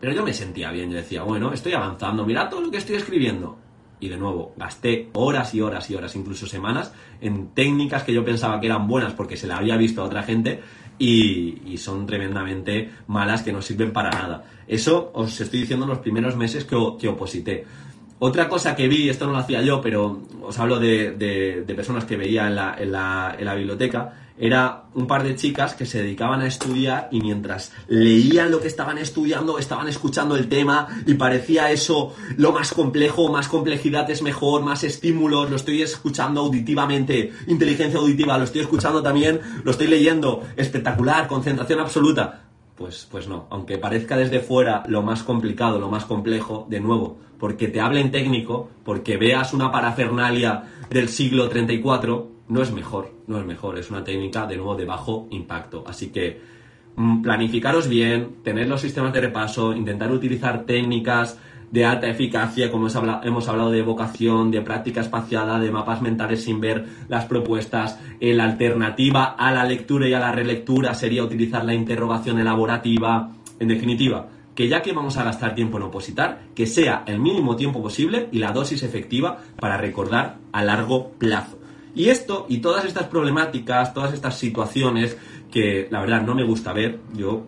Pero 0.00 0.14
yo 0.14 0.22
me 0.22 0.32
sentía 0.32 0.70
bien, 0.70 0.90
yo 0.90 0.96
decía, 0.96 1.24
bueno, 1.24 1.52
estoy 1.52 1.74
avanzando, 1.74 2.24
mira 2.24 2.48
todo 2.48 2.62
lo 2.62 2.70
que 2.70 2.78
estoy 2.78 2.96
escribiendo. 2.96 3.58
Y 4.00 4.08
de 4.08 4.16
nuevo, 4.16 4.54
gasté 4.56 5.10
horas 5.12 5.54
y 5.54 5.60
horas 5.60 5.90
y 5.90 5.94
horas, 5.94 6.16
incluso 6.16 6.46
semanas, 6.46 6.94
en 7.20 7.48
técnicas 7.48 8.02
que 8.02 8.14
yo 8.14 8.24
pensaba 8.24 8.58
que 8.60 8.66
eran 8.66 8.88
buenas 8.88 9.12
porque 9.12 9.36
se 9.36 9.46
la 9.46 9.58
había 9.58 9.76
visto 9.76 10.00
a 10.00 10.04
otra 10.06 10.22
gente 10.22 10.62
y, 10.98 11.76
son 11.76 12.06
tremendamente 12.06 12.90
malas 13.08 13.42
que 13.42 13.52
no 13.52 13.60
sirven 13.60 13.92
para 13.92 14.08
nada. 14.08 14.44
Eso 14.66 15.10
os 15.12 15.38
estoy 15.38 15.60
diciendo 15.60 15.86
los 15.86 15.98
primeros 15.98 16.34
meses 16.34 16.64
que, 16.64 16.76
que 16.98 17.08
oposité. 17.08 17.66
Otra 18.18 18.48
cosa 18.48 18.74
que 18.74 18.88
vi, 18.88 19.10
esto 19.10 19.26
no 19.26 19.32
lo 19.32 19.38
hacía 19.38 19.60
yo, 19.60 19.82
pero 19.82 20.22
os 20.42 20.58
hablo 20.58 20.78
de, 20.78 21.64
personas 21.76 22.06
que 22.06 22.16
veía 22.16 22.46
en 22.46 22.56
la, 22.56 22.74
en, 22.78 22.92
la, 22.92 23.36
en 23.38 23.44
la, 23.44 23.54
biblioteca, 23.54 24.14
era 24.38 24.84
un 24.94 25.06
par 25.06 25.22
de 25.22 25.34
chicas 25.34 25.74
que 25.74 25.84
se 25.84 26.02
dedicaban 26.02 26.40
a 26.40 26.46
estudiar 26.46 27.08
y 27.10 27.20
mientras 27.20 27.72
leían 27.88 28.50
lo 28.50 28.60
que 28.60 28.68
estaban 28.68 28.96
estudiando, 28.96 29.58
estaban 29.58 29.88
escuchando 29.88 30.34
el 30.36 30.48
tema 30.48 30.88
y 31.06 31.14
parecía 31.14 31.70
eso 31.70 32.14
lo 32.38 32.52
más 32.52 32.72
complejo, 32.72 33.30
más 33.30 33.48
complejidad 33.48 34.08
es 34.10 34.22
mejor, 34.22 34.62
más 34.62 34.82
estímulos, 34.82 35.50
lo 35.50 35.56
estoy 35.56 35.82
escuchando 35.82 36.40
auditivamente, 36.40 37.32
inteligencia 37.46 37.98
auditiva, 37.98 38.38
lo 38.38 38.44
estoy 38.44 38.62
escuchando 38.62 39.02
también, 39.02 39.40
lo 39.62 39.70
estoy 39.70 39.88
leyendo, 39.88 40.42
espectacular, 40.56 41.28
concentración 41.28 41.80
absoluta. 41.80 42.42
Pues, 42.76 43.08
pues 43.10 43.26
no, 43.26 43.46
aunque 43.48 43.78
parezca 43.78 44.18
desde 44.18 44.40
fuera 44.40 44.82
lo 44.86 45.02
más 45.02 45.22
complicado, 45.22 45.78
lo 45.78 45.88
más 45.88 46.04
complejo, 46.04 46.66
de 46.68 46.80
nuevo, 46.80 47.16
porque 47.38 47.68
te 47.68 47.80
hablen 47.80 48.10
técnico, 48.10 48.70
porque 48.84 49.16
veas 49.16 49.52
una 49.52 49.70
parafernalia 49.70 50.64
del 50.90 51.08
siglo 51.08 51.48
34, 51.48 52.30
no 52.48 52.62
es 52.62 52.72
mejor, 52.72 53.12
no 53.26 53.38
es 53.38 53.46
mejor, 53.46 53.78
es 53.78 53.90
una 53.90 54.04
técnica 54.04 54.46
de 54.46 54.56
nuevo 54.56 54.76
de 54.76 54.84
bajo 54.84 55.26
impacto. 55.30 55.84
Así 55.86 56.08
que 56.08 56.40
mm, 56.96 57.22
planificaros 57.22 57.88
bien, 57.88 58.36
tener 58.42 58.68
los 58.68 58.80
sistemas 58.80 59.12
de 59.12 59.20
repaso, 59.20 59.74
intentar 59.74 60.10
utilizar 60.12 60.64
técnicas 60.64 61.38
de 61.70 61.84
alta 61.84 62.08
eficacia, 62.08 62.70
como 62.70 62.88
hemos 63.22 63.48
hablado 63.48 63.70
de 63.70 63.80
evocación, 63.80 64.50
de 64.50 64.62
práctica 64.62 65.00
espaciada, 65.00 65.58
de 65.58 65.70
mapas 65.70 66.00
mentales 66.00 66.44
sin 66.44 66.60
ver 66.60 66.86
las 67.08 67.24
propuestas. 67.24 67.98
Eh, 68.20 68.34
la 68.34 68.44
alternativa 68.44 69.24
a 69.24 69.50
la 69.52 69.64
lectura 69.64 70.08
y 70.08 70.14
a 70.14 70.20
la 70.20 70.32
relectura 70.32 70.94
sería 70.94 71.24
utilizar 71.24 71.64
la 71.64 71.74
interrogación 71.74 72.38
elaborativa. 72.38 73.32
En 73.58 73.68
definitiva, 73.68 74.28
que 74.56 74.68
ya 74.68 74.82
que 74.82 74.92
vamos 74.92 75.18
a 75.18 75.22
gastar 75.22 75.54
tiempo 75.54 75.76
en 75.76 75.84
opositar, 75.84 76.40
que 76.54 76.66
sea 76.66 77.04
el 77.06 77.20
mínimo 77.20 77.54
tiempo 77.54 77.82
posible 77.82 78.28
y 78.32 78.38
la 78.38 78.52
dosis 78.52 78.82
efectiva 78.82 79.38
para 79.60 79.76
recordar 79.76 80.38
a 80.50 80.64
largo 80.64 81.10
plazo. 81.10 81.58
Y 81.94 82.08
esto 82.08 82.46
y 82.48 82.58
todas 82.58 82.86
estas 82.86 83.06
problemáticas, 83.06 83.94
todas 83.94 84.14
estas 84.14 84.38
situaciones 84.38 85.16
que 85.52 85.88
la 85.90 86.00
verdad 86.00 86.22
no 86.22 86.34
me 86.34 86.42
gusta 86.42 86.72
ver, 86.72 86.98
yo 87.14 87.44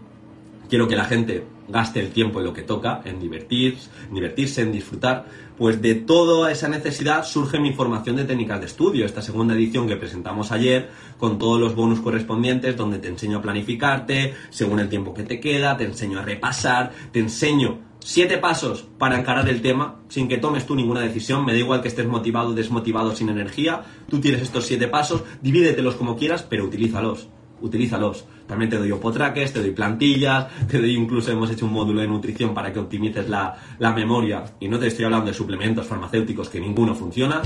quiero 0.68 0.86
que 0.86 0.96
la 0.96 1.04
gente 1.06 1.44
gaste 1.68 2.00
el 2.00 2.10
tiempo 2.10 2.40
en 2.40 2.44
lo 2.44 2.52
que 2.52 2.62
toca, 2.62 3.00
en 3.04 3.18
divertirse, 3.18 3.90
divertirse, 4.12 4.62
en 4.62 4.72
disfrutar, 4.72 5.26
pues 5.58 5.82
de 5.82 5.96
toda 5.96 6.52
esa 6.52 6.68
necesidad 6.68 7.24
surge 7.24 7.58
mi 7.58 7.72
formación 7.72 8.16
de 8.16 8.24
técnicas 8.24 8.60
de 8.60 8.66
estudio, 8.66 9.04
esta 9.04 9.20
segunda 9.20 9.54
edición 9.54 9.88
que 9.88 9.96
presentamos 9.96 10.52
ayer, 10.52 10.88
con 11.18 11.38
todos 11.38 11.60
los 11.60 11.74
bonus 11.74 12.00
correspondientes, 12.00 12.76
donde 12.76 12.98
te 12.98 13.08
enseño 13.08 13.38
a 13.38 13.42
planificarte, 13.42 14.34
según 14.50 14.78
el 14.78 14.88
tiempo 14.88 15.12
que 15.12 15.24
te 15.24 15.40
queda, 15.40 15.76
te 15.76 15.84
enseño 15.84 16.20
a 16.20 16.22
repasar, 16.22 16.92
te 17.12 17.18
enseño 17.18 17.80
siete 17.98 18.38
pasos 18.38 18.86
para 18.98 19.18
encarar 19.18 19.48
el 19.48 19.60
tema 19.60 20.00
sin 20.08 20.28
que 20.28 20.38
tomes 20.38 20.64
tú 20.64 20.76
ninguna 20.76 21.00
decisión. 21.00 21.44
Me 21.44 21.52
da 21.52 21.58
igual 21.58 21.82
que 21.82 21.88
estés 21.88 22.06
motivado, 22.06 22.54
desmotivado, 22.54 23.14
sin 23.14 23.28
energía. 23.28 23.82
Tú 24.08 24.20
tienes 24.20 24.42
estos 24.42 24.64
siete 24.64 24.86
pasos, 24.86 25.24
divídetelos 25.42 25.96
como 25.96 26.16
quieras, 26.16 26.44
pero 26.48 26.64
utilízalos 26.64 27.28
utilízalos. 27.60 28.24
También 28.46 28.70
te 28.70 28.78
doy 28.78 28.90
opotraques, 28.90 29.52
te 29.52 29.60
doy 29.60 29.72
plantillas, 29.72 30.46
te 30.66 30.78
doy 30.78 30.94
incluso 30.94 31.30
hemos 31.30 31.50
hecho 31.50 31.66
un 31.66 31.72
módulo 31.72 32.00
de 32.00 32.08
nutrición 32.08 32.54
para 32.54 32.72
que 32.72 32.78
optimices 32.78 33.28
la, 33.28 33.56
memoria. 33.94 34.44
Y 34.60 34.68
no 34.68 34.78
te 34.78 34.86
estoy 34.86 35.04
hablando 35.04 35.26
de 35.26 35.34
suplementos 35.34 35.86
farmacéuticos 35.86 36.48
que 36.48 36.60
ninguno 36.60 36.94
funciona. 36.94 37.42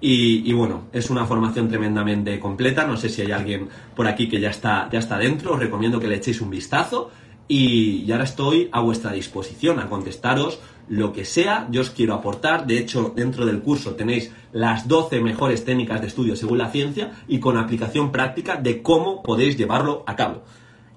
Y, 0.00 0.52
bueno, 0.52 0.84
es 0.92 1.10
una 1.10 1.24
formación 1.24 1.68
tremendamente 1.68 2.38
completa. 2.38 2.86
No 2.86 2.96
sé 2.96 3.08
si 3.08 3.22
hay 3.22 3.32
alguien 3.32 3.68
por 3.94 4.06
aquí 4.06 4.28
que 4.28 4.40
ya 4.40 4.50
está, 4.50 4.88
ya 4.92 4.98
está 4.98 5.18
dentro. 5.18 5.54
Os 5.54 5.58
recomiendo 5.58 5.98
que 5.98 6.06
le 6.06 6.16
echéis 6.16 6.40
un 6.40 6.50
vistazo. 6.50 7.10
Y, 7.48 8.04
y 8.06 8.12
ahora 8.12 8.24
estoy 8.24 8.68
a 8.72 8.80
vuestra 8.80 9.12
disposición 9.12 9.78
a 9.78 9.88
contestaros 9.88 10.60
lo 10.88 11.12
que 11.12 11.24
sea, 11.24 11.66
yo 11.70 11.80
os 11.80 11.90
quiero 11.90 12.14
aportar. 12.14 12.66
De 12.66 12.78
hecho, 12.78 13.12
dentro 13.14 13.44
del 13.46 13.60
curso 13.60 13.94
tenéis 13.94 14.32
las 14.52 14.86
12 14.88 15.20
mejores 15.20 15.64
técnicas 15.64 16.00
de 16.00 16.06
estudio 16.06 16.36
según 16.36 16.58
la 16.58 16.70
ciencia 16.70 17.12
y 17.28 17.40
con 17.40 17.56
aplicación 17.56 18.12
práctica 18.12 18.56
de 18.56 18.82
cómo 18.82 19.22
podéis 19.22 19.56
llevarlo 19.56 20.04
a 20.06 20.16
cabo. 20.16 20.42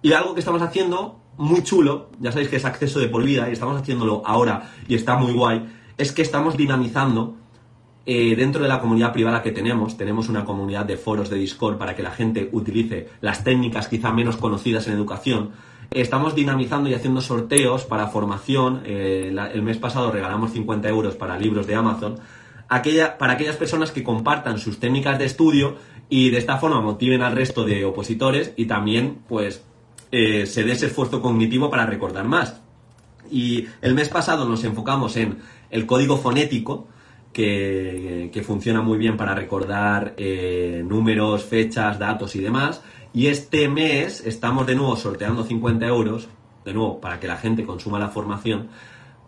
Y 0.01 0.13
algo 0.13 0.33
que 0.33 0.39
estamos 0.39 0.61
haciendo 0.61 1.19
muy 1.37 1.63
chulo, 1.63 2.09
ya 2.19 2.31
sabéis 2.31 2.49
que 2.49 2.57
es 2.57 2.65
acceso 2.65 2.99
de 2.99 3.07
por 3.07 3.23
vida 3.23 3.49
y 3.49 3.53
estamos 3.53 3.81
haciéndolo 3.81 4.21
ahora 4.25 4.71
y 4.87 4.95
está 4.95 5.15
muy 5.17 5.33
guay, 5.33 5.65
es 5.97 6.11
que 6.11 6.21
estamos 6.21 6.57
dinamizando 6.57 7.35
eh, 8.05 8.35
dentro 8.35 8.63
de 8.63 8.69
la 8.69 8.79
comunidad 8.79 9.13
privada 9.13 9.41
que 9.41 9.51
tenemos, 9.51 9.95
tenemos 9.95 10.29
una 10.29 10.43
comunidad 10.43 10.85
de 10.85 10.97
foros 10.97 11.29
de 11.29 11.37
Discord 11.37 11.77
para 11.77 11.95
que 11.95 12.03
la 12.03 12.11
gente 12.11 12.49
utilice 12.51 13.09
las 13.21 13.43
técnicas 13.43 13.87
quizá 13.87 14.11
menos 14.11 14.37
conocidas 14.37 14.87
en 14.87 14.93
educación 14.93 15.51
Estamos 15.91 16.35
dinamizando 16.35 16.87
y 16.87 16.93
haciendo 16.93 17.19
sorteos 17.19 17.83
para 17.85 18.07
formación. 18.07 18.83
Eh, 18.85 19.35
el 19.53 19.61
mes 19.63 19.77
pasado 19.77 20.11
regalamos 20.11 20.51
50 20.51 20.87
euros 20.87 21.15
para 21.15 21.37
libros 21.37 21.65
de 21.65 21.75
Amazon. 21.75 22.19
Aquella, 22.67 23.17
para 23.17 23.33
aquellas 23.33 23.55
personas 23.55 23.91
que 23.91 24.03
compartan 24.03 24.59
sus 24.59 24.79
técnicas 24.79 25.17
de 25.17 25.25
estudio 25.25 25.77
y 26.07 26.29
de 26.29 26.37
esta 26.37 26.57
forma 26.57 26.79
motiven 26.81 27.23
al 27.23 27.35
resto 27.35 27.63
de 27.65 27.85
opositores 27.85 28.53
y 28.55 28.65
también 28.65 29.19
pues 29.27 29.63
eh, 30.11 30.45
se 30.45 30.63
dé 30.63 30.73
ese 30.73 30.87
esfuerzo 30.87 31.23
cognitivo 31.23 31.71
para 31.71 31.87
recordar 31.87 32.25
más. 32.25 32.61
Y 33.31 33.65
el 33.81 33.95
mes 33.95 34.09
pasado 34.09 34.47
nos 34.47 34.63
enfocamos 34.63 35.17
en 35.17 35.39
el 35.71 35.87
código 35.87 36.17
fonético, 36.17 36.87
que, 37.33 38.43
funciona 38.45 38.81
muy 38.81 38.97
bien 38.97 39.17
para 39.17 39.35
recordar 39.35 40.13
eh, 40.17 40.83
números, 40.85 41.43
fechas, 41.45 41.99
datos 41.99 42.35
y 42.35 42.39
demás. 42.39 42.81
Y 43.13 43.27
este 43.27 43.67
mes 43.67 44.21
estamos 44.25 44.67
de 44.67 44.75
nuevo 44.75 44.95
sorteando 44.95 45.43
50 45.43 45.85
euros, 45.87 46.27
de 46.63 46.73
nuevo, 46.73 47.01
para 47.01 47.19
que 47.19 47.27
la 47.27 47.37
gente 47.37 47.65
consuma 47.65 47.99
la 47.99 48.09
formación, 48.09 48.69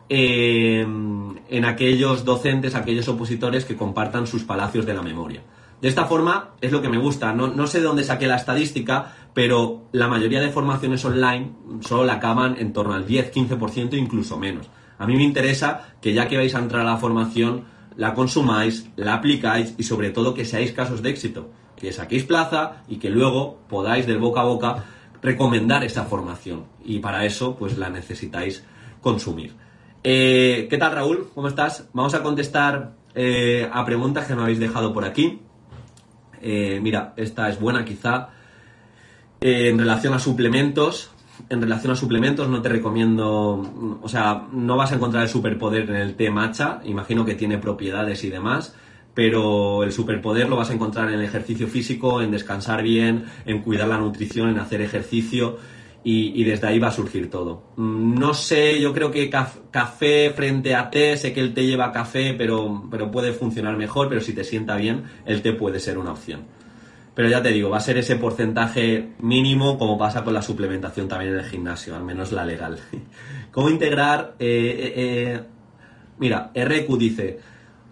eh, 0.09 0.81
en 0.81 1.65
aquellos 1.65 2.25
docentes, 2.25 2.75
aquellos 2.75 3.07
opositores 3.07 3.65
que 3.65 3.75
compartan 3.75 4.27
sus 4.27 4.43
palacios 4.43 4.85
de 4.85 4.93
la 4.93 5.01
memoria. 5.01 5.41
De 5.81 5.87
esta 5.87 6.05
forma 6.05 6.51
es 6.61 6.71
lo 6.71 6.81
que 6.81 6.89
me 6.89 6.99
gusta. 6.99 7.33
No, 7.33 7.47
no 7.47 7.65
sé 7.65 7.79
de 7.79 7.85
dónde 7.85 8.03
saqué 8.03 8.27
la 8.27 8.35
estadística, 8.35 9.15
pero 9.33 9.85
la 9.91 10.07
mayoría 10.07 10.39
de 10.39 10.51
formaciones 10.51 11.03
online 11.05 11.51
solo 11.79 12.05
la 12.05 12.13
acaban 12.13 12.57
en 12.59 12.73
torno 12.73 12.93
al 12.93 13.07
10-15%, 13.07 13.97
incluso 13.97 14.37
menos. 14.37 14.69
A 14.99 15.07
mí 15.07 15.15
me 15.15 15.23
interesa 15.23 15.95
que 15.99 16.13
ya 16.13 16.27
que 16.27 16.37
vais 16.37 16.53
a 16.53 16.59
entrar 16.59 16.81
a 16.81 16.91
la 16.91 16.97
formación, 16.97 17.63
la 17.95 18.13
consumáis, 18.13 18.89
la 18.95 19.15
aplicáis 19.15 19.73
y 19.77 19.83
sobre 19.83 20.11
todo 20.11 20.35
que 20.35 20.45
seáis 20.45 20.71
casos 20.71 21.01
de 21.01 21.09
éxito, 21.09 21.49
que 21.81 21.91
saquéis 21.91 22.25
plaza 22.25 22.83
y 22.87 22.97
que 22.97 23.09
luego 23.09 23.57
podáis 23.67 24.05
del 24.05 24.19
boca 24.19 24.41
a 24.41 24.43
boca 24.43 24.83
recomendar 25.23 25.83
esa 25.83 26.03
formación. 26.05 26.65
Y 26.85 26.99
para 26.99 27.25
eso, 27.25 27.55
pues 27.55 27.75
la 27.79 27.89
necesitáis 27.89 28.63
consumir. 29.01 29.55
Eh, 30.03 30.67
¿Qué 30.69 30.77
tal, 30.77 30.93
Raúl? 30.93 31.29
¿Cómo 31.33 31.47
estás? 31.47 31.89
Vamos 31.93 32.13
a 32.13 32.21
contestar 32.21 32.93
eh, 33.15 33.67
a 33.73 33.83
preguntas 33.83 34.27
que 34.27 34.35
me 34.35 34.43
habéis 34.43 34.59
dejado 34.59 34.93
por 34.93 35.05
aquí. 35.05 35.41
Eh, 36.39 36.79
mira, 36.83 37.13
esta 37.17 37.49
es 37.49 37.59
buena 37.59 37.83
quizá. 37.83 38.29
en 39.41 39.79
relación 39.79 40.13
a 40.13 40.19
suplementos, 40.19 41.09
en 41.49 41.63
relación 41.63 41.93
a 41.93 41.95
suplementos 41.95 42.47
no 42.47 42.61
te 42.61 42.69
recomiendo, 42.69 43.99
o 44.03 44.07
sea, 44.07 44.47
no 44.51 44.77
vas 44.77 44.91
a 44.91 44.95
encontrar 44.95 45.23
el 45.23 45.29
superpoder 45.29 45.89
en 45.89 45.95
el 45.95 46.13
té 46.13 46.29
matcha, 46.29 46.79
imagino 46.83 47.25
que 47.25 47.33
tiene 47.33 47.57
propiedades 47.57 48.23
y 48.23 48.29
demás, 48.29 48.75
pero 49.13 49.83
el 49.83 49.91
superpoder 49.91 50.47
lo 50.47 50.55
vas 50.55 50.69
a 50.69 50.73
encontrar 50.73 51.09
en 51.09 51.15
el 51.15 51.25
ejercicio 51.25 51.67
físico, 51.67 52.21
en 52.21 52.31
descansar 52.31 52.83
bien, 52.83 53.25
en 53.45 53.61
cuidar 53.61 53.87
la 53.87 53.97
nutrición, 53.97 54.49
en 54.49 54.59
hacer 54.59 54.81
ejercicio 54.81 55.57
y, 56.03 56.43
desde 56.43 56.67
ahí 56.67 56.79
va 56.79 56.87
a 56.87 56.91
surgir 56.91 57.29
todo. 57.29 57.63
Mm, 57.75 58.15
no 58.15 58.33
sé, 58.33 58.79
yo 58.79 58.93
creo 58.93 59.11
que 59.11 59.29
café 59.29 60.31
frente 60.31 60.73
a 60.73 60.89
té, 60.89 61.15
sé 61.17 61.33
que 61.33 61.41
el 61.41 61.53
té 61.53 61.65
lleva 61.65 61.91
café, 61.91 62.33
pero, 62.37 62.87
pero 62.89 63.11
puede 63.11 63.33
funcionar 63.33 63.77
mejor, 63.77 64.09
pero 64.09 64.21
si 64.21 64.33
te 64.33 64.43
sienta 64.43 64.75
bien, 64.77 65.03
el 65.25 65.41
té 65.41 65.53
puede 65.53 65.79
ser 65.79 65.97
una 65.97 66.11
opción. 66.11 66.45
Pero 67.13 67.27
ya 67.27 67.41
te 67.43 67.49
digo, 67.49 67.69
va 67.69 67.77
a 67.77 67.81
ser 67.81 67.97
ese 67.97 68.15
porcentaje 68.15 69.09
mínimo 69.19 69.77
como 69.77 69.97
pasa 69.97 70.23
con 70.23 70.33
la 70.33 70.41
suplementación 70.41 71.07
también 71.07 71.33
en 71.33 71.39
el 71.39 71.45
gimnasio, 71.45 71.95
al 71.95 72.03
menos 72.03 72.31
la 72.31 72.45
legal. 72.45 72.79
¿Cómo 73.51 73.69
integrar? 73.69 74.35
Eh, 74.39 74.47
eh, 74.47 74.93
eh, 74.95 75.41
mira, 76.17 76.51
RQ 76.55 76.97
dice, 76.97 77.39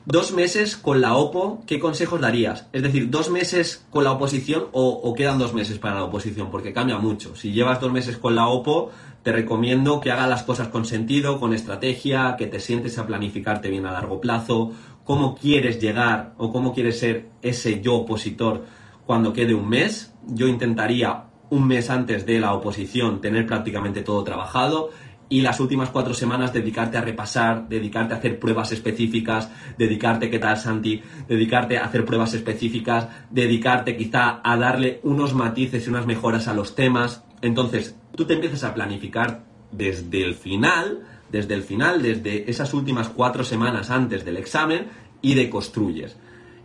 dos 0.06 0.32
meses 0.32 0.78
con 0.78 1.02
la 1.02 1.16
OPO, 1.16 1.64
¿qué 1.68 1.80
consejos 1.80 2.22
darías? 2.22 2.68
Es 2.74 2.82
decir, 2.82 3.10
dos 3.10 3.30
meses 3.30 3.86
con 3.89 4.04
la 4.04 4.12
oposición 4.12 4.68
o, 4.72 5.14
quedan 5.14 5.39
dos 5.39 5.54
meses 5.54 5.78
para 5.80 5.95
la 5.95 6.04
oposición, 6.04 6.50
porque 6.52 6.74
cambia 6.74 6.97
mucho. 6.97 7.36
Si 7.36 7.52
llevas 7.52 7.80
dos 7.80 7.91
meses 7.91 8.18
con 8.18 8.36
la 8.36 8.47
OPO, 8.47 8.91
te 9.24 9.32
recomiendo 9.32 10.00
que 10.00 10.12
hagas 10.12 10.30
las 10.30 10.43
cosas 10.43 10.70
con 10.70 10.86
sentido, 10.86 11.39
con 11.39 11.54
estrategia, 11.54 12.36
que 12.38 12.47
te 12.47 12.60
sientes 12.60 12.97
a 12.97 13.06
planificarte 13.06 13.70
bien 13.70 13.86
a 13.86 13.91
largo 13.91 14.22
plazo, 14.22 14.72
cómo 15.04 15.36
quieres 15.36 15.80
llegar 15.80 16.34
o 16.38 16.52
cómo 16.52 16.74
quieres 16.74 17.00
ser 17.00 17.30
ese 17.41 17.82
yo 17.82 17.95
opositor 17.95 18.66
cuando 19.06 19.34
quede 19.34 19.54
un 19.54 19.68
mes. 19.68 20.14
Yo 20.28 20.47
intentaría 20.47 21.24
un 21.50 21.68
mes 21.68 21.89
antes 21.89 22.26
de 22.26 22.39
la 22.39 22.54
oposición 22.54 23.22
tener 23.22 23.45
prácticamente 23.45 24.02
todo 24.02 24.24
trabajado 24.24 24.91
y 25.30 25.41
las 25.41 25.59
últimas 25.59 25.89
cuatro 25.89 26.13
semanas 26.13 26.51
dedicarte 26.51 26.97
a 26.97 27.01
repasar, 27.01 27.69
dedicarte 27.69 28.15
a 28.15 28.17
hacer 28.17 28.39
pruebas 28.39 28.71
específicas, 28.71 29.49
dedicarte, 29.77 30.30
¿qué 30.30 30.39
tal 30.39 30.57
Santi? 30.57 31.01
Dedicarte 31.27 31.77
a 31.77 31.86
hacer 31.86 32.03
pruebas 32.03 32.34
específicas, 32.34 33.07
dedicarte 33.30 33.95
quizá 33.95 34.41
a 34.43 34.57
darle 34.57 34.99
unos 35.03 35.36
matices 35.36 35.86
y 35.86 35.89
unas 35.89 36.07
mejoras 36.07 36.47
a 36.47 36.53
los 36.55 36.75
temas. 36.75 37.23
Entonces, 37.41 37.95
tú 38.15 38.25
te 38.25 38.34
empiezas 38.34 38.63
a 38.63 38.73
planificar 38.73 39.43
desde 39.71 40.23
el 40.23 40.34
final, 40.34 41.05
desde 41.32 41.53
el 41.53 41.61
final, 41.61 42.01
desde 42.01 42.49
esas 42.49 42.73
últimas 42.73 43.09
cuatro 43.09 43.43
semanas 43.43 43.91
antes 43.91 44.25
del 44.25 44.38
examen 44.38 44.88
y 45.21 45.36
deconstruyes 45.36 46.17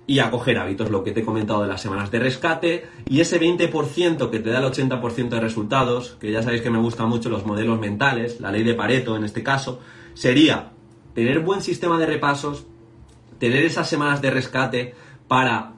y 0.07 0.19
a 0.19 0.31
coger 0.31 0.59
hábitos, 0.59 0.91
lo 0.91 1.03
que 1.03 1.13
te 1.13 1.21
he 1.21 1.25
comentado 1.25 1.63
de 1.63 1.69
las 1.69 1.81
semanas 1.81 2.11
de 2.11 2.19
rescate, 2.19 2.85
y 3.09 3.21
ese 3.21 3.41
20% 3.41 4.31
que 4.31 4.39
te 4.39 4.51
da 4.51 4.59
el 4.59 4.65
80% 4.65 5.29
de 5.29 5.41
resultados, 5.41 6.17
que 6.21 6.31
ya 6.31 6.43
sabéis 6.43 6.63
que 6.63 6.71
me 6.71 6.79
gustan 6.79 7.09
mucho 7.09 7.31
los 7.31 7.47
modelos 7.47 7.81
mentales, 7.81 8.41
la 8.41 8.53
ley 8.53 8.63
de 8.63 8.75
Pareto 8.75 9.17
en 9.17 9.25
este 9.25 9.43
caso, 9.43 9.81
sería 10.13 10.73
tener 11.15 11.41
buen 11.41 11.63
sistema 11.63 11.99
de 11.99 12.07
repasos, 12.07 12.67
tener 13.39 13.65
esas 13.65 13.89
semanas 13.89 14.21
de 14.21 14.31
rescate 14.31 14.95
para 15.27 15.73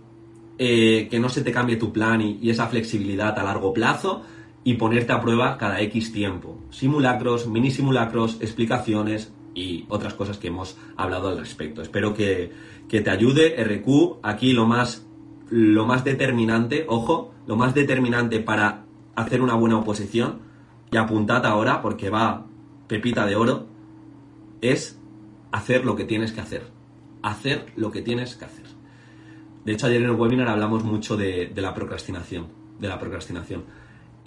eh, 0.59 1.07
que 1.11 1.21
no 1.21 1.29
se 1.29 1.43
te 1.43 1.53
cambie 1.53 1.77
tu 1.77 1.93
plan 1.93 2.21
y, 2.21 2.39
y 2.43 2.51
esa 2.51 2.67
flexibilidad 2.67 3.39
a 3.39 3.45
largo 3.45 3.73
plazo, 3.73 4.23
y 4.67 4.75
ponerte 4.75 5.13
a 5.13 5.21
prueba 5.21 5.59
cada 5.59 5.81
X 5.83 6.11
tiempo. 6.11 6.59
Simulacros, 6.71 7.47
mini 7.47 7.71
simulacros, 7.71 8.39
explicaciones, 8.41 9.33
y 9.57 9.87
otras 9.89 10.15
cosas 10.15 10.37
que 10.37 10.49
hemos 10.49 10.77
hablado 10.97 11.31
al 11.31 11.39
respecto. 11.39 11.81
Espero 11.81 12.15
que, 12.15 12.53
te 12.89 13.11
ayude. 13.11 13.57
RQ, 13.65 14.19
aquí 14.23 14.53
lo 14.53 14.67
más, 14.67 15.07
lo 15.51 15.87
más 15.87 16.05
determinante, 16.05 16.85
ojo, 16.87 17.33
lo 17.47 17.57
más 17.57 17.75
determinante 17.75 18.39
para 18.41 18.85
hacer 19.17 19.41
una 19.41 19.55
buena 19.55 19.79
oposición, 19.79 20.41
y 20.93 20.99
apuntad 20.99 21.45
ahora 21.47 21.81
porque 21.81 22.11
va 22.11 22.47
pepita 22.87 23.27
de 23.27 23.35
oro, 23.35 23.67
es 24.61 25.01
hacer 25.51 25.85
lo 25.85 25.97
que 25.97 26.05
tienes 26.05 26.33
que 26.33 26.43
hacer. 26.43 26.65
Hacer 27.23 27.73
lo 27.77 27.91
que 27.91 28.03
tienes 28.03 28.37
que 28.37 28.45
hacer. 28.45 28.67
De 29.65 29.73
hecho, 29.73 29.87
ayer 29.87 30.03
en 30.03 30.11
el 30.11 30.17
webinar 30.17 30.49
hablamos 30.49 30.85
mucho 30.85 31.17
de 31.17 31.51
la 31.57 31.75
procrastinación. 31.75 32.49
De 32.79 32.89
la 32.89 32.99
procrastinación. 32.99 33.65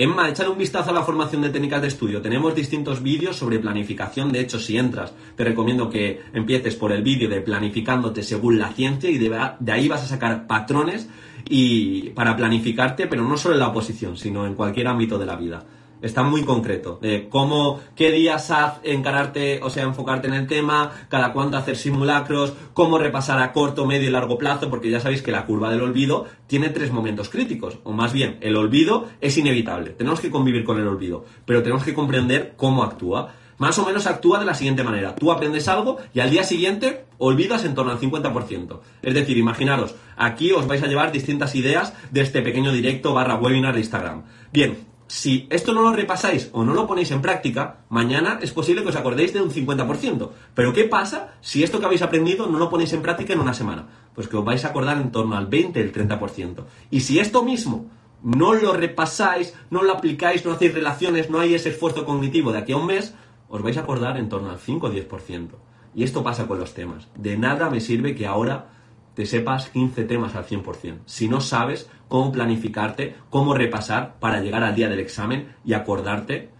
Emma, 0.02 0.30
échale 0.30 0.48
un 0.48 0.58
vistazo 0.58 0.92
a 0.92 0.94
la 0.94 1.04
formación 1.04 1.42
de 1.42 1.50
técnicas 1.50 1.82
de 1.82 1.90
estudio. 1.90 2.22
Tenemos 2.22 2.56
distintos 2.56 3.04
vídeos 3.04 3.36
sobre 3.36 3.60
planificación. 3.60 4.32
De 4.32 4.40
hecho, 4.40 4.58
si 4.58 4.78
entras, 4.78 5.14
te 5.36 5.44
recomiendo 5.44 5.90
que 5.90 6.22
empieces 6.32 6.76
por 6.76 6.94
el 6.94 7.04
vídeo 7.04 7.28
de 7.28 7.42
planificándote 7.42 8.24
según 8.24 8.60
la 8.60 8.70
ciencia 8.70 9.10
y 9.10 9.18
de, 9.18 9.36
ahí 9.70 9.90
vas 9.90 10.04
a 10.04 10.08
sacar 10.08 10.48
patrones 10.48 11.10
y 11.50 12.12
para 12.12 12.38
planificarte, 12.38 13.08
pero 13.08 13.26
no 13.26 13.36
solo 13.36 13.56
en 13.56 13.60
la 13.60 13.68
oposición, 13.68 14.16
sino 14.16 14.48
en 14.48 14.56
cualquier 14.56 14.88
ámbito 14.88 15.20
de 15.20 15.26
la 15.26 15.36
vida 15.36 15.66
está 16.02 16.24
muy 16.24 16.44
concreto. 16.44 17.00
De 17.02 17.28
cómo, 17.30 17.80
qué 17.96 18.12
días 18.12 18.52
encararte, 18.84 19.60
o 19.64 19.70
sea, 19.70 19.84
enfocarte 19.84 20.28
en 20.28 20.34
el 20.34 20.48
tema, 20.48 20.92
cada 21.10 21.34
cuánto 21.34 21.58
hacer 21.58 21.78
simulacros, 21.78 22.54
cómo 22.74 22.98
repasar 22.98 23.42
a 23.42 23.52
corto, 23.52 23.86
medio 23.86 24.08
y 24.08 24.12
largo 24.12 24.38
plazo, 24.38 24.70
porque 24.70 24.90
ya 24.90 25.00
sabéis 25.00 25.22
que 25.22 25.32
la 25.32 25.46
curva 25.46 25.70
del 25.70 25.82
olvido 25.82 26.26
tiene 26.48 26.70
tres 26.70 26.92
momentos 26.92 27.30
críticos, 27.30 27.80
o 27.84 27.92
más 27.92 28.14
bien, 28.14 28.38
el 28.42 28.56
olvido 28.56 29.08
es 29.22 29.38
inevitable. 29.38 29.92
Tenemos 29.92 30.20
que 30.20 30.32
convivir 30.32 30.64
con 30.64 30.80
el 30.80 30.88
olvido, 30.88 31.26
pero 31.46 31.64
tenemos 31.64 31.84
que 31.84 31.94
comprender 31.94 32.54
cómo 32.56 32.84
actúa. 32.84 33.34
Más 33.58 33.78
o 33.78 33.86
menos 33.86 34.08
actúa 34.08 34.40
de 34.40 34.46
la 34.46 34.54
siguiente 34.54 34.86
manera. 34.86 35.16
Tú 35.16 35.34
aprendes 35.34 35.68
algo 35.68 35.98
y 36.14 36.22
al 36.22 36.30
día 36.30 36.44
siguiente 36.44 37.04
olvidas 37.18 37.66
en 37.66 37.76
torno 37.76 37.92
al 37.92 38.00
50%. 38.00 38.80
Es 39.02 39.14
decir, 39.14 39.38
imaginaros, 39.38 39.96
aquí 40.16 40.54
os 40.54 40.66
vais 40.66 40.82
a 40.82 40.88
llevar 40.88 41.12
distintas 41.12 41.56
ideas 41.56 41.94
de 42.10 42.22
este 42.22 42.42
pequeño 42.42 42.72
directo 42.72 43.14
barra 43.14 43.36
webinar 43.36 43.74
de 43.74 43.82
Instagram. 43.82 44.24
Bien, 44.54 44.78
si 45.10 45.48
esto 45.50 45.74
no 45.74 45.82
lo 45.82 45.92
repasáis 45.92 46.50
o 46.54 46.64
no 46.64 46.76
lo 46.76 46.86
ponéis 46.86 47.10
en 47.10 47.24
práctica, 47.24 47.80
mañana 47.90 48.38
es 48.44 48.52
posible 48.52 48.84
que 48.84 48.90
os 48.90 48.96
acordéis 48.96 49.34
de 49.34 49.42
un 49.42 49.50
50%. 49.50 50.30
Pero 50.54 50.72
¿qué 50.72 50.84
pasa 50.84 51.34
si 51.42 51.64
esto 51.64 51.80
que 51.80 51.88
habéis 51.88 52.04
aprendido 52.04 52.46
no 52.46 52.60
lo 52.60 52.70
ponéis 52.70 52.94
en 52.94 53.02
práctica 53.02 53.34
en 53.34 53.40
una 53.40 53.56
semana? 53.56 53.88
Pues 54.14 54.28
que 54.28 54.38
os 54.38 54.46
vais 54.46 54.64
a 54.64 54.68
acordar 54.68 54.98
en 54.98 55.12
torno 55.12 55.36
al 55.36 55.48
20, 55.48 55.82
el 55.82 55.92
30%. 55.92 56.64
Y 56.92 57.00
si 57.00 57.18
esto 57.18 57.42
mismo 57.42 57.88
no 58.22 58.54
lo 58.54 58.72
repasáis, 58.72 59.56
no 59.72 59.82
lo 59.82 59.94
aplicáis, 59.94 60.46
no 60.46 60.52
hacéis 60.52 60.76
relaciones, 60.76 61.32
no 61.32 61.40
hay 61.40 61.56
ese 61.56 61.70
esfuerzo 61.70 62.06
cognitivo 62.06 62.52
de 62.52 62.60
aquí 62.60 62.74
a 62.74 62.78
un 62.78 62.86
mes, 62.86 63.16
os 63.50 63.64
vais 63.64 63.78
a 63.78 63.82
acordar 63.82 64.16
en 64.18 64.30
torno 64.30 64.52
al 64.52 64.60
5 64.60 64.86
o 64.86 64.92
10%. 64.92 65.48
Y 65.96 66.04
esto 66.04 66.22
pasa 66.22 66.48
con 66.48 66.60
los 66.60 66.76
temas. 66.76 67.08
De 67.18 67.36
nada 67.36 67.72
me 67.72 67.82
sirve 67.82 68.14
que 68.14 68.28
ahora 68.28 68.79
te 69.20 69.26
sepas 69.26 69.68
15 69.72 70.06
temas 70.06 70.34
al 70.36 70.46
100%. 70.46 71.00
Si 71.06 71.28
no 71.28 71.42
sabes 71.42 71.90
cómo 72.08 72.32
planificarte, 72.32 73.18
cómo 73.30 73.54
repasar 73.54 74.18
para 74.18 74.40
llegar 74.40 74.64
al 74.64 74.74
día 74.74 74.88
del 74.88 75.02
examen 75.02 75.58
y 75.66 75.74
acordarte 75.74 76.52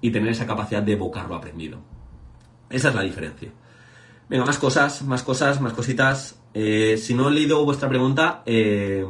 y 0.00 0.10
tener 0.12 0.30
esa 0.30 0.46
capacidad 0.46 0.82
de 0.82 0.94
evocar 0.94 1.28
lo 1.28 1.34
aprendido. 1.34 1.78
Esa 2.70 2.88
es 2.88 2.94
la 2.94 3.02
diferencia. 3.02 3.50
Venga, 4.30 4.46
más 4.46 4.56
cosas, 4.56 5.02
más 5.02 5.22
cosas, 5.22 5.60
más 5.60 5.74
cositas. 5.74 6.40
Eh, 6.54 6.96
si 6.96 7.12
no 7.12 7.28
he 7.28 7.32
leído 7.32 7.62
vuestra 7.66 7.86
pregunta, 7.86 8.42
eh, 8.46 9.04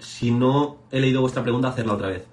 si 0.00 0.32
no 0.32 0.78
he 0.90 0.98
leído 0.98 1.20
vuestra 1.20 1.44
pregunta, 1.44 1.68
hacerla 1.68 1.94
otra 1.94 2.08
vez. 2.08 2.26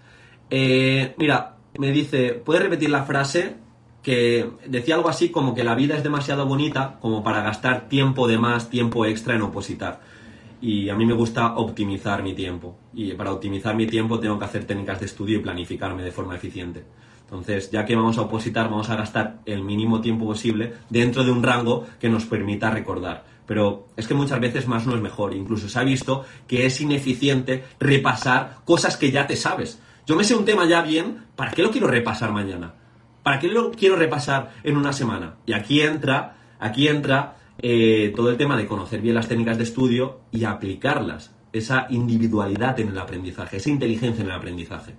Eh, 0.50 1.14
mira, 1.20 1.58
me 1.78 1.92
dice, 1.92 2.42
¿puedes 2.44 2.64
repetir 2.64 2.90
la 2.90 3.04
frase? 3.04 3.58
Que 4.04 4.52
decía 4.68 4.96
algo 4.96 5.10
así 5.10 5.30
como 5.30 5.56
que 5.56 5.64
la 5.64 5.76
vida 5.76 5.96
es 5.96 6.04
demasiado 6.04 6.46
bonita 6.46 6.98
como 7.00 7.24
para 7.24 7.42
gastar 7.42 7.88
tiempo 7.88 8.28
de 8.28 8.38
más, 8.38 8.70
tiempo 8.70 9.06
extra 9.06 9.34
en 9.34 9.42
opositar. 9.42 10.02
Y 10.62 10.90
a 10.90 10.96
mí 10.96 11.06
me 11.06 11.14
gusta 11.14 11.56
optimizar 11.56 12.22
mi 12.22 12.34
tiempo. 12.34 12.78
Y 12.94 13.14
para 13.14 13.32
optimizar 13.32 13.76
mi 13.76 13.88
tiempo 13.88 14.20
tengo 14.20 14.38
que 14.38 14.46
hacer 14.46 14.66
técnicas 14.66 15.00
de 15.00 15.06
estudio 15.06 15.40
y 15.40 15.42
planificarme 15.42 16.04
de 16.04 16.12
forma 16.12 16.36
eficiente. 16.36 16.84
Entonces, 17.24 17.72
ya 17.72 17.86
que 17.86 17.96
vamos 17.96 18.18
a 18.18 18.22
opositar, 18.22 18.70
vamos 18.70 18.90
a 18.90 18.96
gastar 18.96 19.40
el 19.46 19.64
mínimo 19.64 20.02
tiempo 20.02 20.26
posible 20.26 20.74
dentro 20.90 21.24
de 21.24 21.32
un 21.32 21.42
rango 21.42 21.86
que 22.00 22.10
nos 22.10 22.26
permita 22.26 22.70
recordar. 22.70 23.24
Pero 23.46 23.88
es 23.96 24.08
que 24.08 24.14
muchas 24.14 24.40
veces 24.40 24.68
más 24.68 24.86
no 24.86 24.96
es 24.96 25.02
mejor. 25.02 25.34
Incluso 25.34 25.68
se 25.70 25.80
ha 25.80 25.84
visto 25.84 26.26
que 26.48 26.66
es 26.66 26.80
ineficiente 26.82 27.64
repasar 27.80 28.58
cosas 28.66 28.98
que 28.98 29.12
ya 29.12 29.28
te 29.28 29.38
sabes. 29.38 29.80
Yo 30.06 30.16
me 30.16 30.26
sé 30.26 30.36
un 30.36 30.46
tema 30.46 30.66
ya 30.66 30.82
bien, 30.82 31.26
¿para 31.36 31.52
qué 31.52 31.64
lo 31.64 31.72
quiero 31.72 31.88
repasar 31.88 32.32
mañana? 32.32 32.74
¿Para 33.24 33.40
qué 33.40 33.48
lo 33.48 33.72
quiero 33.72 33.96
repasar 33.96 34.52
en 34.64 34.76
una 34.76 34.92
semana? 34.92 35.36
Y 35.46 35.54
aquí 35.54 35.82
entra, 35.82 36.36
aquí 36.60 36.88
entra 36.88 37.38
eh, 37.58 38.12
todo 38.16 38.30
el 38.30 38.38
tema 38.38 38.58
de 38.58 38.68
conocer 38.68 39.02
bien 39.02 39.16
las 39.16 39.28
técnicas 39.28 39.58
de 39.58 39.64
estudio 39.64 40.22
y 40.32 40.44
aplicarlas. 40.44 41.32
esa 41.54 41.86
individualidad 41.92 42.80
en 42.80 42.90
el 42.90 42.98
aprendizaje, 42.98 43.58
esa 43.58 43.70
inteligencia 43.70 44.24
en 44.24 44.30
el 44.30 44.36
aprendizaje. 44.36 44.96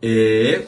Eh, 0.00 0.66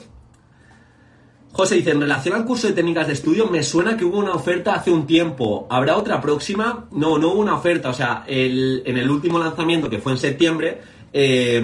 José 1.50 1.76
dice, 1.76 1.92
en 1.92 2.00
relación 2.02 2.34
al 2.34 2.44
curso 2.44 2.66
de 2.66 2.74
técnicas 2.74 3.06
de 3.06 3.14
estudio, 3.14 3.46
me 3.46 3.62
suena 3.62 3.96
que 3.96 4.04
hubo 4.04 4.18
una 4.18 4.32
oferta 4.32 4.74
hace 4.74 4.90
un 4.90 5.06
tiempo. 5.06 5.66
¿Habrá 5.70 5.96
otra 5.96 6.20
próxima? 6.20 6.88
No, 6.92 7.16
no 7.16 7.28
hubo 7.28 7.40
una 7.40 7.54
oferta. 7.54 7.88
O 7.90 7.94
sea, 7.94 8.24
en 8.26 8.96
el 8.98 9.10
último 9.10 9.38
lanzamiento, 9.38 9.88
que 9.88 9.98
fue 9.98 10.12
en 10.12 10.18
septiembre, 10.18 10.80
eh, 11.12 11.62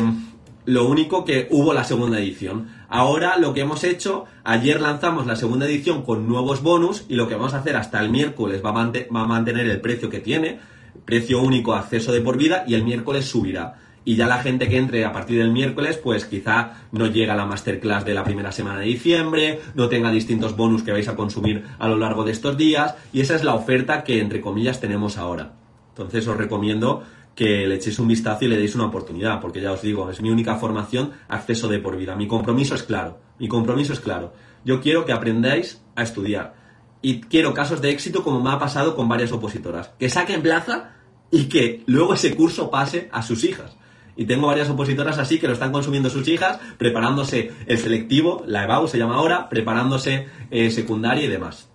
lo 0.64 0.86
único 0.86 1.24
que 1.24 1.48
hubo 1.50 1.72
la 1.72 1.84
segunda 1.84 2.18
edición. 2.18 2.68
Ahora 2.88 3.38
lo 3.38 3.54
que 3.54 3.61
hemos 3.62 3.84
hecho, 3.84 4.26
ayer 4.44 4.80
lanzamos 4.80 5.26
la 5.26 5.36
segunda 5.36 5.66
edición 5.66 6.02
con 6.02 6.28
nuevos 6.28 6.62
bonus 6.62 7.04
y 7.08 7.14
lo 7.14 7.28
que 7.28 7.34
vamos 7.34 7.54
a 7.54 7.58
hacer 7.58 7.76
hasta 7.76 8.00
el 8.00 8.11
miércoles 8.11 8.62
va 8.64 8.70
a, 8.70 9.26
mantener 9.26 9.66
el 9.66 9.80
precio 9.80 10.11
que 10.11 10.20
tiene, 10.20 10.61
precio 11.04 11.40
único, 11.40 11.74
acceso 11.74 12.12
de 12.12 12.20
por 12.20 12.36
vida 12.36 12.64
y 12.66 12.74
el 12.74 12.84
miércoles 12.84 13.26
subirá. 13.26 13.78
Y 14.04 14.16
ya 14.16 14.26
la 14.26 14.42
gente 14.42 14.68
que 14.68 14.78
entre 14.78 15.04
a 15.04 15.12
partir 15.12 15.38
del 15.38 15.52
miércoles, 15.52 15.98
pues 15.98 16.24
quizá 16.24 16.72
no 16.90 17.06
llega 17.06 17.34
a 17.34 17.36
la 17.36 17.44
masterclass 17.44 18.04
de 18.04 18.14
la 18.14 18.24
primera 18.24 18.50
semana 18.50 18.80
de 18.80 18.86
diciembre, 18.86 19.61
no 19.74 19.88
tenga 19.88 20.11
distintos 20.11 20.56
bonus 20.56 20.82
que 20.82 20.92
vais 20.92 21.08
a 21.08 21.16
consumir 21.16 21.64
a 21.78 21.86
lo 21.86 21.98
largo 21.98 22.24
de 22.24 22.32
estos 22.32 22.56
días, 22.56 22.94
y 23.12 23.20
esa 23.20 23.34
es 23.34 23.44
la 23.44 23.54
oferta 23.54 24.02
que 24.02 24.20
entre 24.20 24.40
comillas 24.40 24.80
tenemos 24.80 25.18
ahora. 25.18 25.52
Entonces 25.90 26.26
os 26.28 26.36
recomiendo 26.36 27.02
que 27.41 27.66
le 27.66 27.76
echéis 27.76 27.99
un 27.99 28.07
vistazo 28.07 28.45
y 28.45 28.49
le 28.49 28.59
deis 28.59 28.74
una 28.74 28.84
oportunidad, 28.84 29.41
porque 29.41 29.62
ya 29.62 29.72
os 29.72 29.80
digo, 29.80 30.11
es 30.11 30.20
mi 30.20 30.28
única 30.28 30.57
formación, 30.57 31.12
acceso 31.26 31.68
de 31.68 31.78
por 31.78 31.97
vida. 31.97 32.14
Mi 32.14 32.28
compromiso 32.28 32.74
es 32.74 32.82
claro, 32.82 33.18
mi 33.38 33.49
compromiso 33.49 33.95
es 33.95 34.01
claro. 34.01 34.34
Yo 34.62 34.82
quiero 34.82 35.07
que 35.07 35.14
aprendáis 35.14 35.80
a 35.97 36.03
estudiar. 36.03 36.55
Y 37.01 37.22
quiero 37.22 37.55
casos 37.55 37.80
de 37.80 37.93
éxito 37.93 38.22
como 38.22 38.43
me 38.43 38.51
ha 38.51 38.59
pasado 38.59 38.95
con 38.95 39.09
varias 39.09 39.32
opositoras. 39.32 39.88
Que 39.99 40.11
saquen 40.11 40.43
plaza 40.43 40.97
y 41.30 41.45
que 41.45 41.82
luego 41.86 42.12
ese 42.12 42.36
curso 42.36 42.70
pase 42.70 43.09
a 43.11 43.22
sus 43.22 43.43
hijas. 43.45 43.74
Y 44.16 44.26
tengo 44.26 44.49
varias 44.49 44.68
opositoras 44.68 45.16
así 45.16 45.38
que 45.38 45.47
lo 45.47 45.55
están 45.55 45.72
consumiendo 45.72 46.11
sus 46.11 46.28
hijas, 46.28 46.61
preparándose 46.76 47.53
el 47.64 47.78
selectivo, 47.78 48.45
la 48.47 48.64
EBAU 48.64 48.86
se 48.86 48.99
llama 48.99 49.14
ahora, 49.14 49.49
preparándose 49.49 50.26
eh, 50.51 50.70
secundaria 50.70 51.24
y 51.24 51.28
demás. 51.28 51.70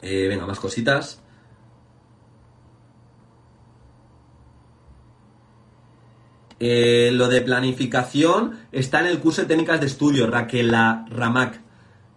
Eh, 0.00 0.26
venga, 0.26 0.44
más 0.44 0.58
cositas. 0.58 1.21
Eh, 6.64 7.10
lo 7.12 7.26
de 7.26 7.40
planificación 7.40 8.52
está 8.70 9.00
en 9.00 9.06
el 9.06 9.18
curso 9.18 9.42
de 9.42 9.48
técnicas 9.48 9.80
de 9.80 9.86
estudio, 9.86 10.28
Raquel 10.28 10.70
Ramac. 10.70 11.60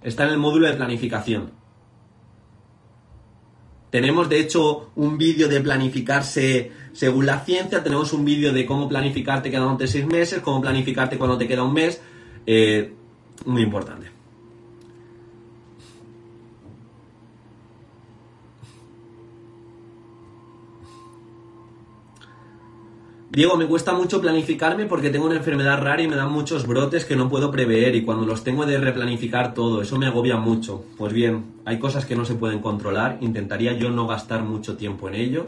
Está 0.03 0.25
en 0.25 0.29
el 0.29 0.37
módulo 0.37 0.67
de 0.67 0.73
planificación. 0.73 1.49
Tenemos, 3.89 4.29
de 4.29 4.39
hecho, 4.39 4.91
un 4.97 5.17
vídeo 5.17 5.47
de 5.47 5.61
planificarse 5.61 6.71
según 6.93 7.25
la 7.25 7.39
ciencia. 7.39 7.81
Tenemos 7.81 8.13
un 8.13 8.23
vídeo 8.23 8.53
de 8.53 8.67
cómo 8.67 8.87
planificarte 8.87 9.49
quedándote 9.49 9.87
seis 9.87 10.05
meses, 10.05 10.41
cómo 10.41 10.61
planificarte 10.61 11.17
cuando 11.17 11.39
te 11.39 11.47
queda 11.47 11.63
un 11.63 11.73
mes. 11.73 11.99
Eh, 12.45 12.93
muy 13.45 13.63
importante. 13.63 14.14
Diego, 23.36 23.57
me 23.57 23.67
cuesta 23.67 23.91
mucho 23.91 24.21
planificarme 24.21 24.86
porque 24.86 25.09
tengo 25.09 25.25
una 25.25 25.36
enfermedad 25.36 25.81
rara 25.81 26.01
y 26.01 26.07
me 26.07 26.15
dan 26.15 26.31
muchos 26.31 26.65
brotes 26.65 27.03
que 27.03 27.17
no 27.17 27.27
puedo 27.27 27.51
prever 27.51 27.93
y 27.93 28.01
cuando 28.01 28.25
los 28.25 28.45
tengo 28.45 28.65
de 28.65 28.77
replanificar 28.77 29.53
todo, 29.53 29.81
eso 29.81 29.97
me 29.97 30.05
agobia 30.05 30.38
mucho. 30.38 30.86
Pues 30.97 31.11
bien, 31.11 31.43
hay 31.65 31.77
cosas 31.77 32.05
que 32.05 32.15
no 32.15 32.23
se 32.23 32.36
pueden 32.36 32.59
controlar, 32.59 33.17
intentaría 33.19 33.73
yo 33.73 33.89
no 33.89 34.07
gastar 34.07 34.43
mucho 34.43 34.77
tiempo 34.77 35.09
en 35.09 35.15
ello. 35.15 35.47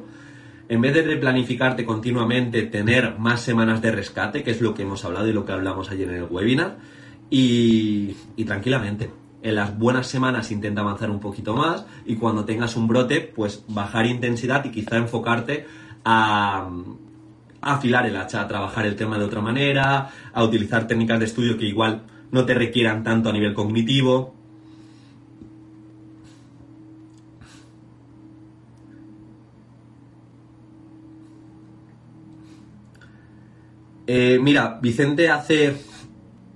En 0.68 0.82
vez 0.82 0.94
de 0.96 1.02
replanificarte 1.04 1.86
continuamente, 1.86 2.64
tener 2.64 3.18
más 3.20 3.40
semanas 3.40 3.82
de 3.82 3.94
rescate, 3.94 4.44
que 4.44 4.52
es 4.52 4.60
lo 4.60 4.74
que 4.74 4.82
hemos 4.82 5.06
hablado 5.06 5.30
y 5.30 5.32
lo 5.32 5.46
que 5.46 5.54
hablamos 5.54 5.90
ayer 5.90 6.10
en 6.10 6.16
el 6.16 6.28
webinar, 6.30 6.80
y, 7.30 8.18
y 8.36 8.44
tranquilamente. 8.44 9.12
En 9.42 9.56
las 9.56 9.78
buenas 9.78 10.08
semanas 10.08 10.52
intenta 10.52 10.82
avanzar 10.82 11.10
un 11.10 11.22
poquito 11.22 11.56
más 11.56 11.86
y 12.06 12.18
cuando 12.18 12.44
tengas 12.44 12.76
un 12.76 12.90
brote, 12.90 13.22
pues 13.22 13.64
bajar 13.70 14.08
intensidad 14.08 14.66
y 14.66 14.72
quizá 14.72 14.98
enfocarte 14.98 15.66
a 16.04 16.70
a 17.68 17.74
afilar 17.74 18.06
el 18.06 18.16
hacha, 18.16 18.42
a 18.42 18.48
trabajar 18.48 18.86
el 18.86 18.96
tema 18.96 19.18
de 19.18 19.26
otra 19.26 19.42
manera, 19.42 20.10
a 20.34 20.44
utilizar 20.44 20.88
técnicas 20.88 21.20
de 21.20 21.26
estudio 21.26 21.58
que 21.58 21.66
igual 21.66 22.04
no 22.32 22.46
te 22.46 22.54
requieran 22.54 23.04
tanto 23.04 23.30
a 23.30 23.34
nivel 23.34 23.54
cognitivo. 23.54 24.34
Eh, 34.08 34.40
mira, 34.42 34.80
Vicente 34.82 35.30
hace. 35.30 35.76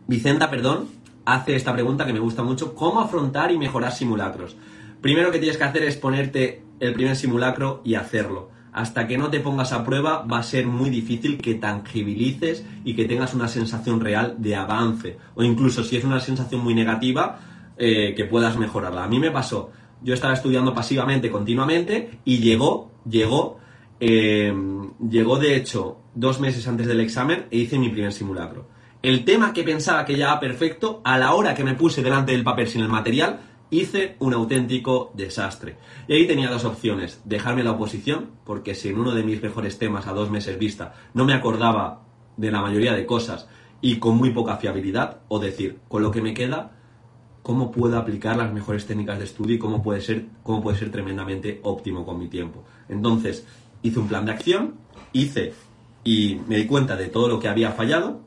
Vicenta, 0.08 0.50
perdón, 0.50 0.88
hace 1.26 1.56
esta 1.56 1.74
pregunta 1.74 2.06
que 2.06 2.14
me 2.14 2.20
gusta 2.20 2.44
mucho. 2.44 2.74
¿Cómo 2.74 3.02
afrontar 3.02 3.52
y 3.52 3.58
mejorar 3.58 3.92
simulacros? 3.92 4.56
Primero 5.02 5.32
que 5.32 5.40
tienes 5.40 5.58
que 5.58 5.64
hacer 5.64 5.84
es 5.84 5.98
ponerte 5.98 6.64
el 6.80 6.94
primer 6.94 7.16
simulacro 7.16 7.82
y 7.84 7.96
hacerlo 7.96 8.51
hasta 8.74 9.08
que 9.08 9.18
no 9.18 9.30
te 9.30 9.40
pongas 9.40 9.74
a 9.74 9.84
prueba 9.84 10.24
va 10.24 10.40
a 10.40 10.44
ser 10.44 10.66
muy 10.66 10.90
difícil 10.90 11.38
que 11.38 11.56
tangibilices 11.56 12.66
y 12.84 12.96
que 12.96 13.06
tengas 13.06 13.34
una 13.34 13.48
sensación 13.48 14.00
real 14.00 14.36
de 14.38 14.56
avance. 14.56 15.18
O 15.36 15.44
incluso 15.44 15.84
si 15.84 15.98
es 15.98 16.04
una 16.04 16.20
sensación 16.20 16.62
muy 16.62 16.74
negativa, 16.74 17.40
eh, 17.78 18.14
que 18.16 18.26
puedas 18.26 18.58
mejorarla. 18.58 19.04
A 19.04 19.08
mí 19.08 19.20
me 19.20 19.32
pasó, 19.32 19.72
yo 20.02 20.14
estaba 20.14 20.34
estudiando 20.34 20.74
pasivamente, 20.74 21.30
continuamente, 21.30 22.20
y 22.26 22.38
llegó, 22.38 22.92
llegó, 23.10 23.60
eh, 24.00 24.54
llegó 25.10 25.38
de 25.38 25.56
hecho 25.56 25.98
dos 26.14 26.40
meses 26.40 26.68
antes 26.68 26.88
del 26.88 27.00
examen 27.00 27.46
e 27.50 27.58
hice 27.58 27.80
mi 27.80 27.90
primer 27.90 28.14
simulacro. 28.14 28.68
El 29.02 29.26
tema 29.26 29.52
que 29.52 29.64
pensaba 29.64 30.06
que 30.06 30.16
ya 30.16 30.26
era 30.26 30.40
perfecto, 30.40 31.02
a 31.04 31.18
la 31.18 31.34
hora 31.34 31.56
que 31.56 31.64
me 31.64 31.74
puse 31.74 32.04
delante 32.04 32.34
del 32.34 32.44
papel 32.44 32.68
sin 32.68 32.82
el 32.82 32.90
material, 32.90 33.40
hice 33.72 34.18
un 34.20 34.34
auténtico 34.34 35.12
desastre. 35.16 35.78
Y 36.08 36.14
ahí 36.14 36.28
tenía 36.28 36.52
dos 36.52 36.66
opciones, 36.66 37.22
dejarme 37.26 37.64
la 37.64 37.72
oposición, 37.72 38.30
porque 38.46 38.76
si 38.76 38.90
en 38.90 39.00
uno 39.00 39.16
de 39.16 39.24
mis 39.24 39.42
mejores 39.42 39.80
temas 39.80 40.06
a 40.06 40.14
dos 40.14 40.30
meses 40.30 40.60
vista 40.60 40.94
no 41.14 41.26
me 41.26 41.34
acordaba 41.34 42.04
de 42.38 42.52
la 42.52 42.62
mayoría 42.62 42.94
de 42.94 43.06
cosas 43.06 43.48
y 43.82 43.96
con 43.98 44.18
muy 44.18 44.30
poca 44.30 44.58
fiabilidad, 44.58 45.22
o 45.28 45.40
decir, 45.40 45.80
con 45.88 46.04
lo 46.04 46.12
que 46.12 46.22
me 46.22 46.36
queda, 46.36 46.74
cómo 47.42 47.72
puedo 47.72 47.98
aplicar 47.98 48.38
las 48.38 48.54
mejores 48.54 48.86
técnicas 48.86 49.18
de 49.18 49.26
estudio 49.26 49.56
y 49.56 49.60
cómo 49.60 49.82
puede 49.82 50.02
ser, 50.02 50.26
cómo 50.44 50.62
puede 50.62 50.78
ser 50.78 50.92
tremendamente 50.92 51.60
óptimo 51.64 52.06
con 52.06 52.20
mi 52.20 52.28
tiempo. 52.28 52.64
Entonces, 52.90 53.48
hice 53.82 54.00
un 54.00 54.08
plan 54.08 54.26
de 54.26 54.34
acción, 54.34 54.76
hice 55.14 55.54
y 56.04 56.40
me 56.48 56.58
di 56.58 56.68
cuenta 56.68 56.96
de 56.96 57.08
todo 57.08 57.28
lo 57.28 57.40
que 57.40 57.48
había 57.48 57.72
fallado, 57.72 58.22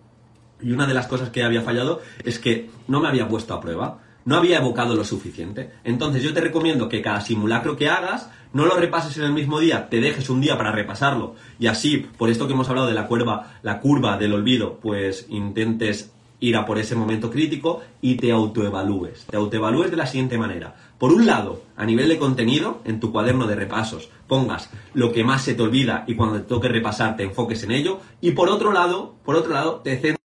y 0.61 0.73
una 0.73 0.87
de 0.87 0.95
las 0.95 1.07
cosas 1.07 1.31
que 1.31 1.45
había 1.45 1.63
fallado 1.63 2.01
es 2.25 2.39
que 2.39 2.71
no 2.89 3.01
me 3.01 3.09
había 3.09 3.29
puesto 3.29 3.55
a 3.55 3.61
prueba 3.61 4.04
no 4.25 4.37
había 4.37 4.59
evocado 4.59 4.95
lo 4.95 5.05
suficiente. 5.05 5.71
Entonces 5.85 6.23
yo 6.23 6.33
te 6.33 6.41
recomiendo 6.41 6.89
que 6.89 7.03
cada 7.03 7.21
simulacro 7.21 7.77
que 7.77 7.89
hagas 7.89 8.31
no 8.53 8.67
lo 8.67 8.77
repases 8.77 9.17
en 9.19 9.25
el 9.25 9.33
mismo 9.33 9.59
día, 9.61 9.89
te 9.89 10.01
dejes 10.01 10.31
un 10.31 10.41
día 10.41 10.57
para 10.57 10.73
repasarlo 10.73 11.35
y 11.59 11.67
así, 11.67 12.07
por 12.17 12.31
esto 12.31 12.47
que 12.47 12.53
hemos 12.53 12.69
hablado 12.69 12.87
de 12.87 12.95
la 12.95 13.07
curva, 13.07 13.59
la 13.63 13.81
curva 13.81 14.17
del 14.17 14.33
olvido, 14.33 14.79
pues 14.81 15.27
intentes 15.29 16.13
ir 16.41 16.57
a 16.57 16.67
por 16.67 16.79
ese 16.79 16.95
momento 16.95 17.31
crítico 17.31 17.83
y 18.01 18.17
te 18.17 18.31
autoevalúes. 18.31 19.25
Te 19.27 19.37
autoevalúes 19.37 19.91
de 19.91 19.97
la 19.97 20.07
siguiente 20.07 20.37
manera. 20.37 20.75
Por 20.99 21.13
un 21.13 21.27
lado, 21.27 21.63
a 21.77 21.87
nivel 21.87 22.09
de 22.09 22.19
contenido, 22.19 22.83
en 22.85 23.01
tu 23.01 23.13
cuaderno 23.13 23.47
de 23.47 23.57
repasos, 23.57 24.11
pongas 24.29 24.71
lo 24.93 25.13
que 25.13 25.25
más 25.25 25.43
se 25.43 25.55
te 25.55 25.63
olvida 25.63 26.05
y 26.07 26.15
cuando 26.15 26.37
te 26.37 26.45
toque 26.45 26.69
repasar 26.69 27.17
te 27.17 27.23
enfoques 27.25 27.63
en 27.63 27.73
ello. 27.73 28.01
Y 28.21 28.33
por 28.33 28.49
otro 28.49 28.73
lado, 28.73 29.15
por 29.25 29.37
otro 29.37 29.53
lado, 29.53 29.81
te 29.83 29.97
Vale. 29.97 30.24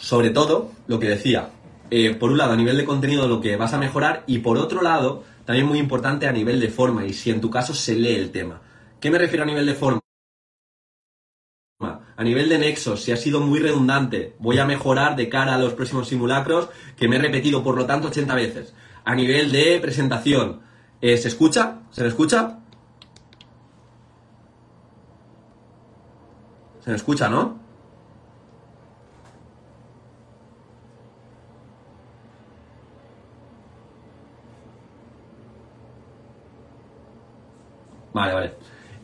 Sobre 0.00 0.30
todo, 0.30 0.72
lo 0.86 0.98
que 0.98 1.10
decía, 1.10 1.50
eh, 1.90 2.14
por 2.14 2.30
un 2.30 2.38
lado 2.38 2.52
a 2.52 2.56
nivel 2.56 2.78
de 2.78 2.86
contenido 2.86 3.28
lo 3.28 3.40
que 3.40 3.56
vas 3.56 3.74
a 3.74 3.78
mejorar 3.78 4.24
y 4.26 4.38
por 4.38 4.56
otro 4.56 4.80
lado, 4.80 5.24
también 5.44 5.66
muy 5.66 5.78
importante 5.78 6.26
a 6.26 6.32
nivel 6.32 6.58
de 6.58 6.68
forma 6.68 7.04
y 7.04 7.12
si 7.12 7.30
en 7.30 7.40
tu 7.40 7.50
caso 7.50 7.74
se 7.74 7.94
lee 7.94 8.14
el 8.14 8.30
tema. 8.30 8.62
¿Qué 8.98 9.10
me 9.10 9.18
refiero 9.18 9.42
a 9.42 9.46
nivel 9.46 9.66
de 9.66 9.74
forma? 9.74 10.00
A 11.80 12.24
nivel 12.24 12.48
de 12.48 12.58
nexos, 12.58 13.02
si 13.02 13.12
ha 13.12 13.16
sido 13.16 13.40
muy 13.40 13.60
redundante, 13.60 14.36
voy 14.38 14.58
a 14.58 14.66
mejorar 14.66 15.16
de 15.16 15.28
cara 15.28 15.54
a 15.54 15.58
los 15.58 15.74
próximos 15.74 16.08
simulacros 16.08 16.68
que 16.96 17.06
me 17.06 17.16
he 17.16 17.18
repetido 17.18 17.62
por 17.62 17.76
lo 17.76 17.84
tanto 17.86 18.08
80 18.08 18.34
veces. 18.34 18.74
A 19.04 19.14
nivel 19.14 19.52
de 19.52 19.78
presentación, 19.80 20.60
eh, 21.00 21.16
¿se 21.18 21.28
escucha? 21.28 21.80
¿Se 21.90 22.02
me 22.02 22.08
escucha? 22.08 22.58
¿Se 26.84 26.90
me 26.90 26.96
escucha, 26.96 27.28
no? 27.28 27.69
Vale, 38.12 38.32
vale. 38.32 38.52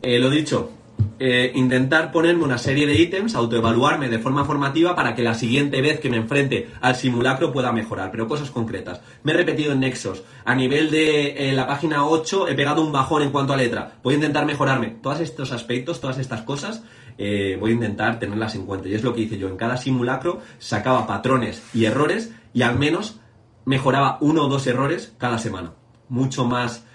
Eh, 0.01 0.19
lo 0.19 0.29
dicho, 0.29 0.71
eh, 1.19 1.51
intentar 1.55 2.11
ponerme 2.11 2.43
una 2.43 2.59
serie 2.59 2.85
de 2.85 2.93
ítems, 2.93 3.33
autoevaluarme 3.33 4.07
de 4.07 4.19
forma 4.19 4.45
formativa 4.45 4.95
para 4.95 5.15
que 5.15 5.23
la 5.23 5.33
siguiente 5.33 5.81
vez 5.81 5.99
que 5.99 6.11
me 6.11 6.17
enfrente 6.17 6.69
al 6.79 6.95
simulacro 6.95 7.51
pueda 7.51 7.71
mejorar, 7.71 8.11
pero 8.11 8.27
cosas 8.27 8.51
concretas. 8.51 9.01
Me 9.23 9.31
he 9.31 9.35
repetido 9.35 9.71
en 9.71 9.79
Nexos. 9.79 10.23
A 10.45 10.53
nivel 10.53 10.91
de 10.91 11.49
eh, 11.49 11.53
la 11.53 11.65
página 11.65 12.05
8 12.05 12.47
he 12.47 12.53
pegado 12.53 12.83
un 12.83 12.91
bajón 12.91 13.23
en 13.23 13.31
cuanto 13.31 13.53
a 13.53 13.57
letra. 13.57 13.93
Voy 14.03 14.13
a 14.13 14.17
intentar 14.17 14.45
mejorarme. 14.45 14.97
Todos 15.01 15.19
estos 15.19 15.51
aspectos, 15.51 15.99
todas 15.99 16.19
estas 16.19 16.43
cosas, 16.43 16.83
eh, 17.17 17.57
voy 17.59 17.71
a 17.71 17.75
intentar 17.75 18.19
tenerlas 18.19 18.53
en 18.53 18.67
cuenta. 18.67 18.87
Y 18.87 18.93
es 18.93 19.03
lo 19.03 19.15
que 19.15 19.21
hice 19.21 19.39
yo. 19.39 19.47
En 19.47 19.57
cada 19.57 19.77
simulacro 19.77 20.41
sacaba 20.59 21.07
patrones 21.07 21.63
y 21.73 21.85
errores 21.85 22.31
y 22.53 22.61
al 22.61 22.77
menos 22.77 23.19
mejoraba 23.65 24.19
uno 24.21 24.45
o 24.45 24.49
dos 24.49 24.67
errores 24.67 25.13
cada 25.17 25.39
semana. 25.39 25.73
Mucho 26.09 26.45
más 26.45 26.85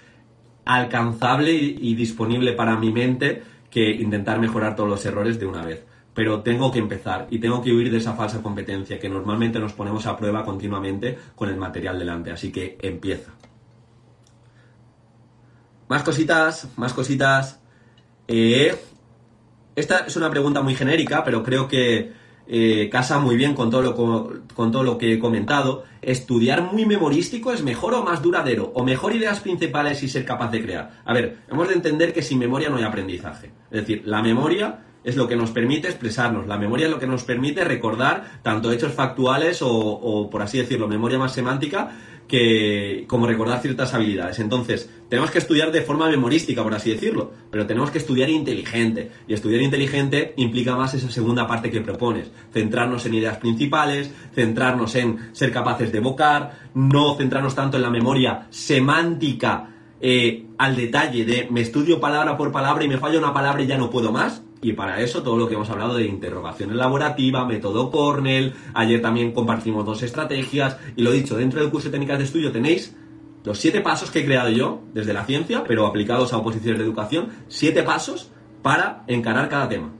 alcanzable 0.65 1.53
y 1.53 1.95
disponible 1.95 2.53
para 2.53 2.77
mi 2.77 2.91
mente 2.91 3.43
que 3.69 3.91
intentar 3.91 4.39
mejorar 4.39 4.75
todos 4.75 4.89
los 4.89 5.05
errores 5.05 5.39
de 5.39 5.45
una 5.45 5.65
vez. 5.65 5.83
Pero 6.13 6.41
tengo 6.41 6.71
que 6.71 6.79
empezar 6.79 7.27
y 7.31 7.39
tengo 7.39 7.61
que 7.61 7.73
huir 7.73 7.91
de 7.91 7.97
esa 7.97 8.13
falsa 8.13 8.41
competencia 8.43 8.99
que 8.99 9.09
normalmente 9.09 9.59
nos 9.59 9.73
ponemos 9.73 10.05
a 10.05 10.15
prueba 10.15 10.45
continuamente 10.45 11.17
con 11.35 11.49
el 11.49 11.57
material 11.57 11.97
delante. 11.97 12.31
Así 12.31 12.51
que 12.51 12.77
empieza. 12.81 13.31
Más 15.89 16.03
cositas, 16.03 16.67
más 16.77 16.93
cositas. 16.93 17.59
Eh, 18.27 18.75
esta 19.75 20.05
es 20.05 20.15
una 20.15 20.29
pregunta 20.29 20.61
muy 20.61 20.75
genérica, 20.75 21.23
pero 21.23 21.41
creo 21.43 21.67
que 21.67 22.13
eh, 22.47 22.89
casa 22.91 23.19
muy 23.19 23.35
bien 23.35 23.53
con 23.53 23.69
todo, 23.69 23.81
lo, 23.81 23.95
con, 23.95 24.71
todo 24.71 24.83
lo 24.83 24.97
que 24.97 25.13
he 25.13 25.19
comentado. 25.19 25.83
¿Estudiar 26.01 26.61
muy 26.73 26.85
memorístico 26.85 27.53
es 27.53 27.63
mejor 27.63 27.93
o 27.93 28.03
más 28.03 28.21
duradero? 28.21 28.71
¿O 28.75 28.83
mejor 28.83 29.15
ideas 29.15 29.39
principales 29.39 30.03
y 30.03 30.09
ser 30.09 30.25
capaz 30.25 30.51
de 30.51 30.61
crear? 30.61 31.01
A 31.05 31.13
ver, 31.13 31.39
hemos 31.49 31.67
de 31.67 31.75
entender 31.75 32.13
que 32.13 32.21
sin 32.21 32.39
memoria 32.39 32.69
no 32.69 32.77
hay 32.77 32.83
aprendizaje. 32.83 33.51
Es 33.71 33.81
decir, 33.81 34.03
la 34.05 34.21
memoria 34.21 34.79
es 35.03 35.15
lo 35.15 35.27
que 35.27 35.35
nos 35.35 35.51
permite 35.51 35.87
expresarnos. 35.87 36.47
La 36.47 36.57
memoria 36.57 36.85
es 36.85 36.91
lo 36.91 36.99
que 36.99 37.07
nos 37.07 37.23
permite 37.23 37.63
recordar 37.63 38.39
tanto 38.41 38.71
hechos 38.71 38.93
factuales 38.93 39.59
o, 39.61 40.29
por 40.31 40.41
así 40.41 40.57
decirlo, 40.57 40.87
memoria 40.87 41.19
más 41.19 41.33
semántica 41.33 41.91
que 42.27 43.03
como 43.07 43.27
recordar 43.27 43.61
ciertas 43.61 43.93
habilidades. 43.93 44.39
Entonces, 44.39 44.89
tenemos 45.09 45.29
que 45.29 45.39
estudiar 45.39 45.71
de 45.71 45.81
forma 45.81 46.09
memorística, 46.09 46.63
por 46.63 46.73
así 46.73 46.91
decirlo, 46.91 47.31
pero 47.51 47.67
tenemos 47.67 47.91
que 47.91 47.97
estudiar 47.97 48.29
inteligente. 48.29 49.11
Y 49.27 49.33
estudiar 49.33 49.61
inteligente 49.61 50.33
implica 50.37 50.75
más 50.75 50.93
esa 50.93 51.11
segunda 51.11 51.45
parte 51.45 51.69
que 51.69 51.81
propones, 51.81 52.31
centrarnos 52.51 53.05
en 53.05 53.15
ideas 53.15 53.37
principales, 53.37 54.11
centrarnos 54.33 54.95
en 54.95 55.29
ser 55.33 55.51
capaces 55.51 55.91
de 55.91 55.97
evocar, 55.97 56.69
no 56.73 57.15
centrarnos 57.15 57.55
tanto 57.55 57.77
en 57.77 57.83
la 57.83 57.89
memoria 57.89 58.47
semántica 58.49 59.69
eh, 60.05 60.47
al 60.57 60.75
detalle 60.75 61.25
de 61.25 61.47
me 61.49 61.61
estudio 61.61 61.99
palabra 61.99 62.35
por 62.35 62.51
palabra 62.51 62.83
y 62.83 62.87
me 62.87 62.97
falla 62.97 63.19
una 63.19 63.33
palabra 63.33 63.63
y 63.63 63.67
ya 63.67 63.77
no 63.77 63.89
puedo 63.89 64.11
más, 64.11 64.43
y 64.63 64.73
para 64.73 65.01
eso 65.01 65.21
todo 65.21 65.37
lo 65.37 65.47
que 65.47 65.55
hemos 65.55 65.69
hablado 65.69 65.95
de 65.95 66.05
interrogación 66.05 66.71
elaborativa, 66.71 67.45
método 67.45 67.91
Cornell, 67.91 68.53
ayer 68.73 69.01
también 69.01 69.33
compartimos 69.33 69.85
dos 69.85 70.01
estrategias 70.01 70.77
y 70.95 71.03
lo 71.03 71.11
dicho, 71.11 71.35
dentro 71.35 71.59
del 71.59 71.69
curso 71.69 71.89
de 71.89 71.91
técnicas 71.91 72.17
de 72.17 72.23
estudio 72.23 72.51
tenéis 72.51 72.95
los 73.43 73.59
siete 73.59 73.81
pasos 73.81 74.09
que 74.09 74.19
he 74.19 74.25
creado 74.25 74.49
yo 74.49 74.81
desde 74.93 75.13
la 75.13 75.25
ciencia, 75.25 75.65
pero 75.67 75.85
aplicados 75.85 76.31
a 76.31 76.37
oposiciones 76.37 76.79
de 76.79 76.85
educación, 76.85 77.27
siete 77.49 77.83
pasos 77.83 78.31
para 78.61 79.03
encarar 79.07 79.49
cada 79.49 79.67
tema, 79.67 79.91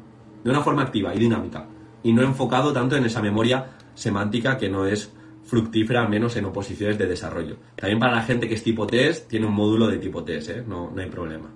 de 0.43 0.49
una 0.49 0.61
forma 0.61 0.83
activa 0.83 1.13
y 1.13 1.19
dinámica, 1.19 1.67
y 2.01 2.13
no 2.13 2.21
enfocado 2.21 2.71
tanto 2.71 2.95
en 2.95 3.05
esa 3.05 3.21
memoria 3.21 3.71
semántica 3.95 4.57
que 4.57 4.69
no 4.69 4.87
es 4.87 5.11
fructífera, 5.43 6.07
menos 6.07 6.37
en 6.37 6.45
oposiciones 6.45 6.97
de 6.97 7.05
desarrollo. 7.05 7.57
También 7.75 7.99
para 7.99 8.15
la 8.15 8.23
gente 8.23 8.47
que 8.47 8.55
es 8.55 8.63
tipo 8.63 8.87
test, 8.87 9.27
tiene 9.27 9.45
un 9.45 9.53
módulo 9.53 9.87
de 9.87 9.97
tipo 9.97 10.23
test, 10.23 10.49
¿eh? 10.49 10.63
no, 10.65 10.89
no 10.89 11.01
hay 11.01 11.09
problema. 11.09 11.51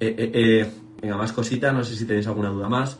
Eh, 0.00 0.14
eh, 0.18 0.70
Venga, 1.02 1.16
más 1.16 1.32
cositas, 1.32 1.74
no 1.74 1.82
sé 1.82 1.96
si 1.96 2.06
tenéis 2.06 2.28
alguna 2.28 2.50
duda 2.50 2.68
más. 2.68 2.96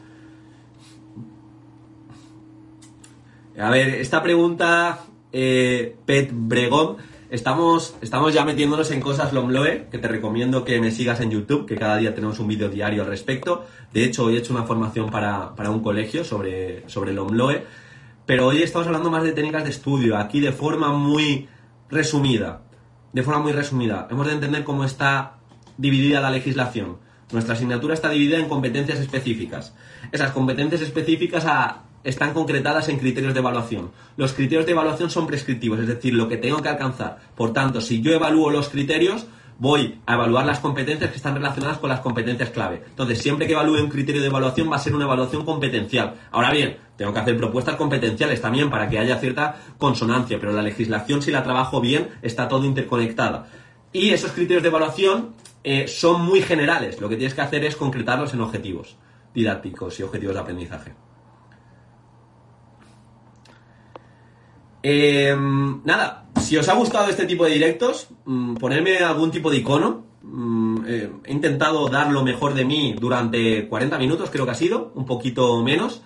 A 3.57 3.71
ver, 3.71 3.91
esta 3.95 4.21
pregunta, 4.25 5.05
eh, 5.31 5.95
Pet 6.05 6.31
Bregón, 6.33 6.97
estamos, 7.31 7.95
estamos 8.01 8.35
ya 8.35 8.45
metiéndonos 8.45 8.91
en 8.91 9.01
cosas 9.01 9.33
Lomloe, 9.33 9.87
que 9.89 9.99
te 9.99 10.09
recomiendo 10.09 10.65
que 10.65 10.81
me 10.81 10.91
sigas 10.91 11.21
en 11.21 11.31
YouTube, 11.31 11.65
que 11.65 11.77
cada 11.77 11.97
día 11.97 12.13
tenemos 12.13 12.41
un 12.41 12.49
vídeo 12.49 12.69
diario 12.69 13.03
al 13.03 13.09
respecto. 13.09 13.67
De 13.93 14.05
hecho, 14.05 14.25
hoy 14.25 14.35
he 14.35 14.39
hecho 14.39 14.53
una 14.53 14.65
formación 14.65 15.09
para, 15.09 15.53
un 15.71 15.81
colegio 15.81 16.25
sobre, 16.25 16.89
sobre 16.89 17.13
Lomloe, 17.13 17.65
pero 18.27 18.49
hoy 18.49 18.65
estamos 18.65 18.89
hablando 18.89 19.13
más 19.13 19.23
de 19.23 19.31
técnicas 19.31 19.63
de 19.63 19.71
estudio, 19.71 20.17
aquí 20.17 20.41
de 20.41 20.51
forma 20.51 20.93
muy 20.93 21.49
resumida. 21.89 22.63
De 23.13 23.23
forma 23.23 23.43
muy 23.43 23.53
resumida. 23.53 24.09
Hemos 24.11 24.27
de 24.27 24.33
entender 24.33 24.65
cómo 24.65 24.85
está 24.85 25.35
dividida 25.77 26.21
la 26.21 26.31
legislación. 26.31 26.97
Nuestra 27.33 27.55
asignatura 27.55 27.95
está 27.95 28.11
dividida 28.11 28.39
en 28.39 28.49
competencias 28.49 29.01
específicas. 29.01 29.75
Esas 30.13 30.33
competencias 30.33 30.83
específicas 30.83 31.45
ah, 31.47 31.83
están 32.05 32.35
concretadas 32.35 32.89
en 32.89 32.99
criterios 32.99 33.33
de 33.33 33.41
evaluación. 33.41 33.91
Los 34.17 34.33
criterios 34.33 34.67
de 34.67 34.73
evaluación 34.73 35.11
son 35.11 35.27
prescriptivos, 35.27 35.81
es 35.81 35.87
decir, 35.87 36.15
lo 36.15 36.29
que 36.29 36.37
tengo 36.37 36.61
que 36.63 36.69
alcanzar. 36.69 37.19
Por 37.35 37.53
tanto, 37.53 37.81
si 37.81 38.03
yo 38.03 38.13
evalúo 38.13 38.51
los 38.51 38.69
criterios, 38.69 39.27
voy 39.59 40.01
a 40.07 40.15
evaluar 40.15 40.45
las 40.45 40.59
competencias 40.59 41.11
que 41.11 41.17
están 41.17 41.35
relacionadas 41.35 41.79
con 41.79 41.89
las 41.89 42.01
competencias 42.01 42.51
clave. 42.51 42.83
Entonces, 42.89 43.19
siempre 43.19 43.47
que 43.47 43.53
evalúe 43.53 43.81
un 43.81 43.89
criterio 43.89 44.21
de 44.21 44.27
evaluación 44.27 44.71
va 44.71 44.77
a 44.77 44.81
ser 44.81 44.95
una 44.95 45.05
evaluación 45.05 45.45
competencial. 45.45 46.15
Ahora 46.33 46.51
bien, 46.51 46.77
tengo 46.97 47.13
que 47.13 47.21
hacer 47.21 47.37
propuestas 47.37 47.77
competenciales 47.77 48.41
también 48.41 48.71
para 48.71 48.89
que 48.89 48.99
haya 48.99 49.19
cierta 49.19 49.57
consonancia, 49.79 50.39
pero 50.41 50.53
la 50.53 50.63
legislación, 50.63 51.23
si 51.23 51.31
la 51.31 51.43
trabajo 51.43 51.81
bien, 51.81 52.09
está 52.23 52.49
todo 52.49 52.65
interconectada. 52.67 53.47
Y 53.93 54.11
esos 54.11 54.33
criterios 54.33 54.63
de 54.63 54.71
evaluación 54.71 55.31
eh, 55.65 55.87
son 55.89 56.23
muy 56.23 56.43
generales. 56.43 57.01
Lo 57.01 57.09
que 57.09 57.17
tienes 57.17 57.35
que 57.35 57.41
hacer 57.41 57.65
es 57.65 57.77
concretarlos 57.77 58.35
en 58.35 58.41
objetivos 58.41 58.97
didácticos 59.35 59.99
y 59.99 60.03
objetivos 60.03 60.35
de 60.35 60.41
aprendizaje. 60.41 60.93
Em, 64.83 65.81
nada, 65.85 66.27
si 66.41 66.57
os 66.57 66.69
ha 66.69 66.75
gustado 66.75 67.09
este 67.09 67.25
tipo 67.25 67.45
de 67.45 67.53
directos, 67.53 68.09
mm, 68.25 68.55
ponerme 68.55 68.99
algún 68.99 69.31
tipo 69.31 69.51
de 69.51 69.59
icono. 69.59 70.05
Mm, 70.23 70.85
eh, 70.87 71.11
he 71.25 71.33
intentado 71.33 71.89
dar 71.89 72.11
lo 72.11 72.23
mejor 72.23 72.55
de 72.55 72.65
mí 72.65 72.95
durante 72.99 73.69
40 73.69 73.99
minutos, 73.99 74.31
creo 74.31 74.45
que 74.45 74.53
ha 74.53 74.55
sido, 74.55 74.93
un 74.95 75.07
poquito 75.07 75.63
menos. 75.63 76.03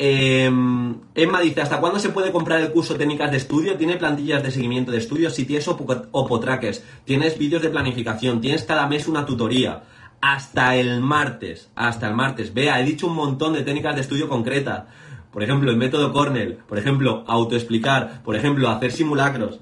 Em, 0.00 1.00
Emma 1.16 1.40
dice, 1.40 1.60
¿hasta 1.60 1.80
cuándo 1.80 1.98
se 1.98 2.10
puede 2.10 2.30
comprar 2.30 2.60
el 2.60 2.70
curso 2.70 2.94
Técnicas 2.94 3.32
de 3.32 3.38
Estudio? 3.38 3.76
¿Tiene 3.76 3.96
plantillas 3.96 4.44
de 4.44 4.52
seguimiento 4.52 4.92
de 4.92 4.98
estudios? 4.98 5.34
Si 5.34 5.44
tienes 5.44 5.66
Opotraques, 5.66 6.84
tienes 7.04 7.36
vídeos 7.36 7.62
de 7.62 7.68
planificación, 7.68 8.40
tienes 8.40 8.62
cada 8.62 8.86
mes 8.86 9.08
una 9.08 9.26
tutoría. 9.26 9.82
Hasta 10.20 10.76
el 10.76 11.00
martes, 11.00 11.70
hasta 11.74 12.08
el 12.08 12.14
martes. 12.14 12.54
Vea, 12.54 12.80
he 12.80 12.84
dicho 12.84 13.08
un 13.08 13.16
montón 13.16 13.54
de 13.54 13.62
técnicas 13.62 13.96
de 13.96 14.02
estudio 14.02 14.28
concretas. 14.28 14.84
Por 15.32 15.42
ejemplo, 15.42 15.68
el 15.70 15.76
método 15.76 16.12
Cornell, 16.12 16.58
por 16.68 16.78
ejemplo, 16.78 17.24
autoexplicar, 17.26 18.22
por 18.22 18.36
ejemplo, 18.36 18.68
hacer 18.68 18.92
simulacros, 18.92 19.60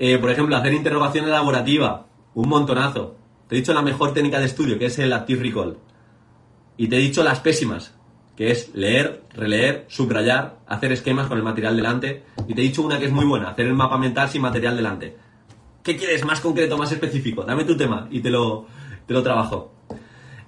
eh, 0.00 0.18
por 0.18 0.30
ejemplo, 0.30 0.56
hacer 0.56 0.74
interrogación 0.74 1.26
elaborativa, 1.26 2.06
un 2.34 2.48
montonazo. 2.48 3.16
Te 3.48 3.54
he 3.54 3.58
dicho 3.58 3.74
la 3.74 3.82
mejor 3.82 4.12
técnica 4.12 4.40
de 4.40 4.46
estudio, 4.46 4.78
que 4.78 4.86
es 4.86 4.98
el 4.98 5.12
Active 5.12 5.42
Recall. 5.42 5.78
Y 6.76 6.88
te 6.88 6.96
he 6.96 7.00
dicho 7.00 7.22
las 7.22 7.40
pésimas, 7.40 7.94
que 8.36 8.50
es 8.50 8.74
leer, 8.74 9.22
releer, 9.34 9.84
subrayar, 9.88 10.58
hacer 10.66 10.92
esquemas 10.92 11.26
con 11.26 11.38
el 11.38 11.44
material 11.44 11.76
delante. 11.76 12.24
Y 12.48 12.54
te 12.54 12.62
he 12.62 12.64
dicho 12.64 12.82
una 12.82 12.98
que 12.98 13.06
es 13.06 13.12
muy 13.12 13.24
buena, 13.24 13.50
hacer 13.50 13.66
el 13.66 13.74
mapa 13.74 13.98
mental 13.98 14.28
sin 14.28 14.42
material 14.42 14.76
delante. 14.76 15.16
¿Qué 15.82 15.96
quieres 15.96 16.24
más 16.24 16.40
concreto, 16.40 16.78
más 16.78 16.92
específico? 16.92 17.42
Dame 17.42 17.64
tu 17.64 17.76
tema 17.76 18.08
y 18.10 18.20
te 18.20 18.30
lo, 18.30 18.66
te 19.06 19.12
lo 19.12 19.22
trabajo. 19.22 19.72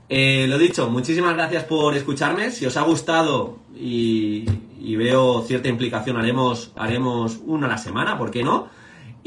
Eh, 0.08 0.46
lo 0.48 0.58
dicho, 0.58 0.88
muchísimas 0.90 1.34
gracias 1.34 1.64
por 1.64 1.94
escucharme. 1.96 2.50
Si 2.50 2.66
os 2.66 2.76
ha 2.76 2.82
gustado 2.82 3.58
y, 3.74 4.46
veo 4.96 5.42
cierta 5.42 5.68
implicación, 5.68 6.16
haremos, 6.16 6.72
haremos 6.76 7.40
una 7.46 7.66
a 7.66 7.70
la 7.70 7.78
semana, 7.78 8.16
¿por 8.16 8.30
qué 8.30 8.42
no? 8.42 8.68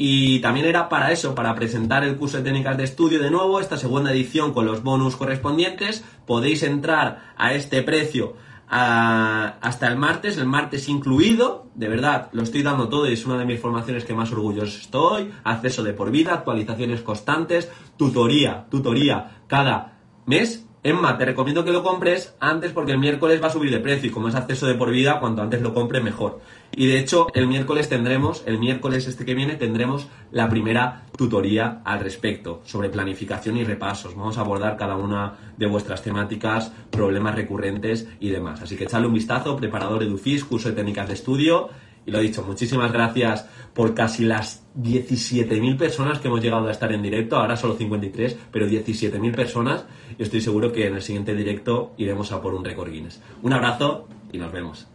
Y 0.00 0.38
también 0.38 0.64
era 0.66 0.88
para 0.88 1.10
eso, 1.10 1.34
para 1.34 1.54
presentar 1.56 2.04
el 2.04 2.16
curso 2.16 2.38
de 2.38 2.44
técnicas 2.44 2.76
de 2.76 2.84
estudio 2.84 3.20
de 3.20 3.30
nuevo, 3.30 3.58
esta 3.58 3.76
segunda 3.76 4.12
edición 4.12 4.54
con 4.54 4.64
los 4.64 4.84
bonus 4.84 5.16
correspondientes. 5.16 6.04
Podéis 6.24 6.62
entrar 6.62 7.34
a 7.36 7.52
este 7.52 7.82
precio 7.82 8.36
hasta 8.70 9.88
el 9.88 9.96
martes, 9.96 10.36
el 10.36 10.46
martes 10.46 10.88
incluido, 10.88 11.66
de 11.74 11.88
verdad, 11.88 12.28
lo 12.32 12.42
estoy 12.42 12.62
dando 12.62 12.88
todo 12.88 13.08
y 13.08 13.14
es 13.14 13.24
una 13.24 13.38
de 13.38 13.46
mis 13.46 13.60
formaciones 13.60 14.04
que 14.04 14.14
más 14.14 14.30
orgulloso 14.32 14.78
estoy, 14.78 15.30
acceso 15.44 15.82
de 15.82 15.94
por 15.94 16.10
vida, 16.10 16.34
actualizaciones 16.34 17.00
constantes, 17.00 17.70
tutoría, 17.96 18.66
tutoría 18.70 19.42
cada 19.46 19.98
mes. 20.26 20.66
Emma, 20.82 21.18
te 21.18 21.24
recomiendo 21.24 21.64
que 21.64 21.72
lo 21.72 21.82
compres 21.82 22.36
antes 22.40 22.72
porque 22.72 22.92
el 22.92 22.98
miércoles 22.98 23.42
va 23.42 23.48
a 23.48 23.50
subir 23.50 23.70
de 23.70 23.80
precio 23.80 24.10
y 24.10 24.12
como 24.12 24.28
es 24.28 24.34
acceso 24.34 24.66
de 24.66 24.74
por 24.74 24.90
vida, 24.90 25.18
cuanto 25.18 25.42
antes 25.42 25.60
lo 25.60 25.74
compre 25.74 26.00
mejor. 26.00 26.40
Y 26.72 26.86
de 26.86 26.98
hecho, 26.98 27.26
el 27.34 27.48
miércoles 27.48 27.88
tendremos, 27.88 28.42
el 28.46 28.58
miércoles 28.58 29.06
este 29.06 29.24
que 29.24 29.34
viene, 29.34 29.56
tendremos 29.56 30.08
la 30.30 30.48
primera 30.48 31.06
tutoría 31.16 31.80
al 31.84 32.00
respecto 32.00 32.62
sobre 32.64 32.90
planificación 32.90 33.56
y 33.56 33.64
repasos. 33.64 34.14
Vamos 34.14 34.38
a 34.38 34.42
abordar 34.42 34.76
cada 34.76 34.96
una 34.96 35.54
de 35.56 35.66
vuestras 35.66 36.02
temáticas, 36.02 36.72
problemas 36.90 37.34
recurrentes 37.34 38.08
y 38.20 38.30
demás. 38.30 38.62
Así 38.62 38.76
que 38.76 38.84
echadle 38.84 39.08
un 39.08 39.14
vistazo, 39.14 39.56
preparador 39.56 40.02
EduFis, 40.02 40.44
curso 40.44 40.68
de 40.68 40.76
técnicas 40.76 41.08
de 41.08 41.14
estudio 41.14 41.70
Y 42.06 42.10
lo 42.10 42.20
dicho, 42.20 42.42
muchísimas 42.42 42.92
gracias 42.92 43.46
por 43.74 43.94
casi 43.94 44.24
las 44.24 44.64
17.000 44.80 45.76
personas 45.76 46.20
que 46.20 46.28
hemos 46.28 46.42
llegado 46.42 46.68
a 46.68 46.70
estar 46.70 46.92
en 46.92 47.02
directo, 47.02 47.36
ahora 47.36 47.56
solo 47.56 47.76
53, 47.76 48.36
pero 48.50 48.66
17.000 48.66 49.34
personas 49.34 49.84
y 50.18 50.22
estoy 50.22 50.40
seguro 50.40 50.72
que 50.72 50.86
en 50.86 50.94
el 50.94 51.02
siguiente 51.02 51.34
directo 51.34 51.92
iremos 51.98 52.32
a 52.32 52.40
por 52.40 52.54
un 52.54 52.64
récord 52.64 52.90
Guinness. 52.90 53.20
Un 53.42 53.52
abrazo 53.52 54.08
y 54.32 54.38
nos 54.38 54.52
vemos. 54.52 54.88